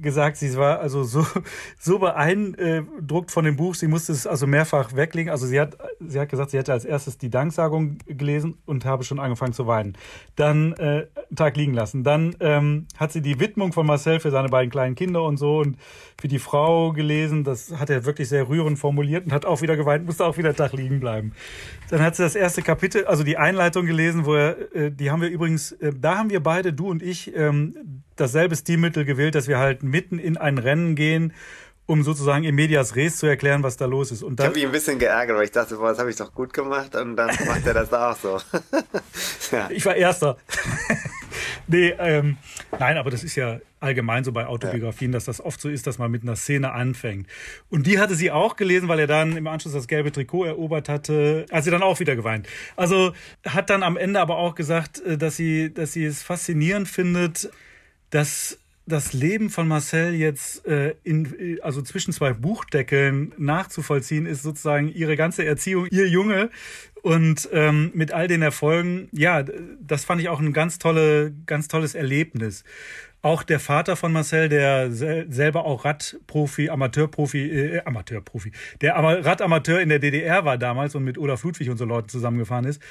gesagt, 0.01 0.37
sie 0.37 0.55
war 0.55 0.79
also 0.79 1.03
so, 1.03 1.25
so 1.79 1.99
beeindruckt 1.99 3.31
von 3.31 3.45
dem 3.45 3.55
Buch, 3.55 3.75
sie 3.75 3.87
musste 3.87 4.11
es 4.11 4.27
also 4.27 4.47
mehrfach 4.47 4.95
weglegen. 4.95 5.31
Also 5.31 5.45
sie 5.47 5.59
hat, 5.59 5.77
sie 5.99 6.19
hat 6.19 6.29
gesagt, 6.29 6.51
sie 6.51 6.57
hätte 6.57 6.73
als 6.73 6.85
erstes 6.85 7.17
die 7.17 7.29
Danksagung 7.29 7.97
gelesen 8.07 8.57
und 8.65 8.85
habe 8.85 9.03
schon 9.03 9.19
angefangen 9.19 9.53
zu 9.53 9.67
weinen. 9.67 9.97
Dann 10.35 10.73
äh, 10.73 11.07
einen 11.33 11.35
Tag 11.35 11.57
liegen 11.57 11.73
lassen. 11.73 12.03
Dann 12.03 12.35
ähm, 12.39 12.87
hat 12.97 13.11
sie 13.11 13.21
die 13.21 13.39
Widmung 13.39 13.73
von 13.73 13.85
Marcel 13.85 14.19
für 14.19 14.31
seine 14.31 14.49
beiden 14.49 14.71
kleinen 14.71 14.95
Kinder 14.95 15.23
und 15.23 15.37
so 15.37 15.59
und 15.59 15.77
für 16.19 16.27
die 16.27 16.39
Frau 16.39 16.91
gelesen. 16.93 17.43
Das 17.43 17.77
hat 17.77 17.89
er 17.89 18.05
wirklich 18.05 18.29
sehr 18.29 18.47
rührend 18.49 18.79
formuliert 18.79 19.25
und 19.25 19.33
hat 19.33 19.45
auch 19.45 19.61
wieder 19.61 19.75
geweint, 19.75 20.05
musste 20.05 20.25
auch 20.25 20.37
wieder 20.37 20.49
einen 20.49 20.57
Tag 20.57 20.73
liegen 20.73 20.99
bleiben. 20.99 21.33
Dann 21.89 22.01
hat 22.01 22.15
sie 22.15 22.23
das 22.23 22.35
erste 22.35 22.61
Kapitel, 22.61 23.05
also 23.05 23.23
die 23.23 23.37
Einleitung 23.37 23.85
gelesen, 23.85 24.25
wo 24.25 24.35
er, 24.35 24.75
äh, 24.75 24.91
die 24.91 25.11
haben 25.11 25.21
wir 25.21 25.29
übrigens, 25.29 25.71
äh, 25.73 25.91
da 25.93 26.17
haben 26.17 26.29
wir 26.29 26.41
beide, 26.41 26.73
du 26.73 26.89
und 26.89 27.03
ich, 27.03 27.35
ähm, 27.35 28.03
dasselbe 28.15 28.55
Stilmittel 28.55 29.05
gewählt, 29.05 29.35
dass 29.35 29.47
wir 29.47 29.59
halt 29.59 29.83
mitten 29.83 30.19
in 30.19 30.37
ein 30.37 30.57
Rennen 30.57 30.95
gehen, 30.95 31.33
um 31.85 32.03
sozusagen 32.03 32.45
im 32.45 32.55
Medias 32.55 32.95
Res 32.95 33.17
zu 33.17 33.27
erklären, 33.27 33.61
was 33.61 33.75
da 33.75 33.85
los 33.85 34.11
ist. 34.11 34.23
Und 34.23 34.39
ich 34.39 34.45
habe 34.45 34.55
mich 34.55 34.65
ein 34.65 34.71
bisschen 34.71 34.99
geärgert, 34.99 35.35
weil 35.35 35.45
ich 35.45 35.51
dachte, 35.51 35.75
boah, 35.75 35.89
das 35.89 35.99
habe 35.99 36.09
ich 36.09 36.15
doch 36.15 36.33
gut 36.33 36.53
gemacht 36.53 36.95
und 36.95 37.17
dann 37.17 37.27
macht 37.45 37.65
er 37.65 37.73
das 37.73 37.91
auch 37.91 38.15
so. 38.15 38.39
ja. 39.51 39.69
Ich 39.69 39.85
war 39.85 39.95
Erster. 39.95 40.37
nee, 41.67 41.93
ähm, 41.99 42.37
nein, 42.79 42.97
aber 42.97 43.11
das 43.11 43.23
ist 43.23 43.35
ja 43.35 43.59
allgemein 43.81 44.23
so 44.23 44.31
bei 44.31 44.47
Autobiografien, 44.47 45.11
ja. 45.11 45.17
dass 45.17 45.25
das 45.25 45.41
oft 45.41 45.59
so 45.59 45.67
ist, 45.67 45.85
dass 45.85 45.97
man 45.97 46.09
mit 46.09 46.23
einer 46.23 46.37
Szene 46.37 46.71
anfängt. 46.71 47.27
Und 47.69 47.85
die 47.85 47.99
hatte 47.99 48.15
sie 48.15 48.31
auch 48.31 48.55
gelesen, 48.55 48.87
weil 48.87 48.99
er 48.99 49.07
dann 49.07 49.35
im 49.35 49.47
Anschluss 49.47 49.73
das 49.73 49.87
gelbe 49.87 50.13
Trikot 50.13 50.45
erobert 50.45 50.87
hatte, 50.87 51.45
hat 51.51 51.65
sie 51.65 51.71
dann 51.71 51.83
auch 51.83 51.99
wieder 51.99 52.15
geweint. 52.15 52.47
Also 52.77 53.11
hat 53.45 53.69
dann 53.69 53.83
am 53.83 53.97
Ende 53.97 54.21
aber 54.21 54.37
auch 54.37 54.55
gesagt, 54.55 55.01
äh, 55.01 55.17
dass 55.17 55.35
sie, 55.35 55.73
dass 55.73 55.91
sie 55.91 56.05
es 56.05 56.23
faszinierend 56.23 56.87
findet, 56.87 57.49
dass 58.13 58.59
das 58.85 59.13
Leben 59.13 59.49
von 59.49 59.67
Marcel 59.67 60.13
jetzt 60.13 60.67
äh, 60.67 60.93
in, 61.03 61.57
also 61.63 61.81
zwischen 61.81 62.13
zwei 62.13 62.33
Buchdeckeln 62.33 63.33
nachzuvollziehen 63.37 64.27
ist 64.27 64.43
sozusagen 64.43 64.89
ihre 64.89 65.15
ganze 65.15 65.45
Erziehung, 65.45 65.87
ihr 65.89 66.07
Junge 66.07 66.51
und 67.01 67.49
ähm, 67.53 67.91
mit 67.95 68.11
all 68.11 68.27
den 68.27 68.43
Erfolgen, 68.43 69.07
ja, 69.11 69.43
das 69.81 70.05
fand 70.05 70.21
ich 70.21 70.29
auch 70.29 70.39
ein 70.39 70.53
ganz 70.53 70.77
tolle, 70.77 71.33
ganz 71.47 71.69
tolles 71.69 71.95
Erlebnis. 71.95 72.63
Auch 73.23 73.41
der 73.41 73.59
Vater 73.59 73.95
von 73.95 74.11
Marcel, 74.11 74.49
der 74.49 74.91
sel 74.91 75.25
selber 75.31 75.65
auch 75.65 75.85
Radprofi, 75.85 76.69
Amateurprofi, 76.69 77.39
äh, 77.39 77.81
Amateurprofi, 77.85 78.51
der 78.81 78.95
Radamateur 78.95 79.79
in 79.79 79.89
der 79.89 79.99
DDR 79.99 80.45
war 80.45 80.59
damals 80.59 80.93
und 80.93 81.03
mit 81.03 81.17
Olaf 81.17 81.43
Ludwig 81.43 81.69
und 81.69 81.77
so 81.77 81.85
Leuten 81.85 82.09
zusammengefahren 82.09 82.65
ist, 82.65 82.81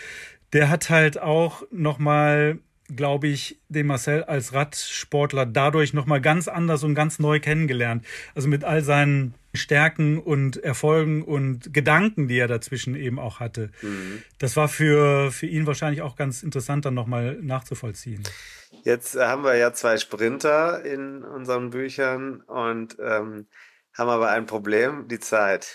der 0.53 0.68
hat 0.68 0.91
halt 0.91 1.20
auch 1.20 1.62
nochmal 1.70 2.59
glaube 2.97 3.28
ich, 3.28 3.61
den 3.68 3.86
Marcel 3.86 4.24
als 4.24 4.53
Radsportler 4.53 5.47
dadurch 5.47 5.95
nochmal 5.95 6.20
ganz 6.20 6.49
anders 6.49 6.82
und 6.84 6.95
ganz 6.95 7.18
neu 7.18 7.40
kennengelernt. 7.40 8.05
Also 8.34 8.49
mit 8.49 8.64
all 8.64 8.82
seinen 8.82 9.34
Stärken 9.55 10.18
und 10.18 10.57
Erfolgen 10.57 11.22
und 11.22 11.74
Gedanken, 11.74 12.28
die 12.28 12.38
er 12.38 12.49
dazwischen 12.49 12.95
eben 12.95 13.18
auch 13.18 13.40
hatte. 13.40 13.70
Mhm. 13.82 14.22
Das 14.38 14.57
war 14.57 14.68
für, 14.68 15.30
für 15.30 15.47
ihn 15.47 15.66
wahrscheinlich 15.66 16.03
auch 16.03 16.16
ganz 16.16 16.43
interessant, 16.43 16.84
dann 16.84 16.95
nochmal 16.95 17.38
nachzuvollziehen. 17.43 18.22
Jetzt 18.84 19.14
haben 19.16 19.45
wir 19.45 19.57
ja 19.57 19.72
zwei 19.72 19.99
Sprinter 19.99 20.84
in 20.84 21.22
unseren 21.22 21.70
Büchern 21.70 22.40
und 22.40 22.97
ähm, 23.01 23.47
haben 23.95 24.09
aber 24.09 24.30
ein 24.30 24.47
Problem, 24.47 25.07
die 25.09 25.20
Zeit. 25.20 25.74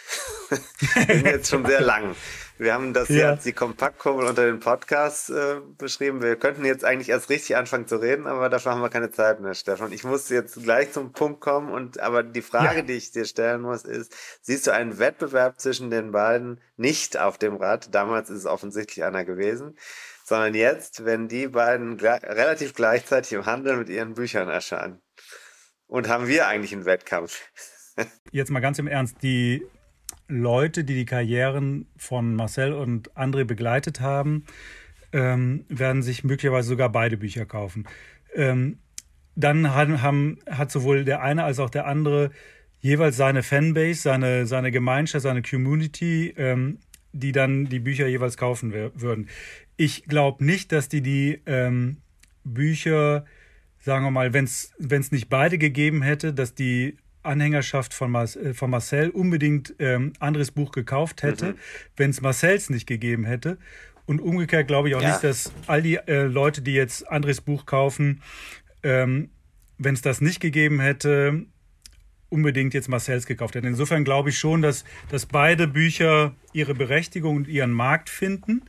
Wir 0.50 1.16
sind 1.16 1.26
jetzt 1.26 1.50
schon 1.50 1.66
sehr 1.66 1.82
lang. 1.82 2.16
Wir 2.60 2.74
haben 2.74 2.94
das 2.94 3.10
ja. 3.10 3.34
jetzt 3.34 3.46
die 3.46 3.54
Kompaktkurbel 3.54 4.26
unter 4.26 4.46
den 4.46 4.60
Podcast 4.60 5.30
äh, 5.30 5.58
beschrieben. 5.78 6.22
Wir 6.24 6.36
könnten 6.36 6.66
jetzt 6.66 6.84
eigentlich 6.84 7.10
erst 7.10 7.30
richtig 7.30 7.56
anfangen 7.56 7.88
zu 7.88 7.98
reden, 7.98 8.26
aber 8.26 8.50
dafür 8.50 8.72
haben 8.72 8.82
wir 8.82 8.90
keine 8.90 9.12
Zeit 9.12 9.40
mehr, 9.42 9.54
Stefan. 9.54 9.92
Ich 9.92 10.04
muss 10.04 10.30
jetzt 10.30 10.64
gleich 10.64 10.92
zum 10.92 11.12
Punkt 11.12 11.40
kommen 11.40 11.72
und 11.72 12.00
aber 12.00 12.24
die 12.24 12.42
Frage, 12.42 12.78
ja. 12.78 12.82
die 12.82 12.94
ich 12.94 13.12
dir 13.12 13.26
stellen 13.26 13.62
muss, 13.62 13.84
ist: 13.84 14.16
Siehst 14.42 14.66
du 14.66 14.72
einen 14.72 14.98
Wettbewerb 14.98 15.60
zwischen 15.60 15.92
den 15.92 16.12
beiden 16.12 16.60
nicht 16.78 17.18
auf 17.18 17.38
dem 17.38 17.58
Rad? 17.58 17.94
Damals 17.94 18.30
ist 18.32 18.40
es 18.40 18.46
offensichtlich 18.48 19.06
einer 19.06 19.24
gewesen, 19.24 19.78
sondern 20.24 20.56
jetzt, 20.56 21.06
wenn 21.06 21.28
die 21.28 21.48
beiden 21.48 21.98
gle 21.98 22.20
relativ 22.24 22.74
gleichzeitig 22.74 23.34
im 23.34 23.46
Handel 23.46 23.78
mit 23.78 23.90
ihren 23.90 24.16
Büchern 24.16 24.50
erscheinen. 24.50 25.00
Und 25.86 26.10
haben 26.10 26.28
wir 26.28 26.48
eigentlich 26.48 26.74
einen 26.74 26.86
Wettkampf? 26.86 27.40
Jetzt 28.32 28.52
mal 28.52 28.60
ganz 28.60 28.80
im 28.80 28.88
Ernst, 28.88 29.18
die 29.22 29.66
Leute, 30.28 30.84
die 30.84 30.96
die 30.96 31.06
Karrieren 31.06 31.88
von 31.98 32.36
Marcel 32.36 32.74
und 32.74 33.12
André 33.16 33.46
begleitet 33.46 34.02
haben, 34.02 34.46
ähm, 35.14 35.66
werden 35.70 36.04
sich 36.04 36.24
möglicherweise 36.24 36.68
sogar 36.70 36.90
beide 36.92 37.18
Bücher 37.18 37.46
kaufen. 37.46 37.86
Ähm, 38.36 38.80
dann 39.36 39.74
haben, 39.74 40.02
haben, 40.02 40.40
hat 40.50 40.72
sowohl 40.72 41.06
der 41.06 41.22
eine 41.22 41.44
als 41.44 41.60
auch 41.60 41.70
der 41.70 41.86
andere 41.86 42.32
jeweils 42.80 43.18
seine 43.18 43.44
Fanbase, 43.44 44.02
seine, 44.02 44.46
seine 44.48 44.72
Gemeinschaft, 44.72 45.24
seine 45.24 45.42
Community, 45.42 46.34
ähm, 46.38 46.80
die 47.14 47.32
dann 47.32 47.66
die 47.66 47.80
Bücher 47.80 48.08
jeweils 48.08 48.38
kaufen 48.38 48.74
würden. 48.74 49.30
Ich 49.78 50.06
glaube 50.06 50.44
nicht, 50.44 50.72
dass 50.72 50.90
die 50.90 51.02
die 51.02 51.42
ähm, 51.46 51.98
Bücher, 52.44 53.26
sagen 53.80 54.06
wir 54.06 54.12
mal, 54.12 54.34
wenn 54.34 54.46
es 54.46 55.12
nicht 55.12 55.30
beide 55.30 55.58
gegeben 55.58 56.02
hätte, 56.02 56.34
dass 56.34 56.54
die 56.54 56.98
Anhängerschaft 57.28 57.94
von, 57.94 58.14
äh, 58.16 58.54
von 58.54 58.70
Marcel 58.70 59.10
unbedingt 59.10 59.76
ähm, 59.80 60.14
anderes 60.20 60.52
Buch 60.52 60.72
gekauft 60.72 61.24
hätte, 61.24 61.54
mhm. 61.54 61.58
wenn 61.96 62.10
es 62.10 62.22
Marcells 62.22 62.70
nicht 62.70 62.88
gegeben 62.88 63.26
hätte. 63.26 63.58
Und 64.06 64.22
umgekehrt 64.22 64.68
glaube 64.68 64.90
ich 64.90 64.96
auch 64.96 65.02
ja. 65.02 65.10
nicht, 65.10 65.24
dass 65.24 65.52
all 65.68 65.82
die 65.82 65.96
äh, 65.96 66.24
Leute, 66.24 66.62
die 66.62 66.74
jetzt 66.74 67.08
Andres 67.08 67.42
Buch 67.42 67.66
kaufen, 67.66 68.22
ähm, 68.82 69.30
wenn 69.78 69.94
es 69.94 70.02
das 70.02 70.22
nicht 70.22 70.40
gegeben 70.40 70.80
hätte, 70.80 71.46
unbedingt 72.30 72.74
jetzt 72.74 72.90
Marcells 72.90 73.26
gekauft 73.26 73.56
hätten. 73.56 73.68
Insofern 73.68 74.04
glaube 74.04 74.30
ich 74.30 74.40
schon, 74.40 74.62
dass, 74.62 74.84
dass 75.10 75.26
beide 75.26 75.68
Bücher 75.68 76.34
ihre 76.54 76.74
Berechtigung 76.74 77.36
und 77.36 77.48
ihren 77.48 77.72
Markt 77.72 78.10
finden, 78.10 78.64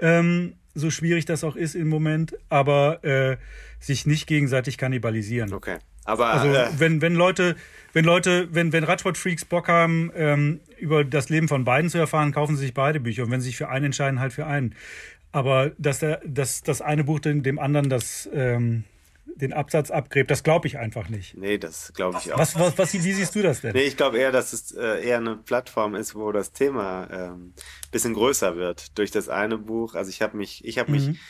ähm, 0.00 0.54
so 0.74 0.90
schwierig 0.90 1.24
das 1.24 1.44
auch 1.44 1.56
ist 1.56 1.74
im 1.74 1.88
Moment, 1.88 2.36
aber 2.48 3.02
äh, 3.04 3.36
sich 3.80 4.06
nicht 4.06 4.26
gegenseitig 4.26 4.78
kannibalisieren. 4.78 5.52
Okay. 5.52 5.78
Aber 6.04 6.28
also 6.28 6.48
äh, 6.48 6.68
wenn, 6.78 7.02
wenn 7.02 7.14
Leute, 7.14 7.56
wenn 7.92 8.04
Leute, 8.04 8.48
wenn, 8.52 8.72
wenn 8.72 8.84
Radsportfreaks 8.84 9.44
Bock 9.44 9.68
haben, 9.68 10.10
ähm, 10.14 10.60
über 10.78 11.04
das 11.04 11.28
Leben 11.28 11.48
von 11.48 11.64
beiden 11.64 11.90
zu 11.90 11.98
erfahren, 11.98 12.32
kaufen 12.32 12.56
sie 12.56 12.62
sich 12.62 12.74
beide 12.74 13.00
Bücher. 13.00 13.24
Und 13.24 13.30
wenn 13.30 13.40
sie 13.40 13.48
sich 13.48 13.56
für 13.56 13.68
einen 13.68 13.86
entscheiden, 13.86 14.20
halt 14.20 14.32
für 14.32 14.46
einen. 14.46 14.74
Aber 15.32 15.72
dass, 15.78 16.00
der, 16.00 16.20
dass 16.24 16.62
das 16.62 16.80
eine 16.80 17.04
Buch 17.04 17.20
dem, 17.20 17.42
dem 17.42 17.58
anderen 17.58 17.88
das, 17.88 18.28
ähm, 18.32 18.84
den 19.26 19.52
Absatz 19.52 19.90
abgräbt, 19.90 20.30
das 20.30 20.42
glaube 20.42 20.66
ich 20.66 20.78
einfach 20.78 21.08
nicht. 21.08 21.36
Nee, 21.36 21.58
das 21.58 21.92
glaube 21.94 22.18
ich 22.20 22.32
auch. 22.32 22.38
Was, 22.38 22.58
was, 22.58 22.76
was, 22.78 22.92
wie 22.94 23.12
siehst 23.12 23.34
du 23.34 23.42
das 23.42 23.60
denn? 23.60 23.72
Nee, 23.72 23.84
ich 23.84 23.96
glaube 23.96 24.18
eher, 24.18 24.32
dass 24.32 24.52
es 24.52 24.72
äh, 24.72 25.06
eher 25.06 25.18
eine 25.18 25.36
Plattform 25.36 25.94
ist, 25.94 26.14
wo 26.14 26.32
das 26.32 26.52
Thema 26.52 27.08
ähm, 27.10 27.54
bisschen 27.90 28.14
größer 28.14 28.56
wird 28.56 28.98
durch 28.98 29.10
das 29.10 29.28
eine 29.28 29.58
Buch. 29.58 29.94
Also 29.94 30.10
ich 30.10 30.20
habe 30.20 30.36
mich, 30.36 30.64
ich 30.64 30.78
habe 30.78 30.90
mhm. 30.90 30.96
mich 30.96 31.20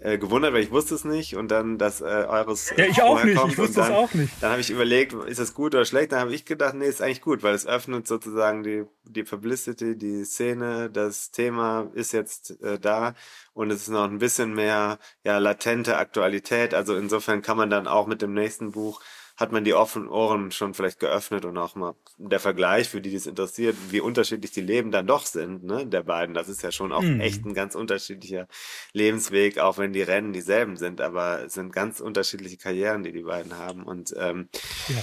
äh, 0.00 0.18
gewundert, 0.18 0.52
weil 0.52 0.62
ich 0.62 0.70
wusste 0.70 0.94
es 0.94 1.04
nicht 1.04 1.36
und 1.36 1.50
dann, 1.50 1.78
dass 1.78 2.00
äh, 2.00 2.04
eures 2.04 2.72
Ja, 2.76 2.86
ich 2.86 3.02
auch 3.02 3.22
nicht, 3.22 3.40
ich 3.48 3.58
wusste 3.58 3.80
dann, 3.80 3.92
es 3.92 3.98
auch 3.98 4.14
nicht. 4.14 4.32
Dann 4.40 4.50
habe 4.50 4.60
ich 4.60 4.70
überlegt, 4.70 5.12
ist 5.12 5.38
das 5.38 5.54
gut 5.54 5.74
oder 5.74 5.84
schlecht? 5.84 6.12
Dann 6.12 6.20
habe 6.20 6.34
ich 6.34 6.44
gedacht, 6.44 6.74
nee, 6.74 6.86
ist 6.86 7.02
eigentlich 7.02 7.20
gut, 7.20 7.42
weil 7.42 7.54
es 7.54 7.66
öffnet 7.66 8.06
sozusagen 8.06 8.62
die 8.62 8.84
die 9.04 9.24
Publicity, 9.24 9.96
die 9.96 10.24
Szene, 10.24 10.90
das 10.90 11.30
Thema 11.30 11.90
ist 11.94 12.12
jetzt 12.12 12.62
äh, 12.62 12.78
da 12.78 13.14
und 13.52 13.70
es 13.70 13.82
ist 13.82 13.88
noch 13.88 14.04
ein 14.04 14.18
bisschen 14.18 14.54
mehr 14.54 14.98
ja 15.24 15.38
latente 15.38 15.98
Aktualität, 15.98 16.74
also 16.74 16.96
insofern 16.96 17.42
kann 17.42 17.56
man 17.56 17.70
dann 17.70 17.86
auch 17.86 18.06
mit 18.06 18.22
dem 18.22 18.32
nächsten 18.32 18.72
Buch 18.72 19.02
hat 19.40 19.52
man 19.52 19.64
die 19.64 19.72
offenen 19.72 20.08
Ohren 20.08 20.50
schon 20.50 20.74
vielleicht 20.74 21.00
geöffnet 21.00 21.46
und 21.46 21.56
auch 21.56 21.74
mal 21.74 21.94
der 22.18 22.40
Vergleich, 22.40 22.90
für 22.90 23.00
die 23.00 23.12
das 23.12 23.26
interessiert, 23.26 23.74
wie 23.88 24.00
unterschiedlich 24.00 24.50
die 24.50 24.60
Leben 24.60 24.90
dann 24.90 25.06
doch 25.06 25.24
sind, 25.24 25.64
ne, 25.64 25.86
der 25.86 26.02
beiden. 26.02 26.34
Das 26.34 26.50
ist 26.50 26.62
ja 26.62 26.70
schon 26.70 26.92
auch 26.92 27.00
mhm. 27.00 27.20
echt 27.20 27.46
ein 27.46 27.54
ganz 27.54 27.74
unterschiedlicher 27.74 28.46
Lebensweg, 28.92 29.58
auch 29.58 29.78
wenn 29.78 29.94
die 29.94 30.02
Rennen 30.02 30.34
dieselben 30.34 30.76
sind, 30.76 31.00
aber 31.00 31.44
es 31.44 31.54
sind 31.54 31.72
ganz 31.72 32.00
unterschiedliche 32.00 32.58
Karrieren, 32.58 33.02
die 33.02 33.12
die 33.12 33.22
beiden 33.22 33.56
haben 33.56 33.84
und 33.84 34.14
ähm, 34.18 34.50
ja. 34.88 35.02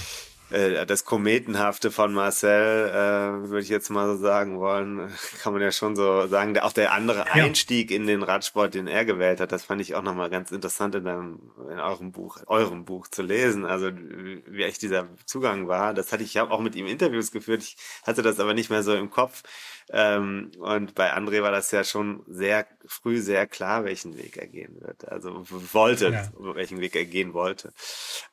Äh, 0.50 0.86
das 0.86 1.04
Kometenhafte 1.04 1.90
von 1.90 2.12
Marcel, 2.12 2.88
äh, 2.88 3.48
würde 3.48 3.60
ich 3.60 3.68
jetzt 3.68 3.90
mal 3.90 4.06
so 4.06 4.16
sagen 4.16 4.58
wollen, 4.58 5.12
kann 5.42 5.52
man 5.52 5.62
ja 5.62 5.72
schon 5.72 5.96
so 5.96 6.26
sagen. 6.26 6.58
Auch 6.58 6.72
der 6.72 6.92
andere 6.92 7.20
ja. 7.20 7.44
Einstieg 7.44 7.90
in 7.90 8.06
den 8.06 8.22
Radsport, 8.22 8.74
den 8.74 8.86
er 8.86 9.04
gewählt 9.04 9.40
hat, 9.40 9.52
das 9.52 9.64
fand 9.64 9.80
ich 9.80 9.94
auch 9.94 10.02
nochmal 10.02 10.30
ganz 10.30 10.50
interessant 10.50 10.94
in, 10.94 11.04
deinem, 11.04 11.50
in 11.70 11.78
eurem 11.78 12.12
Buch, 12.12 12.38
eurem 12.46 12.84
Buch 12.84 13.08
zu 13.08 13.22
lesen. 13.22 13.64
Also 13.64 13.90
wie 13.92 14.62
echt 14.62 14.82
dieser 14.82 15.08
Zugang 15.26 15.68
war. 15.68 15.94
Das 15.94 16.12
hatte 16.12 16.22
ich, 16.22 16.30
ich 16.30 16.36
habe 16.36 16.50
auch 16.50 16.60
mit 16.60 16.76
ihm 16.76 16.86
Interviews 16.86 17.30
geführt. 17.30 17.62
Ich 17.62 17.76
hatte 18.04 18.22
das 18.22 18.40
aber 18.40 18.54
nicht 18.54 18.70
mehr 18.70 18.82
so 18.82 18.94
im 18.94 19.10
Kopf. 19.10 19.42
Ähm, 19.90 20.50
und 20.58 20.94
bei 20.94 21.14
André 21.14 21.42
war 21.42 21.50
das 21.50 21.70
ja 21.70 21.82
schon 21.82 22.22
sehr 22.26 22.66
früh 22.86 23.20
sehr 23.20 23.46
klar, 23.46 23.84
welchen 23.84 24.18
Weg 24.18 24.36
er 24.36 24.46
gehen 24.46 24.80
wird. 24.80 25.08
Also 25.08 25.44
wollte, 25.72 26.10
ja. 26.10 26.30
welchen 26.54 26.80
Weg 26.80 26.94
er 26.94 27.06
gehen 27.06 27.32
wollte. 27.32 27.72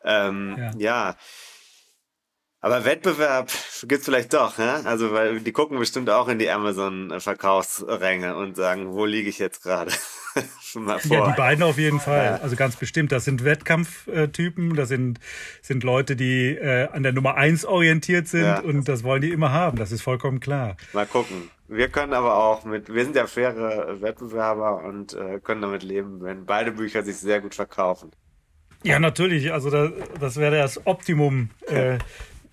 Ähm, 0.04 0.56
ja. 0.58 0.72
ja. 0.78 1.18
Aber 2.62 2.84
Wettbewerb 2.84 3.52
gibt's 3.84 4.06
vielleicht 4.06 4.34
doch, 4.34 4.58
ne? 4.58 4.82
Also, 4.86 5.12
weil 5.12 5.40
die 5.40 5.52
gucken 5.52 5.78
bestimmt 5.78 6.10
auch 6.10 6.28
in 6.28 6.40
die 6.40 6.50
Amazon-Verkaufsränge 6.50 8.36
und 8.36 8.56
sagen, 8.56 8.92
wo 8.94 9.06
liege 9.06 9.30
ich 9.30 9.38
jetzt 9.38 9.62
gerade? 9.62 9.92
ja, 10.74 11.32
die 11.32 11.38
beiden 11.38 11.64
auf 11.64 11.78
jeden 11.78 12.00
Fall. 12.00 12.26
Ja. 12.26 12.36
Also 12.38 12.56
ganz 12.56 12.76
bestimmt. 12.76 13.12
Das 13.12 13.24
sind 13.24 13.44
Wettkampftypen, 13.44 14.76
das 14.76 14.90
sind, 14.90 15.20
sind 15.62 15.84
Leute, 15.84 16.16
die 16.16 16.56
äh, 16.56 16.90
an 16.92 17.04
der 17.04 17.14
Nummer 17.14 17.36
eins 17.36 17.66
orientiert 17.66 18.28
sind 18.28 18.44
ja. 18.44 18.60
und 18.60 18.88
das 18.88 19.04
wollen 19.04 19.22
die 19.22 19.32
immer 19.32 19.52
haben. 19.52 19.78
Das 19.78 19.92
ist 19.92 20.02
vollkommen 20.02 20.40
klar. 20.40 20.76
Mal 20.94 21.06
gucken. 21.06 21.50
Wir 21.68 21.90
können 21.90 22.14
aber 22.14 22.36
auch 22.36 22.64
mit, 22.64 22.94
wir 22.94 23.04
sind 23.04 23.16
ja 23.16 23.26
faire 23.26 24.02
Wettbewerber 24.02 24.84
und 24.84 25.14
äh, 25.14 25.40
können 25.40 25.62
damit 25.62 25.84
leben, 25.84 26.22
wenn 26.22 26.46
beide 26.46 26.72
Bücher 26.72 27.04
sich 27.04 27.18
sehr 27.18 27.42
gut 27.42 27.56
verkaufen. 27.56 28.12
Ja, 28.84 29.00
natürlich. 29.00 29.52
Also 29.52 29.72
das, 29.72 29.92
das 30.20 30.38
wäre 30.38 30.58
das 30.58 30.86
Optimum. 30.86 31.50
Äh, 31.68 31.96
äh, 31.96 31.98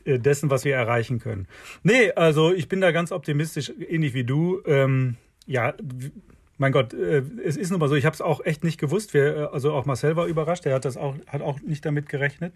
dessen, 0.07 0.51
was 0.51 0.65
wir 0.65 0.75
erreichen 0.75 1.19
können. 1.19 1.47
Nee, 1.83 2.13
also 2.13 2.53
ich 2.53 2.69
bin 2.69 2.81
da 2.81 2.93
ganz 2.93 3.13
optimistisch, 3.13 3.73
ähnlich 3.89 4.15
wie 4.15 4.25
du. 4.25 4.61
Ähm, 4.67 5.17
ja, 5.47 5.75
mein 6.59 6.73
Gott, 6.73 6.95
äh, 6.95 7.23
es 7.45 7.57
ist 7.57 7.71
nun 7.71 7.81
mal 7.81 7.89
so, 7.89 7.97
ich 7.97 8.07
habe 8.07 8.15
es 8.15 8.21
auch 8.21 8.45
echt 8.45 8.63
nicht 8.65 8.79
gewusst. 8.79 9.15
Wir, 9.15 9.37
äh, 9.37 9.49
also 9.53 9.73
auch 9.73 9.85
Marcel 9.85 10.17
war 10.17 10.27
überrascht, 10.27 10.65
er 10.65 10.75
hat 10.75 10.85
das 10.85 10.97
auch, 10.97 11.17
hat 11.27 11.43
auch 11.43 11.61
nicht 11.61 11.85
damit 11.85 12.09
gerechnet. 12.09 12.55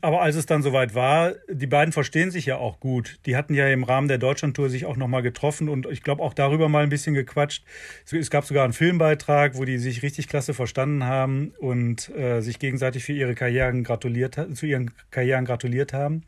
Aber 0.00 0.22
als 0.22 0.36
es 0.36 0.46
dann 0.46 0.62
soweit 0.62 0.94
war, 0.94 1.32
die 1.48 1.66
beiden 1.66 1.92
verstehen 1.92 2.30
sich 2.30 2.46
ja 2.46 2.56
auch 2.56 2.80
gut. 2.80 3.18
Die 3.26 3.36
hatten 3.36 3.54
ja 3.54 3.68
im 3.68 3.84
Rahmen 3.84 4.08
der 4.08 4.18
Deutschlandtour 4.18 4.68
sich 4.68 4.86
auch 4.86 4.96
nochmal 4.96 5.22
getroffen 5.22 5.68
und 5.68 5.86
ich 5.86 6.02
glaube 6.02 6.22
auch 6.22 6.34
darüber 6.34 6.68
mal 6.68 6.82
ein 6.82 6.88
bisschen 6.88 7.14
gequatscht. 7.14 7.64
Es 8.10 8.30
gab 8.30 8.44
sogar 8.44 8.64
einen 8.64 8.72
Filmbeitrag, 8.72 9.56
wo 9.56 9.64
die 9.64 9.78
sich 9.78 10.02
richtig 10.02 10.28
klasse 10.28 10.54
verstanden 10.54 11.04
haben 11.04 11.52
und 11.58 12.14
äh, 12.16 12.40
sich 12.40 12.58
gegenseitig 12.58 13.04
für 13.04 13.12
ihre 13.12 13.34
Karrieren 13.34 13.84
gratuliert, 13.84 14.38
zu 14.54 14.66
ihren 14.66 14.90
Karrieren 15.10 15.44
gratuliert 15.44 15.92
haben. 15.92 16.22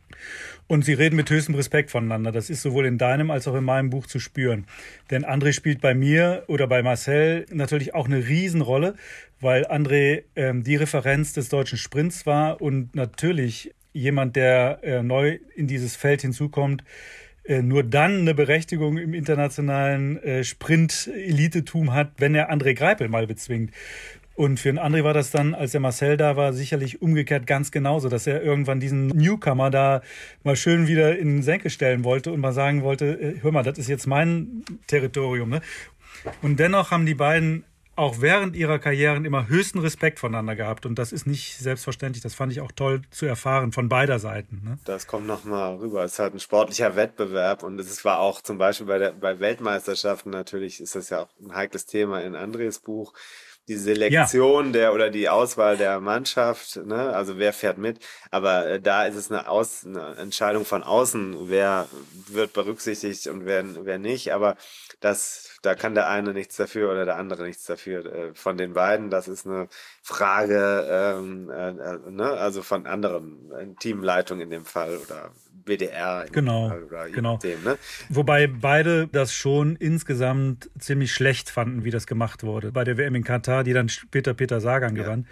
Und 0.69 0.85
sie 0.85 0.95
reden 0.95 1.17
mit 1.17 1.31
höchstem 1.31 1.55
Respekt 1.55 1.91
voneinander. 1.91 2.33
Das 2.33 2.51
ist 2.51 2.63
sowohl 2.63 2.87
in 2.87 2.99
deinem 2.99 3.31
als 3.31 3.47
auch 3.47 3.55
in 3.55 3.65
meinem 3.65 3.91
Buch 3.91 4.07
zu 4.07 4.19
spüren. 4.19 4.67
Denn 5.11 5.25
André 5.25 5.53
spielt 5.53 5.81
bei 5.81 5.95
mir 5.95 6.45
oder 6.49 6.67
bei 6.67 6.83
Marcel 6.83 7.47
natürlich 7.51 7.95
auch 7.95 8.07
eine 8.07 8.27
Riesenrolle, 8.27 8.95
weil 9.41 9.67
André 9.67 10.25
ähm, 10.35 10.63
die 10.63 10.77
Referenz 10.77 11.33
des 11.33 11.49
deutschen 11.49 11.79
Sprints 11.79 12.27
war 12.27 12.61
und 12.61 12.95
natürlich 12.95 13.75
jemand, 13.93 14.37
der 14.37 14.81
äh, 14.83 15.03
neu 15.03 15.39
in 15.55 15.67
dieses 15.67 15.97
Feld 15.97 16.23
hinzukommt, 16.23 16.85
äh, 17.45 17.63
nur 17.63 17.83
dann 17.83 18.21
eine 18.21 18.35
Berechtigung 18.35 18.99
im 18.99 19.15
internationalen 19.15 20.23
äh, 20.23 20.45
Sprint-Elitetum 20.45 21.93
hat, 21.93 22.13
wenn 22.19 22.35
er 22.35 22.53
André 22.53 22.75
Greipel 22.75 23.09
mal 23.09 23.27
bezwingt. 23.27 23.73
Und 24.35 24.61
für 24.61 24.69
den 24.69 24.79
André 24.79 25.03
war 25.03 25.15
das 25.15 25.31
dann, 25.31 25.55
als 25.55 25.73
der 25.73 25.81
Marcel 25.81 26.19
da 26.19 26.37
war, 26.37 26.53
sicherlich 26.53 27.01
umgekehrt 27.01 27.47
ganz 27.47 27.71
genauso, 27.71 28.11
dass 28.11 28.27
er 28.27 28.43
irgendwann 28.43 28.81
diesen 28.81 29.07
Newcomer 29.07 29.71
da 29.71 30.03
mal 30.45 30.57
schön 30.57 30.89
wieder 30.89 31.19
in 31.19 31.37
den 31.37 31.43
Senke 31.43 31.71
stellen 31.71 32.05
wollte 32.05 32.33
und 32.33 32.41
mal 32.41 32.53
sagen 32.53 32.83
wollte, 32.83 33.07
äh, 33.19 33.35
hör 33.41 33.53
mal, 33.53 33.63
das 33.63 33.79
ist 33.79 33.89
jetzt 33.89 34.07
mein 34.07 34.63
Territorium. 34.89 35.49
Ne? 35.49 35.63
Und 36.43 36.61
dennoch 36.61 36.91
haben 36.91 37.07
die 37.07 37.15
beiden 37.15 37.65
auch 37.97 38.21
während 38.21 38.55
ihrer 38.55 38.79
Karrieren 38.79 39.25
immer 39.25 39.49
höchsten 39.49 39.79
Respekt 39.79 40.19
voneinander 40.19 40.55
gehabt. 40.55 40.87
Und 40.87 40.99
das 40.99 41.13
ist 41.13 41.27
nicht 41.27 41.57
selbstverständlich. 41.57 42.23
Das 42.23 42.35
fand 42.35 42.53
ich 42.53 42.61
auch 42.61 42.73
toll 42.73 43.03
zu 43.11 43.27
erfahren 43.27 43.73
von 43.73 43.89
beider 43.89 44.19
Seiten. 44.19 44.63
Ne? 44.65 44.79
Das 44.85 45.07
kommt 45.07 45.27
nochmal 45.27 45.77
rüber. 45.77 46.05
Es 46.05 46.13
ist 46.13 46.19
halt 46.19 46.35
ein 46.35 46.41
sportlicher 46.41 46.95
Wettbewerb. 46.95 47.63
Und 47.63 47.81
es 47.81 48.05
war 48.05 48.21
auch 48.21 48.43
zum 48.43 48.59
Beispiel 48.59 48.87
bei, 48.87 48.99
der, 48.99 49.13
bei 49.13 49.41
Weltmeisterschaften 49.41 50.31
natürlich, 50.31 50.81
ist 50.81 50.95
das 50.95 51.09
ja 51.11 51.23
auch 51.23 51.29
ein 51.41 51.55
heikles 51.55 51.87
Thema 51.87 52.21
in 52.21 52.35
Andres 52.35 52.79
Buch. 52.79 53.15
Die 53.69 53.77
Selektion 53.77 54.67
ja. 54.67 54.73
der 54.73 54.95
oder 54.95 55.11
die 55.11 55.29
Auswahl 55.29 55.77
der 55.77 56.01
Mannschaft, 56.01 56.77
ne? 56.85 57.15
also 57.15 57.39
wer 57.39 57.53
fährt 57.53 57.79
mit. 57.79 57.99
Aber 58.31 58.67
äh, 58.67 58.81
da 58.81 59.05
ist 59.05 59.17
es 59.17 59.31
eine, 59.31 59.49
Aus, 59.49 59.85
eine 59.85 60.17
Entscheidung 60.17 60.65
von 60.65 60.83
außen, 60.83 61.49
wer 61.49 61.89
wird 62.29 62.53
berücksichtigt 62.53 63.27
und 63.27 63.45
wer, 63.45 63.65
wer 63.85 63.99
nicht. 63.99 64.33
Aber 64.33 64.57
das 65.01 65.57
da 65.67 65.75
kann 65.75 65.95
der 65.95 66.09
eine 66.09 66.33
nichts 66.33 66.57
dafür 66.57 66.93
oder 66.93 67.05
der 67.05 67.17
andere 67.17 67.43
nichts 67.43 67.65
dafür. 67.65 68.07
Äh, 68.07 68.35
von 68.35 68.57
den 68.57 68.73
beiden, 68.73 69.11
das 69.11 69.27
ist 69.27 69.47
eine 69.47 69.69
Frage, 70.01 70.87
ähm, 70.89 71.51
äh, 71.51 71.71
äh 71.71 72.11
ne? 72.11 72.31
also 72.33 72.63
von 72.63 72.87
anderen, 72.87 73.51
äh, 73.53 73.75
Teamleitung 73.81 74.41
in 74.41 74.51
dem 74.51 74.65
Fall 74.65 74.97
oder 74.97 75.33
BDR. 75.67 76.25
genau, 76.33 76.73
genau. 77.13 77.37
Dem, 77.37 77.63
ne? 77.63 77.77
Wobei 78.09 78.47
beide 78.47 79.07
das 79.09 79.35
schon 79.35 79.77
insgesamt 79.77 80.71
ziemlich 80.79 81.13
schlecht 81.13 81.51
fanden, 81.51 81.85
wie 81.85 81.91
das 81.91 82.07
gemacht 82.07 82.43
wurde. 82.43 82.73
Bei 82.73 82.85
der 82.85 82.97
WM 82.97 83.15
in 83.15 83.25
Katar, 83.25 83.65
die 83.65 83.75
dann 83.75 83.91
später 83.91 84.33
Peter 84.33 84.61
Sagan 84.61 84.97
ja. 84.97 85.03
gewann, 85.03 85.27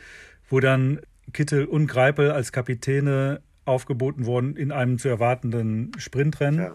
wo 0.51 0.61
dann 0.61 1.01
Kittel 1.33 1.65
und 1.65 1.87
Greipel 1.87 2.31
als 2.31 2.53
Kapitäne 2.53 3.41
aufgeboten 3.65 4.27
wurden 4.27 4.57
in 4.57 4.73
einem 4.73 4.99
zu 4.99 5.09
erwartenden 5.09 5.93
Sprintrennen. 5.97 6.61
Ja. 6.61 6.75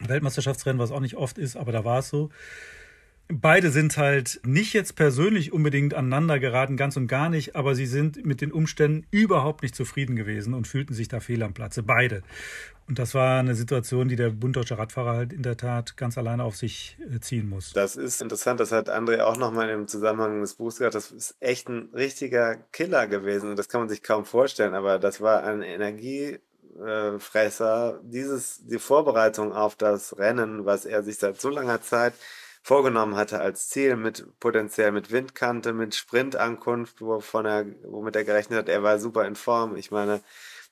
Weltmeisterschaftsrennen, 0.00 0.78
was 0.78 0.90
auch 0.90 1.00
nicht 1.00 1.16
oft 1.16 1.38
ist, 1.38 1.56
aber 1.56 1.72
da 1.72 1.84
war 1.84 1.98
es 1.98 2.08
so. 2.08 2.30
Beide 3.30 3.70
sind 3.70 3.98
halt 3.98 4.40
nicht 4.44 4.72
jetzt 4.72 4.96
persönlich 4.96 5.52
unbedingt 5.52 5.92
aneinander 5.92 6.38
geraten, 6.38 6.76
ganz 6.78 6.96
und 6.96 7.08
gar 7.08 7.28
nicht, 7.28 7.56
aber 7.56 7.74
sie 7.74 7.86
sind 7.86 8.24
mit 8.24 8.40
den 8.40 8.52
Umständen 8.52 9.06
überhaupt 9.10 9.62
nicht 9.62 9.74
zufrieden 9.74 10.16
gewesen 10.16 10.54
und 10.54 10.66
fühlten 10.66 10.94
sich 10.94 11.08
da 11.08 11.20
fehl 11.20 11.42
am 11.42 11.52
Platze. 11.52 11.82
Beide. 11.82 12.22
Und 12.88 12.98
das 12.98 13.14
war 13.14 13.40
eine 13.40 13.54
Situation, 13.54 14.08
die 14.08 14.16
der 14.16 14.30
bunddeutsche 14.30 14.78
Radfahrer 14.78 15.14
halt 15.14 15.32
in 15.34 15.42
der 15.42 15.58
Tat 15.58 15.98
ganz 15.98 16.16
alleine 16.16 16.42
auf 16.42 16.56
sich 16.56 16.96
äh, 17.14 17.20
ziehen 17.20 17.46
muss. 17.48 17.74
Das 17.74 17.96
ist 17.96 18.22
interessant, 18.22 18.60
das 18.60 18.72
hat 18.72 18.88
André 18.88 19.20
auch 19.20 19.36
nochmal 19.36 19.68
im 19.68 19.86
Zusammenhang 19.88 20.40
des 20.40 20.54
Buchs 20.54 20.76
gesagt. 20.76 20.94
Das 20.94 21.10
ist 21.10 21.36
echt 21.40 21.68
ein 21.68 21.90
richtiger 21.92 22.56
Killer 22.72 23.06
gewesen 23.06 23.50
und 23.50 23.58
das 23.58 23.68
kann 23.68 23.82
man 23.82 23.90
sich 23.90 24.02
kaum 24.02 24.24
vorstellen, 24.24 24.74
aber 24.74 24.98
das 24.98 25.20
war 25.20 25.44
ein 25.44 25.60
Energie, 25.60 26.38
Fresser, 27.18 28.00
dieses, 28.04 28.64
die 28.64 28.78
Vorbereitung 28.78 29.52
auf 29.52 29.74
das 29.74 30.16
Rennen, 30.16 30.64
was 30.64 30.84
er 30.84 31.02
sich 31.02 31.18
seit 31.18 31.40
so 31.40 31.48
langer 31.48 31.82
Zeit 31.82 32.14
vorgenommen 32.62 33.16
hatte 33.16 33.40
als 33.40 33.68
Ziel 33.68 33.96
mit 33.96 34.26
potenziell 34.40 34.92
mit 34.92 35.10
Windkante, 35.10 35.72
mit 35.72 35.94
Sprintankunft, 35.94 37.00
wovon 37.00 37.46
er, 37.46 37.66
womit 37.84 38.16
er 38.16 38.24
gerechnet 38.24 38.58
hat, 38.58 38.68
er 38.68 38.82
war 38.82 38.98
super 38.98 39.26
in 39.26 39.36
Form. 39.36 39.76
Ich 39.76 39.90
meine, 39.90 40.20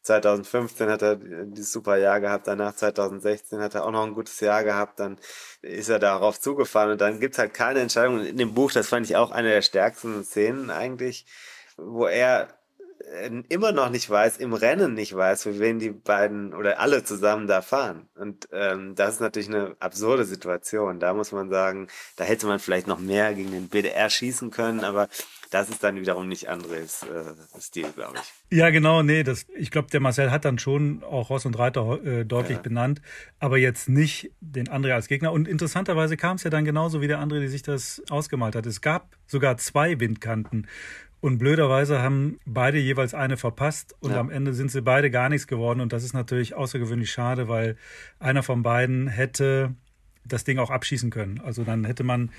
2015 0.07 0.89
hat 0.89 1.03
er 1.03 1.17
dieses 1.17 1.73
super 1.73 1.97
Jahr 1.97 2.21
gehabt, 2.21 2.47
danach 2.47 2.75
2016 2.75 3.61
hat 3.61 3.75
er 3.75 3.85
auch 3.85 3.91
noch 3.91 4.05
ein 4.05 4.15
gutes 4.15 4.39
Jahr 4.41 4.65
gehabt, 4.65 5.01
dann 5.01 5.19
ist 5.63 5.89
er 5.89 5.99
darauf 5.99 6.41
zugefahren 6.41 6.93
und 6.93 7.01
dann 7.01 7.21
gibt's 7.21 7.39
halt 7.39 7.55
keine 7.55 7.81
Entscheidung. 7.81 8.25
In 8.25 8.37
dem 8.37 8.55
Buch, 8.55 8.73
das 8.73 8.89
fand 8.89 9.07
ich 9.07 9.17
auch 9.17 9.33
eine 9.33 9.51
der 9.51 9.63
stärksten 9.63 10.25
Szenen 10.25 10.71
eigentlich, 10.71 11.27
wo 11.77 12.07
er 12.07 12.43
äh, 12.43 12.47
immer 13.49 13.73
noch 13.73 13.91
nicht 13.91 14.09
weiß, 14.11 14.39
im 14.39 14.53
Rennen 14.53 14.95
nicht 14.95 15.15
weiß, 15.15 15.45
für 15.45 15.59
wen 15.59 15.79
die 15.79 15.91
beiden 15.91 16.53
oder 16.55 16.81
alle 16.81 17.05
zusammen 17.05 17.47
da 17.47 17.63
fahren. 17.63 18.09
Und 18.15 18.49
ähm, 18.53 18.95
das 18.95 19.15
ist 19.15 19.21
natürlich 19.21 19.49
eine 19.49 19.77
absurde 19.79 20.25
Situation. 20.25 20.99
Da 20.99 21.15
muss 21.15 21.33
man 21.33 21.49
sagen, 21.49 21.89
da 22.17 22.25
hätte 22.25 22.47
man 22.47 22.59
vielleicht 22.59 22.87
noch 22.87 22.99
mehr 22.99 23.35
gegen 23.35 23.53
den 23.53 23.69
BDR 23.69 24.11
schießen 24.11 24.51
können, 24.51 24.81
aber 24.81 25.09
das 25.51 25.69
ist 25.69 25.85
dann 25.85 25.97
wiederum 25.97 26.29
nicht 26.29 26.49
Andres 26.49 27.05
äh, 27.05 27.61
Stil, 27.61 27.87
glaube 27.95 28.15
ich. 28.17 28.59
Ja, 28.59 28.71
genau, 28.71 29.03
nee, 29.03 29.23
das, 29.23 29.47
ich 29.57 29.71
glaube, 29.71 29.89
der 29.91 30.01
Marcel 30.01 30.31
hat 30.31 30.45
dann 30.45 30.59
schon 30.59 31.05
auch 31.05 31.31
Ross 31.31 31.47
und 31.47 31.59
Reiter 31.59 32.05
äh, 32.05 32.25
deutlich 32.25 32.59
ja. 32.59 32.63
benannt, 32.63 33.01
aber 33.39 33.57
jetzt 33.59 33.89
nicht 33.89 34.33
den 34.41 34.67
André 34.67 34.93
als 34.93 35.07
Gegner. 35.07 35.33
Und 35.33 35.47
interessanterweise 35.47 36.17
kam 36.17 36.37
es 36.37 36.43
ja 36.43 36.51
dann 36.51 36.65
genauso, 36.65 37.01
wie 37.01 37.09
der 37.09 37.21
André 37.21 37.41
die 37.41 37.49
sich 37.49 37.63
das 37.63 38.03
ausgemalt 38.11 38.57
hat. 38.57 38.67
Es 38.67 38.81
gab 38.81 39.17
sogar 39.27 39.57
zwei 39.57 40.01
Windkanten. 40.01 40.67
Und 41.27 41.39
blöderweise 41.39 42.03
haben 42.03 42.39
beide 42.47 42.79
jeweils 42.79 43.13
eine 43.13 43.37
verpasst 43.37 43.97
und 43.99 44.13
ja. 44.13 44.21
am 44.21 44.31
Ende 44.31 44.55
sind 44.55 44.71
sie 44.71 44.81
beide 44.81 45.11
gar 45.11 45.29
nichts 45.29 45.49
geworden. 45.49 45.81
Und 45.81 45.93
das 45.93 46.05
ist 46.05 46.13
natürlich 46.13 46.55
außergewöhnlich 46.55 47.11
schade, 47.11 47.49
weil 47.49 47.77
einer 48.21 48.45
von 48.45 48.63
beiden 48.63 49.09
hätte 49.09 49.75
das 50.25 50.45
Ding 50.45 50.61
auch 50.61 50.71
abschießen 50.71 51.11
können. 51.11 51.41
Also 51.41 51.65
dann 51.65 51.85
hätte 51.85 52.05
man 52.05 52.31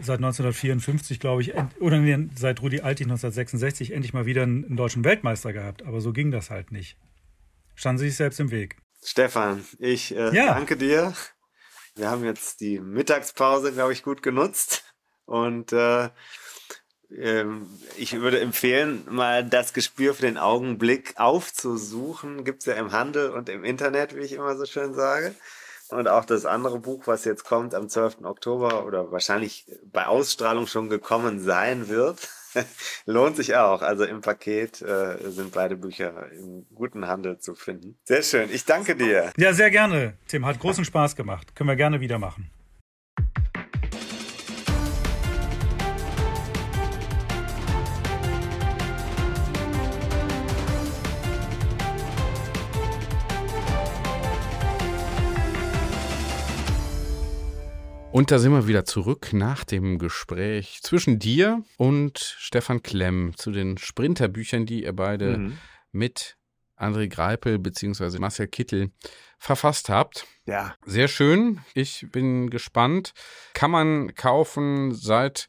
seit 0.00 0.18
1954, 0.18 1.18
glaube 1.18 1.42
ich, 1.42 1.54
oder 1.80 2.00
seit 2.36 2.62
Rudi 2.62 2.82
Altig 2.82 3.06
1966 3.06 3.90
endlich 3.90 4.14
mal 4.14 4.26
wieder 4.26 4.44
einen, 4.44 4.76
deutschen 4.76 5.02
Weltmeister 5.02 5.52
gehabt. 5.52 5.82
Aber 5.84 6.00
so 6.00 6.12
ging 6.12 6.30
das 6.30 6.50
halt 6.50 6.70
nicht. 6.70 6.96
Standen 7.74 7.98
sie 7.98 8.10
sich 8.10 8.16
selbst 8.16 8.38
im 8.38 8.52
Weg. 8.52 8.76
Stefan, 9.02 9.64
ich 9.80 10.14
äh, 10.14 10.32
ja. 10.32 10.54
danke 10.54 10.76
dir. 10.76 11.14
Wir 11.96 12.08
haben 12.08 12.24
jetzt 12.24 12.60
die 12.60 12.78
Mittagspause, 12.78 13.72
glaube 13.72 13.92
ich, 13.92 14.04
gut 14.04 14.22
genutzt. 14.22 14.84
Und 15.24 15.72
äh, 15.72 16.10
ich 17.96 18.20
würde 18.20 18.40
empfehlen, 18.40 19.02
mal 19.10 19.44
das 19.44 19.72
Gespür 19.72 20.14
für 20.14 20.22
den 20.22 20.38
Augenblick 20.38 21.14
aufzusuchen. 21.16 22.44
Gibt's 22.44 22.66
ja 22.66 22.74
im 22.74 22.92
Handel 22.92 23.30
und 23.30 23.48
im 23.48 23.64
Internet, 23.64 24.14
wie 24.14 24.20
ich 24.20 24.32
immer 24.32 24.56
so 24.56 24.64
schön 24.64 24.94
sage. 24.94 25.34
Und 25.88 26.06
auch 26.06 26.24
das 26.24 26.46
andere 26.46 26.78
Buch, 26.78 27.06
was 27.06 27.24
jetzt 27.24 27.44
kommt 27.44 27.74
am 27.74 27.88
12. 27.88 28.18
Oktober 28.22 28.86
oder 28.86 29.10
wahrscheinlich 29.10 29.66
bei 29.84 30.06
Ausstrahlung 30.06 30.68
schon 30.68 30.88
gekommen 30.88 31.40
sein 31.40 31.88
wird, 31.88 32.28
lohnt 33.06 33.36
sich 33.36 33.56
auch. 33.56 33.82
Also 33.82 34.04
im 34.04 34.20
Paket 34.20 34.80
äh, 34.82 35.16
sind 35.30 35.52
beide 35.52 35.76
Bücher 35.76 36.30
im 36.30 36.66
guten 36.74 37.08
Handel 37.08 37.38
zu 37.38 37.56
finden. 37.56 37.98
Sehr 38.04 38.22
schön. 38.22 38.50
Ich 38.52 38.64
danke 38.64 38.94
dir. 38.94 39.32
Ja, 39.36 39.52
sehr 39.52 39.70
gerne. 39.70 40.14
Tim, 40.28 40.46
hat 40.46 40.60
großen 40.60 40.84
Spaß 40.84 41.16
gemacht. 41.16 41.56
Können 41.56 41.68
wir 41.68 41.76
gerne 41.76 42.00
wieder 42.00 42.20
machen. 42.20 42.50
Und 58.20 58.30
da 58.30 58.38
sind 58.38 58.52
wir 58.52 58.66
wieder 58.66 58.84
zurück 58.84 59.32
nach 59.32 59.64
dem 59.64 59.96
Gespräch 59.98 60.80
zwischen 60.82 61.18
dir 61.18 61.64
und 61.78 62.18
Stefan 62.18 62.82
Klemm 62.82 63.32
zu 63.34 63.50
den 63.50 63.78
Sprinterbüchern, 63.78 64.66
die 64.66 64.84
ihr 64.84 64.92
beide 64.92 65.38
mhm. 65.38 65.58
mit 65.90 66.36
André 66.76 67.08
Greipel 67.08 67.58
bzw. 67.58 68.18
Marcel 68.18 68.46
Kittel 68.46 68.90
verfasst 69.38 69.88
habt. 69.88 70.26
Ja. 70.44 70.74
Sehr 70.84 71.08
schön. 71.08 71.60
Ich 71.72 72.08
bin 72.12 72.50
gespannt. 72.50 73.14
Kann 73.54 73.70
man 73.70 74.14
kaufen 74.14 74.92
seit 74.92 75.48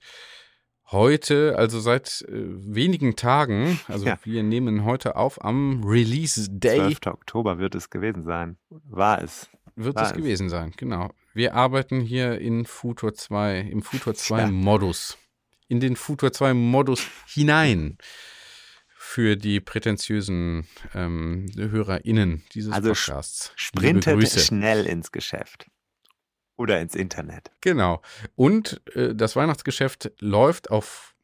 heute, 0.92 1.58
also 1.58 1.82
seit 1.82 2.22
äh, 2.30 2.32
wenigen 2.32 3.18
Tagen. 3.18 3.82
Also 3.90 4.06
ja. 4.06 4.18
wir 4.24 4.44
nehmen 4.44 4.86
heute 4.86 5.18
auf 5.18 5.44
am 5.44 5.84
Release 5.84 6.50
Day. 6.50 6.78
12. 6.78 7.00
Oktober 7.08 7.60
wird 7.60 7.76
es 7.76 7.90
gewesen 7.90 8.24
sein. 8.24 8.56
War 8.70 9.22
es. 9.22 9.50
Wird 9.76 9.98
War 9.98 10.06
es 10.06 10.14
gewesen 10.14 10.48
sein, 10.48 10.72
genau. 10.78 11.10
Wir 11.34 11.54
arbeiten 11.54 12.02
hier 12.02 12.40
in 12.40 12.66
Futur 12.66 13.14
2, 13.14 13.60
im 13.60 13.82
Futur 13.82 14.14
2 14.14 14.48
Modus. 14.48 15.18
In 15.68 15.80
den 15.80 15.96
Futur 15.96 16.34
2 16.34 16.54
Modus 16.54 17.08
hinein 17.28 17.98
für 18.88 19.36
die 19.36 19.60
prätentiösen 19.60 20.68
ähm, 20.94 21.48
HörerInnen 21.56 22.44
dieses 22.54 22.72
also 22.74 22.90
Podcasts. 22.90 23.52
Sprintet 23.56 24.30
schnell 24.30 24.86
ins 24.86 25.12
Geschäft. 25.12 25.68
Oder 26.58 26.80
ins 26.80 26.96
Internet. 26.96 27.52
Genau. 27.62 28.02
Und 28.36 28.82
äh, 28.96 29.16
das 29.16 29.36
Weihnachtsgeschäft 29.36 30.12
läuft 30.20 30.70
auf 30.70 31.16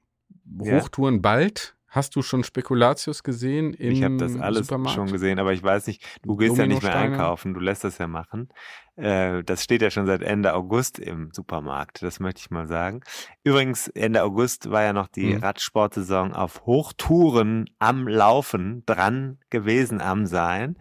Hochtouren 0.60 1.16
ja. 1.16 1.22
bald. 1.22 1.77
Hast 1.88 2.16
du 2.16 2.22
schon 2.22 2.44
Spekulatius 2.44 3.24
gesehen 3.24 3.74
im 3.74 3.92
Ich 3.92 4.04
habe 4.04 4.18
das 4.18 4.36
alles 4.38 4.68
Supermarkt? 4.68 4.96
schon 4.96 5.12
gesehen, 5.12 5.40
aber 5.40 5.54
ich 5.54 5.64
weiß 5.64 5.88
nicht, 5.88 6.06
du 6.22 6.36
gehst 6.36 6.58
ja 6.58 6.68
nicht 6.68 6.84
mehr 6.84 6.96
einkaufen, 6.96 7.54
du 7.54 7.60
lässt 7.60 7.84
das 7.84 7.98
ja 7.98 8.08
machen. 8.08 8.50
Äh, 8.98 9.44
das 9.44 9.64
steht 9.64 9.84
ja 9.84 9.92
schon 9.92 10.08
seit 10.08 10.24
Ende 10.24 10.56
August 10.56 10.98
im 10.98 11.30
Supermarkt, 11.32 12.02
das 12.02 12.20
möchte 12.20 12.42
ich 12.42 12.50
mal 12.50 12.68
sagen. 12.68 13.02
Übrigens, 13.44 13.88
Ende 13.90 14.24
August 14.24 14.72
war 14.72 14.82
ja 14.82 14.92
noch 14.92 15.08
die 15.08 15.36
mhm. 15.36 15.44
Radsportsaison 15.44 16.34
auf 16.34 16.66
Hochtouren 16.66 17.70
am 17.78 18.08
Laufen 18.08 18.84
dran 18.88 19.38
gewesen 19.52 20.02
am 20.02 20.26
Sein. 20.26 20.78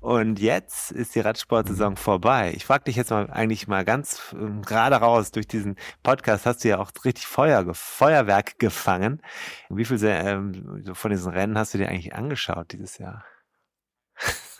Und 0.00 0.40
jetzt 0.40 0.90
ist 0.90 1.14
die 1.14 1.20
Radsportsaison 1.20 1.92
mhm. 1.92 1.96
vorbei. 1.96 2.52
Ich 2.56 2.64
frage 2.64 2.84
dich 2.84 2.96
jetzt 2.96 3.10
mal 3.10 3.30
eigentlich 3.30 3.68
mal 3.68 3.84
ganz 3.84 4.34
äh, 4.36 4.60
gerade 4.62 4.96
raus, 4.96 5.30
durch 5.30 5.46
diesen 5.46 5.76
Podcast 6.02 6.46
hast 6.46 6.64
du 6.64 6.68
ja 6.70 6.78
auch 6.78 6.90
richtig 7.04 7.26
Feuer, 7.26 7.64
Feuerwerk 7.72 8.58
gefangen. 8.58 9.22
Wie 9.68 9.84
viel 9.84 9.98
ähm, 10.02 10.49
von 10.94 11.10
diesen 11.10 11.32
Rennen 11.32 11.58
hast 11.58 11.74
du 11.74 11.78
dir 11.78 11.88
eigentlich 11.88 12.14
angeschaut 12.14 12.72
dieses 12.72 12.98
Jahr? 12.98 13.24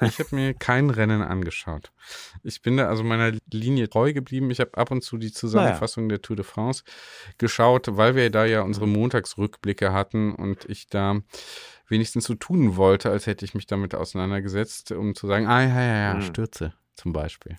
Ich 0.03 0.19
habe 0.19 0.35
mir 0.35 0.55
kein 0.55 0.89
Rennen 0.89 1.23
angeschaut. 1.23 1.93
Ich 2.43 2.63
bin 2.63 2.79
da 2.79 2.89
also 2.89 3.05
meiner 3.05 3.33
Linie 3.53 3.89
treu 3.91 4.15
geblieben. 4.15 4.51
Ich 4.51 4.61
habe 4.61 4.77
ab 4.79 4.91
und 4.91 5.03
zu 5.03 5.19
die 5.19 5.31
Zusammenfassung 5.33 6.07
naja. 6.07 6.17
der 6.17 6.23
Tour 6.23 6.37
de 6.37 6.45
France 6.45 6.85
geschaut, 7.37 7.87
weil 7.97 8.15
wir 8.15 8.31
da 8.31 8.47
ja 8.47 8.63
unsere 8.63 8.89
Montagsrückblicke 8.89 9.93
hatten 9.93 10.35
und 10.35 10.65
ich 10.71 10.89
da 10.89 11.21
wenigstens 11.87 12.25
so 12.25 12.35
tun 12.35 12.77
wollte, 12.77 13.11
als 13.11 13.27
hätte 13.27 13.45
ich 13.45 13.55
mich 13.55 13.67
damit 13.67 13.95
auseinandergesetzt, 13.95 14.93
um 14.93 15.15
zu 15.15 15.27
sagen, 15.27 15.47
ah 15.47 15.63
ja, 15.63 15.81
ja, 15.81 15.99
ja, 15.99 16.15
hm. 16.15 16.23
Stürze 16.23 16.73
zum 16.95 17.13
Beispiel. 17.13 17.57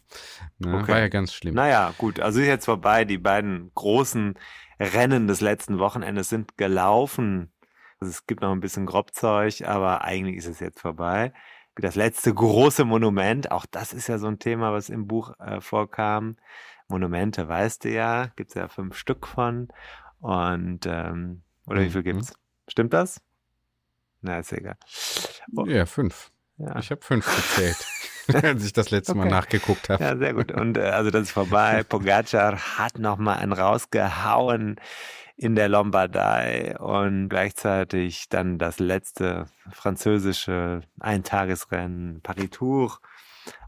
Na, 0.60 0.70
ne, 0.70 0.78
okay. 0.78 0.92
War 0.92 1.00
ja 1.00 1.08
ganz 1.10 1.34
schlimm. 1.34 1.56
Naja, 1.56 1.94
gut, 1.98 2.20
also 2.20 2.40
ist 2.40 2.48
jetzt 2.48 2.66
vorbei. 2.66 3.06
Die 3.06 3.18
beiden 3.18 3.72
großen 3.74 4.36
Rennen 4.80 5.28
des 5.28 5.42
letzten 5.42 5.80
Wochenendes 5.80 6.30
sind 6.30 6.58
gelaufen. 6.58 7.52
Also 8.02 8.12
es 8.12 8.28
gibt 8.28 8.42
noch 8.42 8.52
ein 8.52 8.60
bisschen 8.60 8.86
Grobzeug, 8.86 9.62
aber 9.62 10.04
eigentlich 10.04 10.38
ist 10.38 10.48
es 10.48 10.60
jetzt 10.60 10.80
vorbei 10.80 11.32
das 11.76 11.96
letzte 11.96 12.34
große 12.34 12.86
Monument. 12.86 13.52
Auch 13.52 13.66
das 13.66 13.94
ist 13.94 14.08
ja 14.08 14.18
so 14.18 14.28
ein 14.28 14.40
Thema, 14.40 14.74
was 14.74 14.90
im 14.90 15.08
Buch 15.08 15.34
äh, 15.40 15.62
vorkam. 15.62 16.38
Monumente, 16.88 17.48
weißt 17.48 17.86
du 17.86 17.90
ja, 17.90 18.28
gibt 18.36 18.50
es 18.50 18.56
ja 18.56 18.68
fünf 18.68 18.98
Stück 18.98 19.26
von. 19.26 19.70
Und, 20.20 20.86
ähm, 20.86 21.44
oder 21.66 21.82
wie 21.82 21.90
viel 21.90 22.02
mhm. 22.02 22.06
gibt's? 22.06 22.34
Stimmt 22.68 22.94
das? 22.94 23.22
Na, 24.22 24.40
ist 24.40 24.52
egal. 24.52 24.76
Oh. 25.56 25.66
Ja, 25.66 25.86
fünf. 25.86 26.32
Ja. 26.58 26.78
Ich 26.78 26.92
habe 26.92 27.02
fünf 27.02 27.26
gezählt, 27.26 27.88
als 28.44 28.66
ich 28.66 28.74
das 28.74 28.92
letzte 28.92 29.14
okay. 29.14 29.22
Mal 29.22 29.30
nachgeguckt 29.30 29.90
habe. 29.90 30.04
Ja, 30.04 30.18
sehr 30.18 30.34
gut. 30.34 30.52
Und 30.52 30.78
äh, 30.78 30.82
also 30.82 31.10
das 31.10 31.24
ist 31.24 31.32
vorbei. 31.32 31.84
Pogacar 31.88 32.78
hat 32.78 33.00
nochmal 33.00 33.38
einen 33.38 33.54
rausgehauen 33.54 34.80
in 35.36 35.56
der 35.56 35.70
Lombardei 35.70 36.78
und 36.80 37.30
gleichzeitig 37.30 38.30
dann 38.30 38.58
das 38.58 38.80
letzte 38.80 39.46
französische 39.72 40.82
Eintagesrennen 41.00 42.22
Paris-Tours. 42.22 43.00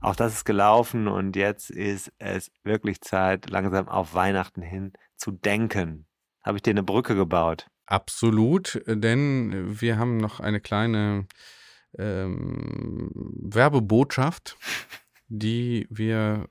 Auch 0.02 0.16
das 0.16 0.34
ist 0.34 0.46
gelaufen 0.46 1.08
und 1.08 1.36
jetzt 1.36 1.70
ist 1.72 2.12
es 2.20 2.52
wirklich 2.64 3.02
Zeit, 3.02 3.50
langsam 3.50 3.88
auf 3.88 4.14
Weihnachten 4.14 4.62
hin 4.62 4.94
zu 5.16 5.32
denken. 5.32 6.06
Habe 6.44 6.58
ich 6.58 6.62
dir 6.62 6.72
eine 6.72 6.84
Brücke 6.84 7.16
gebaut? 7.16 7.68
Absolut, 7.86 8.82
denn 8.86 9.80
wir 9.82 9.98
haben 9.98 10.18
noch 10.18 10.40
eine 10.40 10.60
kleine 10.60 11.26
ähm, 11.98 13.10
Werbebotschaft, 13.14 14.58
die 15.28 15.88
wir 15.90 16.48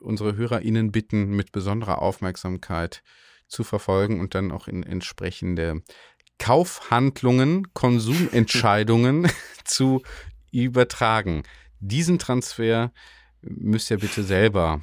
unsere 0.00 0.36
HörerInnen 0.36 0.92
bitten, 0.92 1.30
mit 1.36 1.52
besonderer 1.52 2.02
Aufmerksamkeit 2.02 3.02
zu 3.48 3.64
verfolgen 3.64 4.20
und 4.20 4.34
dann 4.34 4.52
auch 4.52 4.68
in 4.68 4.82
entsprechende 4.82 5.82
Kaufhandlungen, 6.38 7.72
Konsumentscheidungen 7.72 9.30
zu 9.64 10.02
übertragen. 10.50 11.42
Diesen 11.80 12.18
Transfer 12.18 12.92
müsst 13.40 13.90
ihr 13.90 13.98
bitte 13.98 14.22
selber 14.22 14.82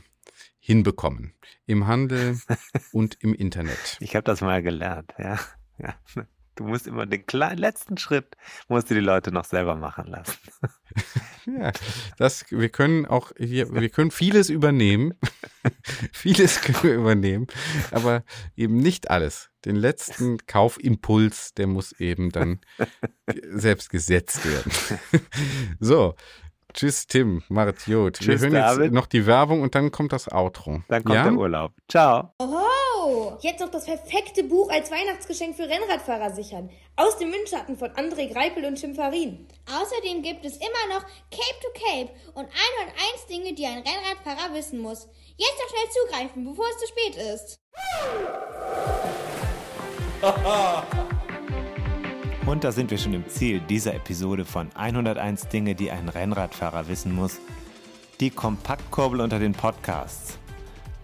hinbekommen. 0.59 1.33
Im 1.65 1.87
Handel 1.87 2.39
und 2.91 3.17
im 3.21 3.33
Internet. 3.33 3.97
Ich 3.99 4.15
habe 4.15 4.23
das 4.23 4.41
mal 4.41 4.61
gelernt, 4.61 5.13
ja. 5.17 5.39
ja. 5.77 5.95
Du 6.55 6.65
musst 6.65 6.85
immer 6.87 7.05
den 7.05 7.25
kleinen 7.25 7.57
letzten 7.57 7.97
Schritt, 7.97 8.37
musst 8.67 8.89
du 8.89 8.93
die 8.93 8.99
Leute 8.99 9.31
noch 9.31 9.45
selber 9.45 9.75
machen 9.75 10.07
lassen. 10.07 10.37
Ja, 11.45 11.73
das, 12.17 12.45
wir 12.51 12.69
können 12.69 13.05
auch 13.05 13.31
hier, 13.37 13.73
wir 13.73 13.89
können 13.89 14.11
vieles 14.11 14.49
übernehmen. 14.49 15.13
vieles 16.13 16.61
können 16.61 16.83
wir 16.83 16.95
übernehmen, 16.95 17.47
aber 17.91 18.23
eben 18.55 18.77
nicht 18.77 19.09
alles. 19.09 19.49
Den 19.65 19.75
letzten 19.75 20.37
Kaufimpuls, 20.47 21.53
der 21.55 21.67
muss 21.67 21.91
eben 21.93 22.31
dann 22.31 22.61
selbst 23.49 23.89
gesetzt 23.89 24.45
werden. 24.45 24.71
so. 25.81 26.15
Tschüss, 26.73 27.07
Tim. 27.07 27.43
Macht 27.49 27.85
gut. 27.85 28.19
Tschüss, 28.19 28.41
wir 28.41 28.49
hören 28.49 28.53
David. 28.53 28.83
jetzt 28.85 28.93
noch 28.93 29.07
die 29.07 29.25
Werbung 29.25 29.61
und 29.61 29.75
dann 29.75 29.91
kommt 29.91 30.13
das 30.13 30.31
Outro. 30.31 30.81
Dann 30.87 31.03
kommt 31.03 31.15
ja? 31.15 31.23
der 31.23 31.33
Urlaub. 31.33 31.73
Ciao. 31.87 32.33
Oho. 32.39 32.82
Jetzt 33.41 33.59
noch 33.59 33.71
das 33.71 33.85
perfekte 33.85 34.43
Buch 34.43 34.69
als 34.69 34.91
Weihnachtsgeschenk 34.91 35.55
für 35.55 35.67
Rennradfahrer 35.67 36.33
sichern. 36.33 36.69
Aus 36.95 37.17
dem 37.17 37.31
Windschatten 37.31 37.77
von 37.77 37.89
André 37.91 38.31
Greipel 38.31 38.65
und 38.65 38.75
Tim 38.75 38.95
Farin. 38.95 39.47
Außerdem 39.67 40.21
gibt 40.21 40.45
es 40.45 40.57
immer 40.57 40.93
noch 40.93 41.03
Cape 41.31 41.59
to 41.61 41.69
Cape 41.73 42.11
und 42.33 42.45
101 42.45 43.25
Dinge, 43.29 43.53
die 43.53 43.65
ein 43.65 43.83
Rennradfahrer 43.83 44.53
wissen 44.53 44.79
muss. 44.79 45.07
Jetzt 45.37 45.59
noch 45.59 45.69
schnell 45.69 45.89
zugreifen, 45.91 46.45
bevor 46.45 46.65
es 46.69 46.77
zu 46.77 46.87
spät 46.87 47.15
ist. 47.33 47.59
Und 52.45 52.65
da 52.65 52.73
sind 52.73 52.91
wir 52.91 52.97
schon 52.97 53.13
im 53.13 53.27
Ziel 53.29 53.61
dieser 53.61 53.93
Episode 53.93 54.43
von 54.43 54.69
101 54.75 55.47
Dinge, 55.47 55.75
die 55.75 55.91
ein 55.91 56.09
Rennradfahrer 56.09 56.89
wissen 56.89 57.15
muss. 57.15 57.39
Die 58.19 58.29
Kompaktkurbel 58.29 59.21
unter 59.21 59.39
den 59.39 59.53
Podcasts. 59.53 60.37